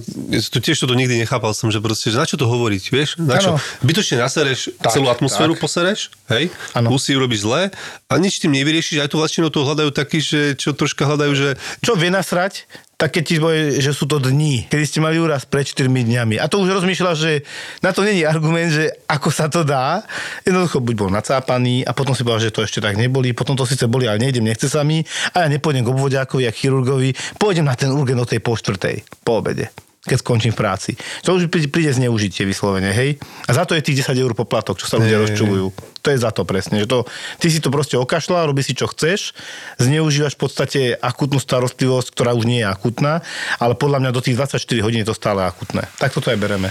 to 0.55 0.59
tiež 0.63 0.79
to 0.79 0.87
nikdy 0.95 1.19
nechápal 1.19 1.51
som, 1.51 1.67
že 1.67 1.83
proste, 1.83 2.15
že 2.15 2.17
na 2.23 2.31
čo 2.31 2.39
to 2.39 2.47
hovoriť, 2.47 2.85
vieš? 2.95 3.19
Na 3.19 3.43
čo? 3.43 3.59
Bytočne 3.83 4.23
nasereš 4.23 4.71
tak, 4.79 4.95
celú 4.95 5.11
atmosféru, 5.11 5.59
tak. 5.59 5.67
posereš, 5.67 6.15
hej? 6.31 6.55
Ano. 6.71 6.95
Musí 6.95 7.11
urobiť 7.19 7.43
zle 7.43 7.75
a 8.07 8.13
nič 8.23 8.39
tým 8.39 8.55
nevyriešiš, 8.55 9.03
aj 9.03 9.11
tu 9.11 9.19
vlastne 9.19 9.51
to 9.51 9.67
hľadajú 9.67 9.91
takí, 9.91 10.23
že 10.23 10.55
čo 10.55 10.79
troška 10.79 11.11
hľadajú, 11.11 11.33
že... 11.35 11.49
Čo 11.83 11.99
vie 11.99 12.07
nasrať, 12.07 12.71
tak 12.97 13.13
keď 13.13 13.25
ti 13.29 13.37
povie, 13.37 13.77
že 13.77 13.93
sú 13.93 14.09
to 14.09 14.17
dni, 14.17 14.65
kedy 14.73 14.85
ste 14.89 15.05
mali 15.05 15.21
úraz 15.21 15.45
pred 15.45 15.69
4 15.69 15.85
dňami. 15.85 16.41
A 16.41 16.49
to 16.49 16.65
už 16.65 16.81
rozmýšľa, 16.81 17.13
že 17.13 17.45
na 17.85 17.93
to 17.93 18.01
není 18.01 18.25
argument, 18.25 18.73
že 18.73 18.89
ako 19.05 19.29
sa 19.29 19.53
to 19.53 19.69
dá. 19.69 20.01
Jednoducho 20.49 20.81
buď 20.81 20.95
bol 20.97 21.11
nacápaný 21.13 21.85
a 21.85 21.93
potom 21.93 22.17
si 22.17 22.25
povedal, 22.25 22.49
že 22.49 22.57
to 22.57 22.65
ešte 22.65 22.81
tak 22.81 22.97
neboli, 22.97 23.37
potom 23.37 23.53
to 23.53 23.69
síce 23.69 23.85
boli, 23.85 24.09
ale 24.09 24.17
nejdem, 24.17 24.49
nechce 24.49 24.73
sa 24.73 24.81
mi 24.81 25.05
a 25.37 25.45
ja 25.45 25.49
nepôjdem 25.53 25.85
k 25.85 25.93
obvodiakovi 25.93 26.49
a 26.49 26.53
chirurgovi, 26.57 27.13
pôjdem 27.37 27.69
na 27.69 27.77
ten 27.77 27.93
urgen 27.93 28.17
o 28.17 28.25
tej 28.25 28.41
po 28.41 28.57
štvrtej, 28.57 29.05
po 29.21 29.45
obede 29.45 29.86
keď 30.07 30.19
skončím 30.23 30.55
v 30.55 30.59
práci. 30.63 30.91
To 31.27 31.37
už 31.37 31.51
príde, 31.51 31.91
zneužitie 31.93 32.47
vyslovene, 32.47 32.95
hej? 32.95 33.19
A 33.47 33.51
za 33.53 33.67
to 33.67 33.75
je 33.75 33.83
tých 33.83 34.07
10 34.07 34.17
eur 34.17 34.33
poplatok, 34.33 34.79
čo 34.79 34.87
sa 34.87 34.97
ľudia 35.03 35.19
rozčulujú. 35.21 35.75
To 36.03 36.09
je 36.15 36.19
za 36.23 36.31
to 36.31 36.47
presne, 36.47 36.79
že 36.79 36.87
to, 36.87 37.03
ty 37.43 37.51
si 37.51 37.59
to 37.59 37.75
proste 37.75 37.99
okašľal, 37.99 38.47
robí 38.47 38.63
si 38.63 38.79
čo 38.79 38.87
chceš, 38.87 39.35
zneužívaš 39.83 40.39
v 40.39 40.41
podstate 40.41 40.81
akutnú 40.95 41.43
starostlivosť, 41.43 42.15
ktorá 42.15 42.33
už 42.39 42.47
nie 42.47 42.63
je 42.63 42.71
akutná, 42.71 43.27
ale 43.59 43.75
podľa 43.75 44.07
mňa 44.07 44.11
do 44.15 44.23
tých 44.23 44.39
24 44.39 44.87
hodín 44.87 45.03
je 45.03 45.11
to 45.11 45.19
stále 45.19 45.43
akutné. 45.43 45.91
Tak 45.99 46.15
toto 46.15 46.31
aj 46.31 46.39
bereme. 46.39 46.71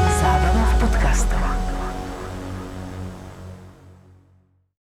Zábrná 1.11 1.23
v 1.23 1.27
podcastovách. 1.27 1.60